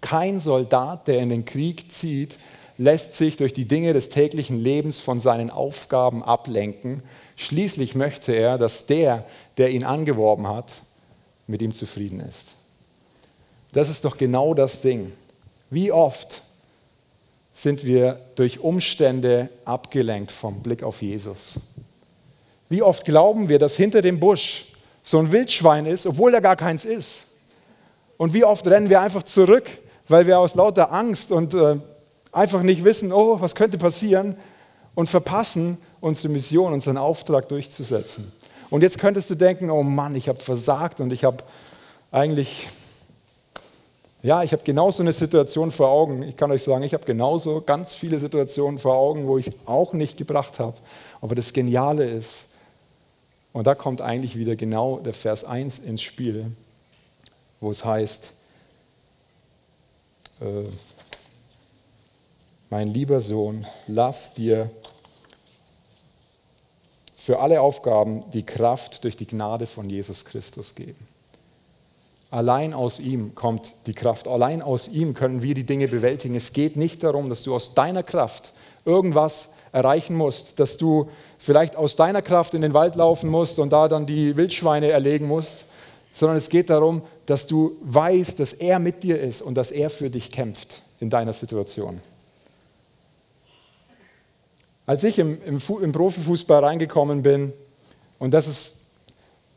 kein 0.00 0.40
Soldat, 0.40 1.08
der 1.08 1.18
in 1.18 1.28
den 1.28 1.44
Krieg 1.44 1.92
zieht, 1.92 2.38
lässt 2.78 3.14
sich 3.14 3.36
durch 3.36 3.52
die 3.52 3.66
Dinge 3.66 3.92
des 3.92 4.08
täglichen 4.08 4.58
Lebens 4.58 4.98
von 5.00 5.20
seinen 5.20 5.50
Aufgaben 5.50 6.22
ablenken, 6.22 7.02
Schließlich 7.40 7.94
möchte 7.94 8.32
er, 8.32 8.58
dass 8.58 8.84
der, 8.84 9.24
der 9.56 9.70
ihn 9.70 9.82
angeworben 9.82 10.46
hat, 10.46 10.82
mit 11.46 11.62
ihm 11.62 11.72
zufrieden 11.72 12.20
ist. 12.20 12.52
Das 13.72 13.88
ist 13.88 14.04
doch 14.04 14.18
genau 14.18 14.52
das 14.52 14.82
Ding. 14.82 15.10
Wie 15.70 15.90
oft 15.90 16.42
sind 17.54 17.86
wir 17.86 18.20
durch 18.34 18.60
Umstände 18.60 19.48
abgelenkt 19.64 20.32
vom 20.32 20.62
Blick 20.62 20.82
auf 20.82 21.00
Jesus? 21.00 21.60
Wie 22.68 22.82
oft 22.82 23.06
glauben 23.06 23.48
wir, 23.48 23.58
dass 23.58 23.74
hinter 23.74 24.02
dem 24.02 24.20
Busch 24.20 24.66
so 25.02 25.18
ein 25.18 25.32
Wildschwein 25.32 25.86
ist, 25.86 26.04
obwohl 26.04 26.32
da 26.32 26.40
gar 26.40 26.56
keins 26.56 26.84
ist? 26.84 27.24
Und 28.18 28.34
wie 28.34 28.44
oft 28.44 28.66
rennen 28.66 28.90
wir 28.90 29.00
einfach 29.00 29.22
zurück, 29.22 29.64
weil 30.10 30.26
wir 30.26 30.38
aus 30.38 30.54
lauter 30.54 30.92
Angst 30.92 31.32
und 31.32 31.54
äh, 31.54 31.78
einfach 32.32 32.62
nicht 32.62 32.84
wissen, 32.84 33.12
oh, 33.12 33.40
was 33.40 33.54
könnte 33.54 33.78
passieren, 33.78 34.36
und 34.94 35.08
verpassen, 35.08 35.78
unsere 36.00 36.28
Mission, 36.28 36.72
unseren 36.72 36.98
Auftrag 36.98 37.48
durchzusetzen. 37.48 38.32
Und 38.70 38.82
jetzt 38.82 38.98
könntest 38.98 39.30
du 39.30 39.34
denken, 39.34 39.70
oh 39.70 39.82
Mann, 39.82 40.14
ich 40.14 40.28
habe 40.28 40.40
versagt 40.40 41.00
und 41.00 41.12
ich 41.12 41.24
habe 41.24 41.44
eigentlich 42.10 42.68
Ja, 44.22 44.42
ich 44.42 44.52
habe 44.52 44.62
genauso 44.64 45.02
eine 45.02 45.14
Situation 45.14 45.70
vor 45.70 45.88
Augen. 45.88 46.22
Ich 46.22 46.36
kann 46.36 46.50
euch 46.50 46.62
sagen, 46.62 46.84
ich 46.84 46.92
habe 46.92 47.06
genauso 47.06 47.62
ganz 47.62 47.94
viele 47.94 48.18
Situationen 48.18 48.78
vor 48.78 48.94
Augen, 48.94 49.26
wo 49.26 49.38
ich 49.38 49.48
es 49.48 49.54
auch 49.64 49.94
nicht 49.94 50.18
gebracht 50.18 50.58
habe. 50.58 50.76
Aber 51.22 51.34
das 51.34 51.54
Geniale 51.54 52.04
ist, 52.04 52.44
und 53.54 53.66
da 53.66 53.74
kommt 53.74 54.02
eigentlich 54.02 54.36
wieder 54.36 54.56
genau 54.56 54.98
der 54.98 55.14
Vers 55.14 55.44
1 55.44 55.78
ins 55.78 56.02
Spiel, 56.02 56.52
wo 57.60 57.70
es 57.70 57.84
heißt, 57.84 58.32
mein 62.70 62.88
lieber 62.88 63.20
Sohn, 63.20 63.66
lass 63.86 64.34
dir 64.34 64.70
für 67.16 67.40
alle 67.40 67.60
Aufgaben 67.60 68.24
die 68.32 68.44
Kraft 68.44 69.04
durch 69.04 69.16
die 69.16 69.26
Gnade 69.26 69.66
von 69.66 69.90
Jesus 69.90 70.24
Christus 70.24 70.74
geben. 70.74 71.06
Allein 72.30 72.74
aus 72.74 73.00
ihm 73.00 73.34
kommt 73.34 73.72
die 73.86 73.92
Kraft. 73.92 74.28
Allein 74.28 74.62
aus 74.62 74.88
ihm 74.88 75.14
können 75.14 75.42
wir 75.42 75.54
die 75.54 75.66
Dinge 75.66 75.88
bewältigen. 75.88 76.36
Es 76.36 76.52
geht 76.52 76.76
nicht 76.76 77.02
darum, 77.02 77.28
dass 77.28 77.42
du 77.42 77.54
aus 77.54 77.74
deiner 77.74 78.04
Kraft 78.04 78.52
irgendwas 78.84 79.50
erreichen 79.72 80.16
musst, 80.16 80.60
dass 80.60 80.76
du 80.76 81.10
vielleicht 81.38 81.76
aus 81.76 81.96
deiner 81.96 82.22
Kraft 82.22 82.54
in 82.54 82.62
den 82.62 82.72
Wald 82.72 82.96
laufen 82.96 83.28
musst 83.28 83.58
und 83.58 83.72
da 83.72 83.88
dann 83.88 84.06
die 84.06 84.36
Wildschweine 84.36 84.90
erlegen 84.90 85.26
musst, 85.26 85.66
sondern 86.12 86.36
es 86.36 86.48
geht 86.48 86.70
darum, 86.70 87.02
dass 87.26 87.46
du 87.46 87.76
weißt, 87.82 88.40
dass 88.40 88.52
er 88.52 88.78
mit 88.78 89.02
dir 89.02 89.20
ist 89.20 89.42
und 89.42 89.54
dass 89.54 89.70
er 89.70 89.90
für 89.90 90.10
dich 90.10 90.30
kämpft 90.30 90.82
in 90.98 91.10
deiner 91.10 91.32
Situation. 91.32 92.00
Als 94.86 95.04
ich 95.04 95.18
im, 95.18 95.38
im, 95.44 95.60
im 95.82 95.92
Profifußball 95.92 96.64
reingekommen 96.64 97.22
bin, 97.22 97.52
und 98.18 98.34
das 98.34 98.48
ist, 98.48 98.74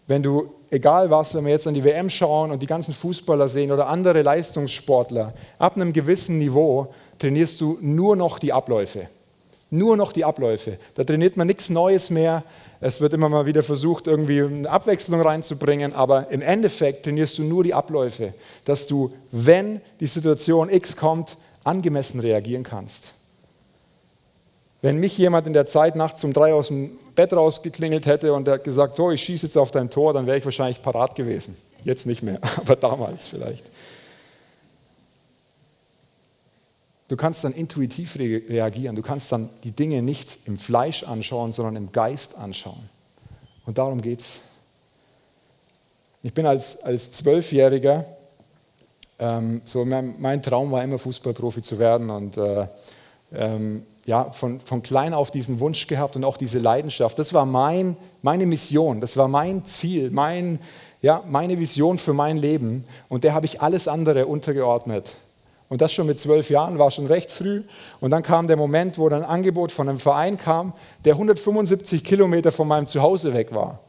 wenn 0.08 0.22
du, 0.22 0.54
egal 0.70 1.10
was, 1.10 1.34
wenn 1.34 1.46
wir 1.46 1.52
jetzt 1.52 1.66
an 1.66 1.74
die 1.74 1.84
WM 1.84 2.10
schauen 2.10 2.52
und 2.52 2.62
die 2.62 2.68
ganzen 2.68 2.94
Fußballer 2.94 3.50
sehen 3.50 3.72
oder 3.72 3.88
andere 3.88 4.22
Leistungssportler, 4.22 5.34
ab 5.58 5.76
einem 5.76 5.92
gewissen 5.92 6.38
Niveau 6.38 6.94
trainierst 7.18 7.60
du 7.62 7.78
nur 7.82 8.16
noch 8.16 8.38
die 8.38 8.54
Abläufe. 8.54 9.08
Nur 9.74 9.98
noch 9.98 10.14
die 10.14 10.24
Abläufe. 10.24 10.78
Da 10.94 11.04
trainiert 11.04 11.36
man 11.36 11.48
nichts 11.48 11.72
Neues 11.72 12.12
mehr. 12.12 12.44
Es 12.80 13.02
wird 13.02 13.12
immer 13.14 13.28
mal 13.28 13.48
wieder 13.48 13.64
versucht, 13.64 14.06
irgendwie 14.06 14.44
eine 14.44 14.70
Abwechslung 14.70 15.20
reinzubringen, 15.20 15.94
aber 15.94 16.30
im 16.30 16.44
Endeffekt 16.44 17.06
trainierst 17.06 17.40
du 17.40 17.44
nur 17.44 17.64
die 17.64 17.74
Abläufe, 17.74 18.36
dass 18.66 18.86
du, 18.86 19.12
wenn 19.32 19.82
die 20.00 20.06
Situation 20.06 20.70
X 20.70 20.96
kommt, 20.96 21.38
angemessen 21.64 22.20
reagieren 22.20 22.62
kannst. 22.62 23.14
Wenn 24.84 25.00
mich 25.00 25.18
jemand 25.18 25.48
in 25.48 25.54
der 25.54 25.66
Zeit 25.66 25.96
nachts 25.96 26.24
um 26.24 26.34
drei 26.34 26.54
aus 26.54 26.68
dem 26.68 26.92
Bett 27.16 27.34
rausgeklingelt 27.34 28.06
hätte 28.06 28.32
und 28.32 28.64
gesagt, 28.64 28.96
so, 28.96 29.10
ich 29.10 29.24
schieße 29.24 29.48
jetzt 29.48 29.58
auf 29.58 29.72
dein 29.72 29.90
Tor, 29.90 30.14
dann 30.14 30.28
wäre 30.28 30.38
ich 30.38 30.46
wahrscheinlich 30.46 30.84
parat 30.84 31.16
gewesen. 31.16 31.58
Jetzt 31.84 32.06
nicht 32.06 32.22
mehr, 32.22 32.38
aber 32.58 32.76
damals 32.76 33.26
vielleicht. 33.26 33.66
Du 37.14 37.18
kannst 37.18 37.44
dann 37.44 37.54
intuitiv 37.54 38.16
reagieren. 38.16 38.96
Du 38.96 39.04
kannst 39.04 39.32
dann 39.32 39.52
die 39.64 39.70
Dinge 39.70 40.02
nicht 40.02 40.40
im 40.46 40.58
Fleisch 40.58 41.04
anschauen, 41.04 41.52
sondern 41.52 41.76
im 41.76 41.92
Geist 41.92 42.36
anschauen. 42.40 42.90
Und 43.68 43.78
darum 43.78 44.02
geht 44.02 44.22
es. 44.22 44.40
Ich 46.24 46.34
bin 46.34 46.48
als, 46.48 46.82
als 46.82 47.12
Zwölfjähriger, 47.12 48.04
ähm, 49.20 49.62
so 49.64 49.86
mein, 49.86 50.16
mein, 50.18 50.42
Traum 50.42 50.72
war 50.72 50.84
immer 50.84 50.98
Fußballprofi 50.98 51.62
zu 51.62 51.78
werden 51.78 52.10
und 52.10 52.36
äh, 52.36 52.68
ähm, 53.32 53.86
ja, 54.06 54.32
von, 54.32 54.60
von 54.62 54.82
klein 54.82 55.14
auf 55.14 55.30
diesen 55.30 55.60
Wunsch 55.60 55.86
gehabt 55.86 56.16
und 56.16 56.26
auch 56.26 56.38
diese 56.38 56.58
Leidenschaft. 56.58 57.20
Das 57.20 57.32
war 57.32 57.46
mein, 57.46 57.96
meine 58.24 58.48
Mission, 58.48 59.02
das 59.02 59.18
war 59.18 59.28
mein 59.28 59.68
Ziel, 59.68 60.10
mein, 60.10 60.58
ja, 61.04 61.24
meine 61.30 61.60
Vision 61.60 62.00
für 62.00 62.14
mein 62.14 62.38
Leben. 62.38 62.86
Und 63.08 63.24
der 63.24 63.36
habe 63.36 63.46
ich 63.46 63.62
alles 63.62 63.88
andere 63.88 64.26
untergeordnet. 64.26 65.16
Und 65.74 65.82
das 65.82 65.92
schon 65.92 66.06
mit 66.06 66.20
zwölf 66.20 66.52
Jahren, 66.52 66.78
war 66.78 66.92
schon 66.92 67.08
recht 67.08 67.32
früh. 67.32 67.64
Und 68.00 68.12
dann 68.12 68.22
kam 68.22 68.46
der 68.48 68.58
Moment, 68.58 69.00
wo 69.00 69.10
dann 69.10 69.24
ein 69.24 69.28
Angebot 69.28 69.72
von 69.72 69.90
einem 69.90 69.98
Verein 69.98 70.38
kam, 70.38 70.74
der 71.04 71.14
175 71.14 72.04
Kilometer 72.04 72.52
von 72.52 72.68
meinem 72.68 72.86
Zuhause 72.86 73.34
weg 73.34 73.56
war. 73.56 73.80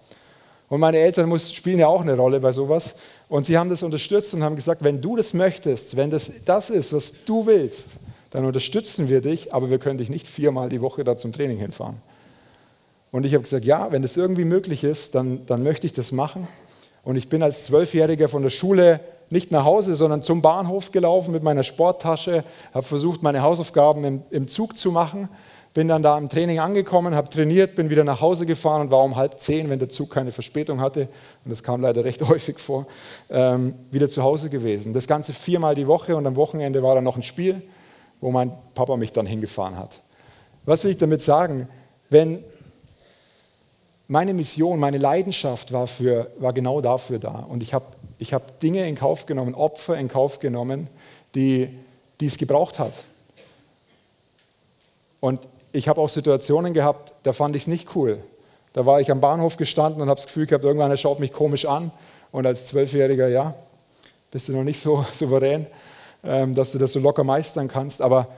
Und 0.70 0.80
meine 0.80 0.96
Eltern 0.96 1.28
muss, 1.28 1.52
spielen 1.52 1.78
ja 1.78 1.86
auch 1.86 2.00
eine 2.00 2.16
Rolle 2.16 2.40
bei 2.40 2.52
sowas. 2.52 2.94
Und 3.28 3.44
sie 3.44 3.58
haben 3.58 3.68
das 3.68 3.82
unterstützt 3.82 4.32
und 4.32 4.42
haben 4.42 4.56
gesagt, 4.56 4.82
wenn 4.82 5.02
du 5.02 5.14
das 5.14 5.34
möchtest, 5.34 5.94
wenn 5.94 6.08
das 6.10 6.32
das 6.46 6.70
ist, 6.70 6.94
was 6.94 7.12
du 7.26 7.44
willst, 7.44 7.96
dann 8.30 8.46
unterstützen 8.46 9.10
wir 9.10 9.20
dich, 9.20 9.52
aber 9.52 9.68
wir 9.68 9.78
können 9.78 9.98
dich 9.98 10.08
nicht 10.08 10.26
viermal 10.26 10.70
die 10.70 10.80
Woche 10.80 11.04
da 11.04 11.18
zum 11.18 11.34
Training 11.34 11.58
hinfahren. 11.58 11.96
Und 13.12 13.26
ich 13.26 13.34
habe 13.34 13.42
gesagt, 13.42 13.66
ja, 13.66 13.92
wenn 13.92 14.00
das 14.00 14.16
irgendwie 14.16 14.46
möglich 14.46 14.84
ist, 14.84 15.14
dann, 15.14 15.44
dann 15.44 15.62
möchte 15.62 15.86
ich 15.86 15.92
das 15.92 16.12
machen. 16.12 16.48
Und 17.02 17.16
ich 17.16 17.28
bin 17.28 17.42
als 17.42 17.64
Zwölfjähriger 17.64 18.30
von 18.30 18.42
der 18.42 18.48
Schule 18.48 19.00
nicht 19.34 19.50
nach 19.50 19.64
Hause, 19.64 19.94
sondern 19.96 20.22
zum 20.22 20.40
Bahnhof 20.40 20.92
gelaufen 20.92 21.32
mit 21.32 21.42
meiner 21.42 21.62
Sporttasche, 21.62 22.44
habe 22.72 22.86
versucht, 22.86 23.22
meine 23.22 23.42
Hausaufgaben 23.42 24.04
im, 24.04 24.22
im 24.30 24.48
Zug 24.48 24.78
zu 24.78 24.90
machen, 24.90 25.28
bin 25.74 25.88
dann 25.88 26.02
da 26.02 26.16
im 26.16 26.28
Training 26.28 26.60
angekommen, 26.60 27.14
habe 27.14 27.28
trainiert, 27.28 27.74
bin 27.74 27.90
wieder 27.90 28.04
nach 28.04 28.20
Hause 28.22 28.46
gefahren 28.46 28.82
und 28.82 28.90
war 28.90 29.02
um 29.02 29.16
halb 29.16 29.38
zehn, 29.38 29.68
wenn 29.68 29.78
der 29.78 29.90
Zug 29.90 30.10
keine 30.10 30.32
Verspätung 30.32 30.80
hatte, 30.80 31.08
und 31.44 31.50
das 31.50 31.62
kam 31.62 31.82
leider 31.82 32.04
recht 32.04 32.22
häufig 32.28 32.58
vor, 32.58 32.86
ähm, 33.28 33.74
wieder 33.90 34.08
zu 34.08 34.22
Hause 34.22 34.48
gewesen. 34.48 34.94
Das 34.94 35.06
Ganze 35.06 35.34
viermal 35.34 35.74
die 35.74 35.86
Woche 35.86 36.16
und 36.16 36.26
am 36.26 36.36
Wochenende 36.36 36.82
war 36.82 36.94
dann 36.94 37.04
noch 37.04 37.16
ein 37.16 37.22
Spiel 37.22 37.62
wo 38.24 38.30
mein 38.30 38.52
Papa 38.74 38.96
mich 38.96 39.12
dann 39.12 39.26
hingefahren 39.26 39.76
hat. 39.76 40.00
Was 40.64 40.82
will 40.82 40.92
ich 40.92 40.96
damit 40.96 41.20
sagen? 41.20 41.68
Wenn 42.08 42.42
meine 44.08 44.32
Mission, 44.32 44.80
meine 44.80 44.96
Leidenschaft 44.96 45.72
war, 45.72 45.86
für, 45.86 46.30
war 46.38 46.54
genau 46.54 46.80
dafür 46.80 47.18
da. 47.18 47.46
Und 47.46 47.62
ich 47.62 47.74
habe 47.74 47.84
ich 48.24 48.32
hab 48.32 48.58
Dinge 48.60 48.88
in 48.88 48.94
Kauf 48.94 49.26
genommen, 49.26 49.54
Opfer 49.54 49.98
in 49.98 50.08
Kauf 50.08 50.40
genommen, 50.40 50.88
die, 51.34 51.68
die 52.20 52.26
es 52.26 52.38
gebraucht 52.38 52.78
hat. 52.78 53.04
Und 55.20 55.40
ich 55.72 55.88
habe 55.88 56.00
auch 56.00 56.08
Situationen 56.08 56.72
gehabt, 56.72 57.12
da 57.22 57.32
fand 57.32 57.54
ich 57.54 57.62
es 57.62 57.68
nicht 57.68 57.94
cool. 57.94 58.18
Da 58.72 58.86
war 58.86 58.98
ich 59.02 59.10
am 59.10 59.20
Bahnhof 59.20 59.58
gestanden 59.58 60.00
und 60.00 60.08
habe 60.08 60.16
das 60.16 60.26
Gefühl 60.26 60.46
gehabt, 60.46 60.64
irgendwann 60.64 60.96
schaut 60.96 61.20
mich 61.20 61.34
komisch 61.34 61.66
an. 61.66 61.90
Und 62.32 62.46
als 62.46 62.66
Zwölfjähriger, 62.68 63.28
ja, 63.28 63.54
bist 64.30 64.48
du 64.48 64.52
noch 64.52 64.64
nicht 64.64 64.80
so 64.80 65.04
souverän. 65.12 65.66
Ähm, 66.24 66.54
dass 66.54 66.72
du 66.72 66.78
das 66.78 66.92
so 66.92 67.00
locker 67.00 67.24
meistern 67.24 67.68
kannst, 67.68 68.00
aber 68.00 68.28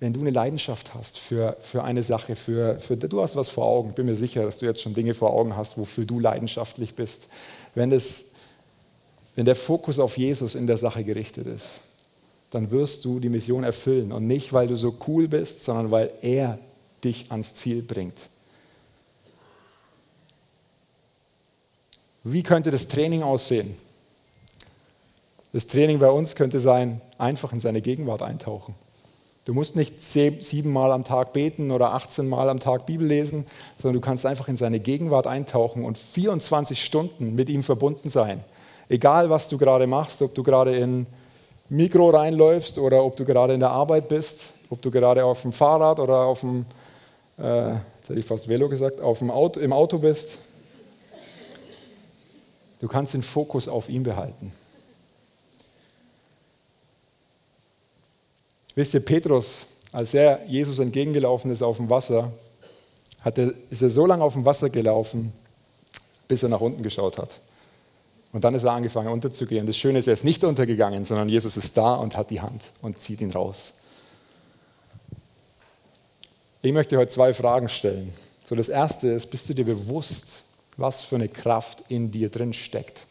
wenn 0.00 0.12
du 0.12 0.20
eine 0.20 0.30
Leidenschaft 0.30 0.94
hast 0.94 1.18
für, 1.18 1.56
für 1.60 1.82
eine 1.82 2.02
Sache, 2.02 2.36
für, 2.36 2.78
für, 2.78 2.96
du 2.96 3.20
hast 3.20 3.34
was 3.34 3.48
vor 3.48 3.66
Augen, 3.66 3.94
bin 3.94 4.06
mir 4.06 4.14
sicher, 4.14 4.44
dass 4.44 4.58
du 4.58 4.66
jetzt 4.66 4.80
schon 4.80 4.94
Dinge 4.94 5.14
vor 5.14 5.32
Augen 5.32 5.56
hast, 5.56 5.76
wofür 5.76 6.04
du 6.04 6.20
leidenschaftlich 6.20 6.94
bist, 6.94 7.28
wenn, 7.74 7.90
das, 7.90 8.26
wenn 9.34 9.44
der 9.44 9.56
Fokus 9.56 9.98
auf 9.98 10.16
Jesus 10.16 10.54
in 10.54 10.66
der 10.66 10.78
Sache 10.78 11.02
gerichtet 11.02 11.48
ist, 11.48 11.80
dann 12.50 12.70
wirst 12.70 13.04
du 13.04 13.18
die 13.18 13.28
Mission 13.28 13.64
erfüllen 13.64 14.12
und 14.12 14.26
nicht, 14.26 14.52
weil 14.52 14.68
du 14.68 14.76
so 14.76 14.96
cool 15.08 15.26
bist, 15.26 15.64
sondern 15.64 15.90
weil 15.90 16.12
er 16.22 16.58
dich 17.02 17.30
ans 17.30 17.54
Ziel 17.54 17.82
bringt. 17.82 18.28
Wie 22.22 22.42
könnte 22.42 22.70
das 22.70 22.88
Training 22.88 23.22
aussehen? 23.22 23.76
Das 25.52 25.66
Training 25.66 25.98
bei 25.98 26.10
uns 26.10 26.34
könnte 26.34 26.60
sein, 26.60 27.00
einfach 27.16 27.52
in 27.52 27.60
seine 27.60 27.80
Gegenwart 27.80 28.22
eintauchen. 28.22 28.74
Du 29.48 29.54
musst 29.54 29.76
nicht 29.76 30.02
sieben 30.02 30.72
Mal 30.74 30.92
am 30.92 31.04
Tag 31.04 31.32
beten 31.32 31.70
oder 31.70 31.94
18 31.94 32.28
Mal 32.28 32.50
am 32.50 32.60
Tag 32.60 32.84
Bibel 32.84 33.06
lesen, 33.06 33.46
sondern 33.78 33.94
du 33.94 34.06
kannst 34.06 34.26
einfach 34.26 34.46
in 34.48 34.56
seine 34.56 34.78
Gegenwart 34.78 35.26
eintauchen 35.26 35.86
und 35.86 35.96
24 35.96 36.84
Stunden 36.84 37.34
mit 37.34 37.48
ihm 37.48 37.62
verbunden 37.62 38.10
sein. 38.10 38.44
Egal, 38.90 39.30
was 39.30 39.48
du 39.48 39.56
gerade 39.56 39.86
machst, 39.86 40.20
ob 40.20 40.34
du 40.34 40.42
gerade 40.42 40.76
in 40.76 41.06
Mikro 41.70 42.10
reinläufst 42.10 42.76
oder 42.76 43.02
ob 43.02 43.16
du 43.16 43.24
gerade 43.24 43.54
in 43.54 43.60
der 43.60 43.70
Arbeit 43.70 44.08
bist, 44.08 44.52
ob 44.68 44.82
du 44.82 44.90
gerade 44.90 45.24
auf 45.24 45.40
dem 45.40 45.54
Fahrrad 45.54 45.98
oder 45.98 46.26
auf 46.26 46.40
dem, 46.40 46.66
äh, 47.38 47.70
jetzt 47.70 48.10
hätte 48.10 48.20
ich 48.20 48.26
fast 48.26 48.48
Velo 48.48 48.68
gesagt, 48.68 49.00
auf 49.00 49.20
dem 49.20 49.30
Auto, 49.30 49.60
im 49.60 49.72
Auto 49.72 49.96
bist, 49.96 50.40
Du 52.80 52.86
kannst 52.86 53.14
den 53.14 53.22
Fokus 53.22 53.66
auf 53.66 53.88
ihn 53.88 54.04
behalten. 54.04 54.52
Wisst 58.78 58.94
ihr, 58.94 59.00
Petrus, 59.00 59.66
als 59.90 60.14
er 60.14 60.46
Jesus 60.46 60.78
entgegengelaufen 60.78 61.50
ist 61.50 61.62
auf 61.62 61.78
dem 61.78 61.90
Wasser, 61.90 62.30
er, 63.24 63.52
ist 63.70 63.82
er 63.82 63.90
so 63.90 64.06
lange 64.06 64.22
auf 64.22 64.34
dem 64.34 64.44
Wasser 64.44 64.70
gelaufen, 64.70 65.32
bis 66.28 66.44
er 66.44 66.48
nach 66.48 66.60
unten 66.60 66.84
geschaut 66.84 67.18
hat. 67.18 67.40
Und 68.32 68.44
dann 68.44 68.54
ist 68.54 68.62
er 68.62 68.70
angefangen 68.70 69.08
unterzugehen. 69.08 69.66
Das 69.66 69.76
Schöne 69.76 69.98
ist, 69.98 70.06
er 70.06 70.12
ist 70.12 70.22
nicht 70.22 70.44
untergegangen, 70.44 71.04
sondern 71.04 71.28
Jesus 71.28 71.56
ist 71.56 71.76
da 71.76 71.96
und 71.96 72.16
hat 72.16 72.30
die 72.30 72.40
Hand 72.40 72.70
und 72.80 73.00
zieht 73.00 73.20
ihn 73.20 73.32
raus. 73.32 73.72
Ich 76.62 76.72
möchte 76.72 76.98
heute 76.98 77.10
zwei 77.10 77.34
Fragen 77.34 77.68
stellen. 77.68 78.14
So 78.48 78.54
das 78.54 78.68
erste 78.68 79.08
ist, 79.08 79.26
bist 79.26 79.48
du 79.48 79.54
dir 79.54 79.64
bewusst, 79.64 80.24
was 80.76 81.02
für 81.02 81.16
eine 81.16 81.28
Kraft 81.28 81.82
in 81.88 82.12
dir 82.12 82.28
drin 82.28 82.52
steckt. 82.52 83.06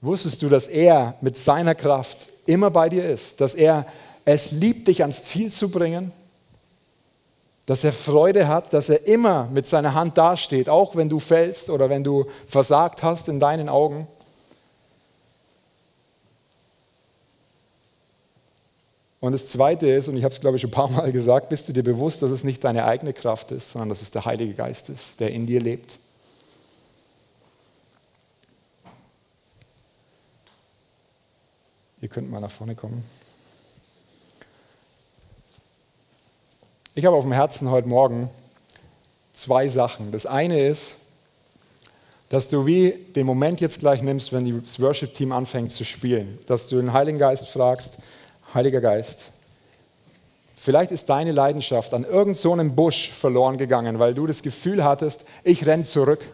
Wusstest 0.00 0.42
du, 0.42 0.48
dass 0.48 0.68
er 0.68 1.16
mit 1.20 1.36
seiner 1.36 1.74
Kraft 1.74 2.28
immer 2.48 2.70
bei 2.70 2.88
dir 2.88 3.08
ist, 3.08 3.40
dass 3.40 3.54
er 3.54 3.86
es 4.24 4.50
liebt, 4.50 4.88
dich 4.88 5.02
ans 5.02 5.24
Ziel 5.24 5.52
zu 5.52 5.70
bringen? 5.70 6.12
dass 7.68 7.84
er 7.84 7.92
Freude 7.92 8.48
hat, 8.48 8.72
dass 8.72 8.88
er 8.88 9.06
immer 9.06 9.46
mit 9.52 9.66
seiner 9.66 9.92
Hand 9.92 10.16
dasteht, 10.16 10.70
auch 10.70 10.96
wenn 10.96 11.10
du 11.10 11.18
fällst 11.18 11.68
oder 11.68 11.90
wenn 11.90 12.02
du 12.02 12.24
versagt 12.46 13.02
hast 13.02 13.28
in 13.28 13.40
deinen 13.40 13.68
Augen. 13.68 14.08
Und 19.20 19.32
das 19.32 19.48
Zweite 19.48 19.86
ist, 19.86 20.08
und 20.08 20.16
ich 20.16 20.24
habe 20.24 20.32
es 20.32 20.40
glaube 20.40 20.56
ich 20.56 20.62
schon 20.62 20.70
ein 20.70 20.72
paar 20.72 20.90
Mal 20.90 21.12
gesagt, 21.12 21.50
bist 21.50 21.68
du 21.68 21.74
dir 21.74 21.82
bewusst, 21.82 22.22
dass 22.22 22.30
es 22.30 22.42
nicht 22.42 22.64
deine 22.64 22.86
eigene 22.86 23.12
Kraft 23.12 23.52
ist, 23.52 23.72
sondern 23.72 23.90
dass 23.90 24.00
es 24.00 24.10
der 24.10 24.24
Heilige 24.24 24.54
Geist 24.54 24.88
ist, 24.88 25.20
der 25.20 25.30
in 25.32 25.44
dir 25.44 25.60
lebt. 25.60 25.98
Ihr 32.00 32.08
könnt 32.08 32.30
mal 32.30 32.40
nach 32.40 32.50
vorne 32.50 32.76
kommen. 32.76 33.02
Ich 36.94 37.04
habe 37.04 37.16
auf 37.16 37.24
dem 37.24 37.32
Herzen 37.32 37.70
heute 37.70 37.88
Morgen 37.88 38.30
zwei 39.32 39.68
Sachen. 39.68 40.12
Das 40.12 40.24
eine 40.24 40.60
ist, 40.60 40.94
dass 42.28 42.48
du 42.48 42.66
wie 42.66 42.90
den 43.16 43.26
Moment 43.26 43.60
jetzt 43.60 43.80
gleich 43.80 44.02
nimmst, 44.02 44.32
wenn 44.32 44.62
das 44.62 44.80
Worship-Team 44.80 45.32
anfängt 45.32 45.72
zu 45.72 45.84
spielen, 45.84 46.38
dass 46.46 46.68
du 46.68 46.76
den 46.76 46.92
Heiligen 46.92 47.18
Geist 47.18 47.48
fragst, 47.48 47.98
Heiliger 48.54 48.80
Geist, 48.80 49.30
vielleicht 50.56 50.92
ist 50.92 51.08
deine 51.08 51.32
Leidenschaft 51.32 51.94
an 51.94 52.04
irgendeinem 52.04 52.68
so 52.68 52.74
Busch 52.74 53.10
verloren 53.10 53.58
gegangen, 53.58 53.98
weil 53.98 54.14
du 54.14 54.26
das 54.26 54.42
Gefühl 54.42 54.84
hattest, 54.84 55.24
ich 55.42 55.66
renne 55.66 55.82
zurück. 55.82 56.24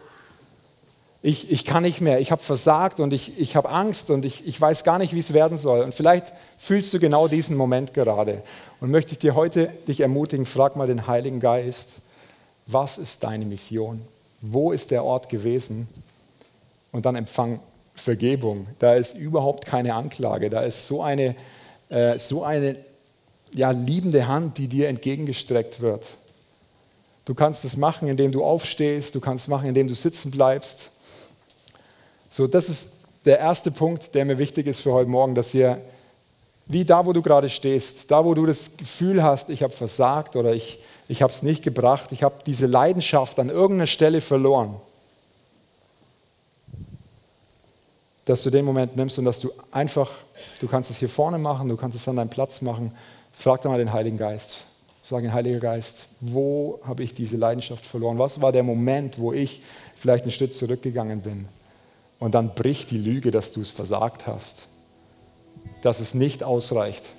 Ich, 1.27 1.49
ich 1.49 1.65
kann 1.65 1.81
nicht 1.81 2.01
mehr, 2.01 2.19
ich 2.19 2.31
habe 2.31 2.43
versagt 2.43 2.99
und 2.99 3.11
ich, 3.11 3.39
ich 3.39 3.55
habe 3.55 3.69
Angst 3.69 4.11
und 4.11 4.25
ich, 4.25 4.45
ich 4.47 4.61
weiß 4.61 4.83
gar 4.83 4.99
nicht, 4.99 5.11
wie 5.11 5.19
es 5.19 5.33
werden 5.33 5.57
soll. 5.57 5.81
Und 5.81 5.95
vielleicht 5.95 6.31
fühlst 6.55 6.93
du 6.93 6.99
genau 6.99 7.27
diesen 7.27 7.57
Moment 7.57 7.95
gerade. 7.95 8.43
Und 8.79 8.91
möchte 8.91 9.13
ich 9.13 9.17
dir 9.17 9.33
heute 9.33 9.71
dich 9.87 10.01
ermutigen, 10.01 10.45
frag 10.45 10.75
mal 10.75 10.85
den 10.85 11.07
Heiligen 11.07 11.39
Geist, 11.39 11.93
was 12.67 12.99
ist 12.99 13.23
deine 13.23 13.43
Mission? 13.43 14.01
Wo 14.39 14.71
ist 14.71 14.91
der 14.91 15.03
Ort 15.03 15.29
gewesen? 15.29 15.87
Und 16.91 17.07
dann 17.07 17.15
empfang 17.15 17.59
Vergebung. 17.95 18.67
Da 18.77 18.93
ist 18.93 19.15
überhaupt 19.15 19.65
keine 19.65 19.95
Anklage. 19.95 20.51
Da 20.51 20.61
ist 20.61 20.87
so 20.87 21.01
eine, 21.01 21.35
äh, 21.89 22.19
so 22.19 22.43
eine 22.43 22.75
ja, 23.51 23.71
liebende 23.71 24.27
Hand, 24.27 24.59
die 24.59 24.67
dir 24.67 24.89
entgegengestreckt 24.89 25.81
wird. 25.81 26.05
Du 27.25 27.33
kannst 27.33 27.65
es 27.65 27.77
machen, 27.77 28.09
indem 28.09 28.31
du 28.31 28.43
aufstehst. 28.43 29.15
Du 29.15 29.19
kannst 29.19 29.45
es 29.45 29.47
machen, 29.47 29.67
indem 29.67 29.87
du 29.87 29.95
sitzen 29.95 30.29
bleibst. 30.29 30.91
So, 32.35 32.47
das 32.47 32.67
ist 32.67 32.89
der 33.23 33.39
erste 33.39 33.71
Punkt, 33.71 34.13
der 34.13 34.25
mir 34.25 34.37
wichtig 34.37 34.67
ist 34.67 34.81
für 34.81 34.91
heute 34.91 35.09
Morgen, 35.09 35.35
dass 35.35 35.53
ihr, 35.53 35.79
wie 36.65 36.83
da, 36.83 37.05
wo 37.05 37.13
du 37.13 37.21
gerade 37.21 37.47
stehst, 37.47 38.11
da, 38.11 38.25
wo 38.25 38.33
du 38.33 38.45
das 38.45 38.75
Gefühl 38.75 39.23
hast, 39.23 39.49
ich 39.49 39.63
habe 39.63 39.71
versagt 39.71 40.35
oder 40.35 40.53
ich, 40.53 40.79
ich 41.07 41.21
habe 41.21 41.31
es 41.31 41.43
nicht 41.43 41.63
gebracht, 41.63 42.11
ich 42.11 42.23
habe 42.23 42.35
diese 42.45 42.65
Leidenschaft 42.65 43.39
an 43.39 43.47
irgendeiner 43.47 43.87
Stelle 43.87 44.19
verloren, 44.19 44.75
dass 48.25 48.43
du 48.43 48.49
den 48.49 48.65
Moment 48.65 48.97
nimmst 48.97 49.17
und 49.17 49.23
dass 49.23 49.39
du 49.39 49.53
einfach, 49.71 50.11
du 50.59 50.67
kannst 50.67 50.91
es 50.91 50.97
hier 50.97 51.07
vorne 51.07 51.37
machen, 51.37 51.69
du 51.69 51.77
kannst 51.77 51.95
es 51.95 52.05
an 52.05 52.17
deinem 52.17 52.27
Platz 52.27 52.59
machen, 52.59 52.93
frag 53.31 53.61
dann 53.61 53.71
mal 53.71 53.77
den 53.77 53.93
Heiligen 53.93 54.17
Geist. 54.17 54.65
Sag 55.09 55.21
den 55.21 55.31
Heiligen 55.31 55.61
Geist, 55.61 56.09
wo 56.19 56.81
habe 56.83 57.01
ich 57.01 57.13
diese 57.13 57.37
Leidenschaft 57.37 57.85
verloren? 57.85 58.19
Was 58.19 58.41
war 58.41 58.51
der 58.51 58.63
Moment, 58.63 59.19
wo 59.19 59.31
ich 59.31 59.61
vielleicht 59.95 60.23
einen 60.23 60.33
Schritt 60.33 60.53
zurückgegangen 60.53 61.21
bin? 61.21 61.47
Und 62.19 62.33
dann 62.33 62.55
bricht 62.55 62.91
die 62.91 62.97
Lüge, 62.97 63.31
dass 63.31 63.51
du 63.51 63.61
es 63.61 63.69
versagt 63.69 64.27
hast, 64.27 64.67
dass 65.81 65.99
es 65.99 66.13
nicht 66.13 66.43
ausreicht. 66.43 67.09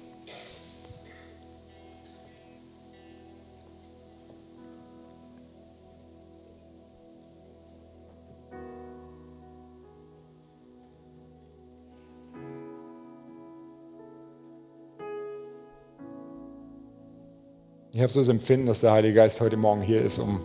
Ich 17.92 18.02
habe 18.02 18.12
so 18.12 18.20
das 18.20 18.28
Empfinden, 18.28 18.66
dass 18.66 18.80
der 18.80 18.92
Heilige 18.92 19.14
Geist 19.14 19.40
heute 19.40 19.56
Morgen 19.56 19.80
hier 19.80 20.02
ist, 20.02 20.18
um 20.18 20.38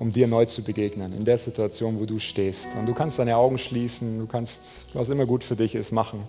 um 0.00 0.10
dir 0.10 0.26
neu 0.26 0.46
zu 0.46 0.64
begegnen, 0.64 1.12
in 1.12 1.26
der 1.26 1.36
Situation, 1.36 2.00
wo 2.00 2.06
du 2.06 2.18
stehst. 2.18 2.68
Und 2.78 2.86
du 2.86 2.94
kannst 2.94 3.18
deine 3.18 3.36
Augen 3.36 3.58
schließen, 3.58 4.18
du 4.18 4.26
kannst, 4.26 4.86
was 4.94 5.10
immer 5.10 5.26
gut 5.26 5.44
für 5.44 5.56
dich 5.56 5.74
ist, 5.74 5.92
machen. 5.92 6.22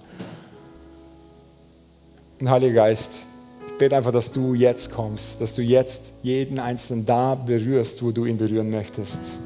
Und 2.42 2.50
Heiliger 2.50 2.74
Geist, 2.74 3.26
ich 3.68 3.78
bete 3.78 3.96
einfach, 3.96 4.12
dass 4.12 4.30
du 4.30 4.54
jetzt 4.54 4.92
kommst, 4.92 5.40
dass 5.40 5.56
du 5.56 5.62
jetzt 5.62 6.16
jeden 6.22 6.60
Einzelnen 6.60 7.06
da 7.06 7.34
berührst, 7.34 8.04
wo 8.04 8.12
du 8.12 8.26
ihn 8.26 8.38
berühren 8.38 8.70
möchtest. 8.70 9.38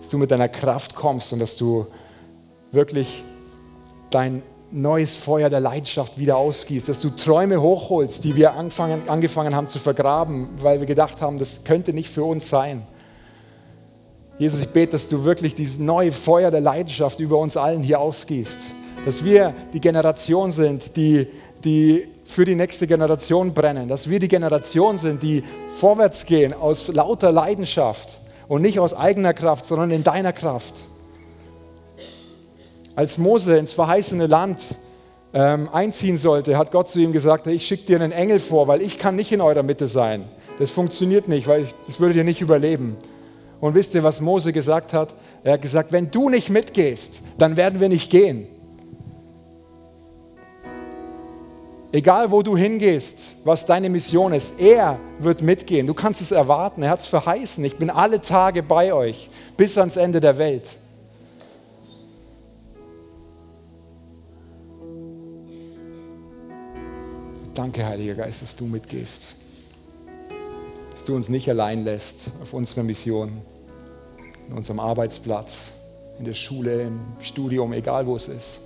Dass 0.00 0.08
du 0.08 0.16
mit 0.16 0.30
deiner 0.30 0.48
Kraft 0.48 0.94
kommst 0.94 1.34
und 1.34 1.40
dass 1.40 1.58
du 1.58 1.86
wirklich 2.72 3.22
dein 4.08 4.42
neues 4.70 5.14
Feuer 5.14 5.50
der 5.50 5.60
Leidenschaft 5.60 6.18
wieder 6.18 6.38
ausgießt, 6.38 6.88
dass 6.88 7.00
du 7.00 7.10
Träume 7.10 7.60
hochholst, 7.60 8.24
die 8.24 8.34
wir 8.34 8.54
angefangen, 8.54 9.02
angefangen 9.08 9.54
haben 9.54 9.68
zu 9.68 9.78
vergraben, 9.78 10.48
weil 10.62 10.80
wir 10.80 10.86
gedacht 10.86 11.20
haben, 11.20 11.38
das 11.38 11.64
könnte 11.64 11.92
nicht 11.92 12.08
für 12.08 12.24
uns 12.24 12.48
sein. 12.48 12.86
Jesus, 14.38 14.60
ich 14.60 14.68
bete, 14.68 14.92
dass 14.92 15.08
du 15.08 15.24
wirklich 15.24 15.56
dieses 15.56 15.80
neue 15.80 16.12
Feuer 16.12 16.52
der 16.52 16.60
Leidenschaft 16.60 17.18
über 17.18 17.38
uns 17.38 17.56
allen 17.56 17.82
hier 17.82 17.98
ausgießt. 17.98 18.58
Dass 19.04 19.24
wir 19.24 19.52
die 19.72 19.80
Generation 19.80 20.52
sind, 20.52 20.96
die, 20.96 21.26
die 21.64 22.06
für 22.24 22.44
die 22.44 22.54
nächste 22.54 22.86
Generation 22.86 23.52
brennen. 23.52 23.88
Dass 23.88 24.08
wir 24.08 24.20
die 24.20 24.28
Generation 24.28 24.96
sind, 24.96 25.24
die 25.24 25.42
vorwärts 25.70 26.24
gehen 26.24 26.52
aus 26.52 26.86
lauter 26.86 27.32
Leidenschaft 27.32 28.20
und 28.46 28.62
nicht 28.62 28.78
aus 28.78 28.94
eigener 28.94 29.34
Kraft, 29.34 29.66
sondern 29.66 29.90
in 29.90 30.04
deiner 30.04 30.32
Kraft. 30.32 30.84
Als 32.94 33.18
Mose 33.18 33.56
ins 33.56 33.72
verheißene 33.72 34.28
Land 34.28 34.62
ähm, 35.34 35.68
einziehen 35.72 36.16
sollte, 36.16 36.56
hat 36.56 36.70
Gott 36.70 36.88
zu 36.88 37.00
ihm 37.00 37.12
gesagt, 37.12 37.48
ich 37.48 37.66
schicke 37.66 37.86
dir 37.86 37.96
einen 37.96 38.12
Engel 38.12 38.38
vor, 38.38 38.68
weil 38.68 38.82
ich 38.82 38.98
kann 38.98 39.16
nicht 39.16 39.32
in 39.32 39.40
eurer 39.40 39.64
Mitte 39.64 39.88
sein. 39.88 40.24
Das 40.60 40.70
funktioniert 40.70 41.26
nicht, 41.26 41.48
weil 41.48 41.62
ich, 41.62 41.74
das 41.86 41.98
würde 41.98 42.14
dir 42.14 42.24
nicht 42.24 42.40
überleben. 42.40 42.96
Und 43.60 43.74
wisst 43.74 43.94
ihr, 43.94 44.04
was 44.04 44.20
Mose 44.20 44.52
gesagt 44.52 44.92
hat? 44.92 45.14
Er 45.42 45.54
hat 45.54 45.62
gesagt, 45.62 45.92
wenn 45.92 46.10
du 46.10 46.28
nicht 46.28 46.48
mitgehst, 46.48 47.22
dann 47.38 47.56
werden 47.56 47.80
wir 47.80 47.88
nicht 47.88 48.10
gehen. 48.10 48.46
Egal 51.90 52.30
wo 52.30 52.42
du 52.42 52.56
hingehst, 52.56 53.34
was 53.44 53.64
deine 53.64 53.88
Mission 53.88 54.34
ist, 54.34 54.60
er 54.60 55.00
wird 55.20 55.40
mitgehen. 55.40 55.86
Du 55.86 55.94
kannst 55.94 56.20
es 56.20 56.30
erwarten. 56.30 56.82
Er 56.82 56.90
hat 56.90 57.00
es 57.00 57.06
verheißen. 57.06 57.64
Ich 57.64 57.76
bin 57.76 57.88
alle 57.90 58.20
Tage 58.20 58.62
bei 58.62 58.92
euch 58.92 59.30
bis 59.56 59.78
ans 59.78 59.96
Ende 59.96 60.20
der 60.20 60.38
Welt. 60.38 60.78
Danke, 67.54 67.84
Heiliger 67.84 68.14
Geist, 68.14 68.42
dass 68.42 68.54
du 68.54 68.66
mitgehst 68.66 69.34
du 71.08 71.16
uns 71.16 71.28
nicht 71.28 71.48
allein 71.48 71.84
lässt 71.84 72.30
auf 72.42 72.52
unserer 72.52 72.82
Mission, 72.82 73.40
in 74.48 74.56
unserem 74.56 74.80
Arbeitsplatz, 74.80 75.72
in 76.18 76.24
der 76.24 76.34
Schule, 76.34 76.82
im 76.82 77.00
Studium, 77.22 77.72
egal 77.72 78.06
wo 78.06 78.16
es 78.16 78.28
ist. 78.28 78.60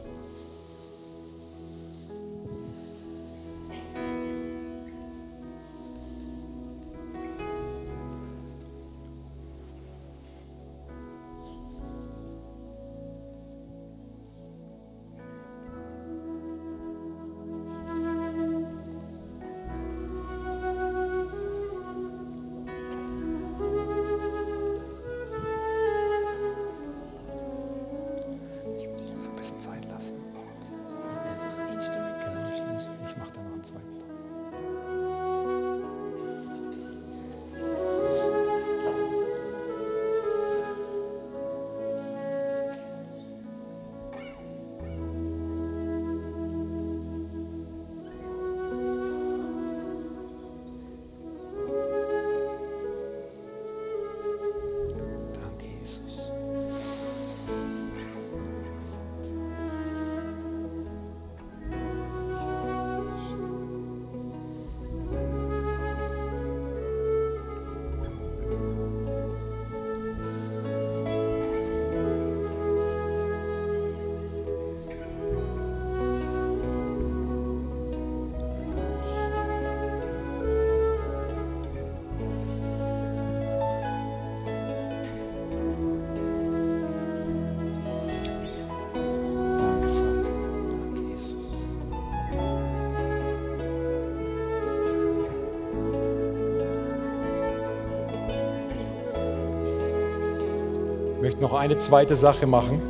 Noch 101.43 101.53
eine 101.53 101.76
zweite 101.76 102.16
Sache 102.16 102.47
machen. 102.47 102.80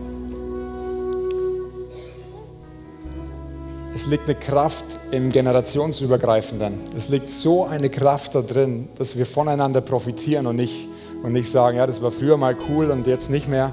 Es 3.95 4.07
liegt 4.07 4.25
eine 4.25 4.35
Kraft 4.35 4.85
im 5.11 5.33
Generationsübergreifenden. 5.33 6.75
Es 6.97 7.09
liegt 7.09 7.29
so 7.29 7.65
eine 7.65 7.91
Kraft 7.91 8.35
da 8.35 8.43
drin, 8.43 8.89
dass 8.99 9.17
wir 9.17 9.27
voneinander 9.27 9.81
profitieren 9.81 10.47
und 10.47 10.57
nicht, 10.57 10.87
und 11.23 11.33
nicht 11.33 11.51
sagen, 11.51 11.79
ja, 11.79 11.87
das 11.87 12.01
war 12.01 12.11
früher 12.11 12.37
mal 12.37 12.57
cool 12.69 12.91
und 12.91 13.07
jetzt 13.07 13.31
nicht 13.31 13.49
mehr. 13.49 13.73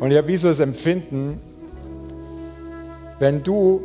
Und 0.00 0.10
ich 0.10 0.18
habe 0.18 0.28
wie 0.28 0.36
so 0.36 0.48
das 0.48 0.58
Empfinden, 0.58 1.40
wenn 3.18 3.42
du 3.42 3.82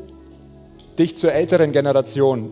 dich 0.98 1.16
zur 1.16 1.34
älteren 1.34 1.72
Generation 1.72 2.52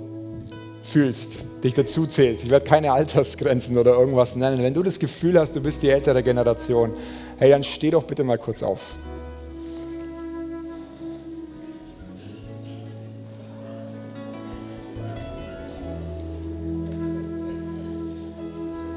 fühlst, 0.86 1.44
dich 1.64 1.74
dazu 1.74 2.06
zählst, 2.06 2.44
ich 2.44 2.52
werde 2.52 2.66
keine 2.66 2.94
Altersgrenzen 2.94 3.78
oder 3.78 3.98
irgendwas 3.98 4.36
nennen, 4.36 4.62
wenn 4.62 4.74
du 4.74 4.84
das 4.84 5.00
Gefühl 5.00 5.40
hast, 5.40 5.56
du 5.56 5.62
bist 5.62 5.82
die 5.82 5.90
ältere 5.90 6.22
Generation, 6.22 6.94
hey, 7.38 7.50
dann 7.50 7.64
steh 7.64 7.90
doch 7.90 8.04
bitte 8.04 8.24
mal 8.24 8.38
kurz 8.38 8.62
auf. 8.62 8.80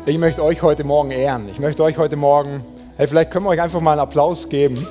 Ich 0.04 0.16
möchte 0.16 0.42
euch 0.42 0.62
heute 0.62 0.84
Morgen 0.84 1.10
ehren. 1.10 1.50
Ich 1.50 1.58
möchte 1.58 1.82
euch 1.82 1.98
heute 1.98 2.16
Morgen, 2.16 2.64
hey, 2.96 3.06
vielleicht 3.06 3.30
können 3.30 3.44
wir 3.44 3.50
euch 3.50 3.60
einfach 3.60 3.82
mal 3.82 3.92
einen 3.92 4.00
Applaus 4.00 4.48
geben. 4.48 4.86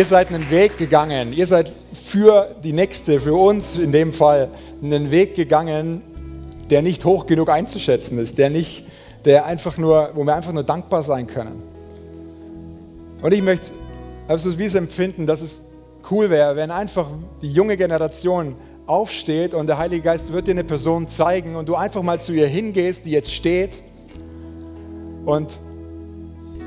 Ihr 0.00 0.06
seid 0.06 0.32
einen 0.32 0.48
Weg 0.48 0.78
gegangen. 0.78 1.34
Ihr 1.34 1.46
seid 1.46 1.74
für 1.92 2.56
die 2.64 2.72
Nächste, 2.72 3.20
für 3.20 3.34
uns 3.34 3.76
in 3.76 3.92
dem 3.92 4.14
Fall, 4.14 4.48
einen 4.82 5.10
Weg 5.10 5.36
gegangen, 5.36 6.00
der 6.70 6.80
nicht 6.80 7.04
hoch 7.04 7.26
genug 7.26 7.50
einzuschätzen 7.50 8.18
ist, 8.18 8.38
der 8.38 8.48
nicht, 8.48 8.86
der 9.26 9.44
einfach 9.44 9.76
nur, 9.76 10.12
wo 10.14 10.24
wir 10.24 10.34
einfach 10.34 10.54
nur 10.54 10.62
dankbar 10.62 11.02
sein 11.02 11.26
können. 11.26 11.62
Und 13.20 13.34
ich 13.34 13.42
möchte 13.42 13.72
also 14.26 14.58
wie 14.58 14.64
es 14.64 14.74
empfinden, 14.74 15.26
dass 15.26 15.42
es 15.42 15.64
cool 16.10 16.30
wäre, 16.30 16.56
wenn 16.56 16.70
einfach 16.70 17.12
die 17.42 17.52
junge 17.52 17.76
Generation 17.76 18.56
aufsteht 18.86 19.52
und 19.52 19.66
der 19.66 19.76
Heilige 19.76 20.00
Geist 20.00 20.32
wird 20.32 20.46
dir 20.46 20.52
eine 20.52 20.64
Person 20.64 21.08
zeigen 21.08 21.56
und 21.56 21.68
du 21.68 21.74
einfach 21.74 22.02
mal 22.02 22.22
zu 22.22 22.32
ihr 22.32 22.46
hingehst, 22.46 23.04
die 23.04 23.10
jetzt 23.10 23.34
steht 23.34 23.82
und 25.26 25.60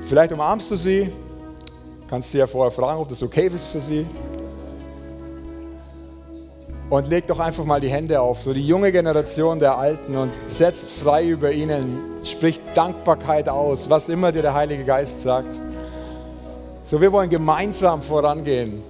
vielleicht 0.05 0.31
umarmst 0.31 0.69
du 0.69 0.75
sie 0.75 1.09
Kannst 2.13 2.31
du 2.31 2.37
ja 2.37 2.45
vorher 2.45 2.69
fragen, 2.69 3.01
ob 3.01 3.07
das 3.07 3.23
okay 3.23 3.47
ist 3.47 3.65
für 3.65 3.81
sie. 3.81 4.05
Und 6.91 7.09
leg 7.09 7.25
doch 7.25 7.39
einfach 7.39 7.65
mal 7.65 7.81
die 7.81 7.89
Hände 7.89 8.21
auf, 8.21 8.43
so 8.43 8.53
die 8.53 8.67
junge 8.67 8.91
Generation 8.91 9.57
der 9.57 9.79
Alten 9.79 10.15
und 10.15 10.29
setzt 10.45 10.91
frei 10.91 11.25
über 11.25 11.51
ihnen, 11.51 12.21
spricht 12.23 12.61
Dankbarkeit 12.75 13.49
aus, 13.49 13.89
was 13.89 14.09
immer 14.09 14.31
dir 14.31 14.43
der 14.43 14.53
Heilige 14.53 14.83
Geist 14.83 15.23
sagt. 15.23 15.55
So, 16.85 17.01
wir 17.01 17.11
wollen 17.11 17.31
gemeinsam 17.31 18.03
vorangehen. 18.03 18.83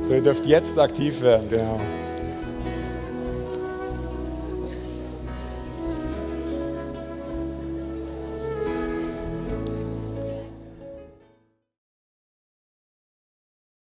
So, 0.00 0.14
ihr 0.14 0.22
dürft 0.22 0.46
jetzt 0.46 0.78
aktiv 0.78 1.20
werden, 1.20 1.50
genau. 1.50 1.78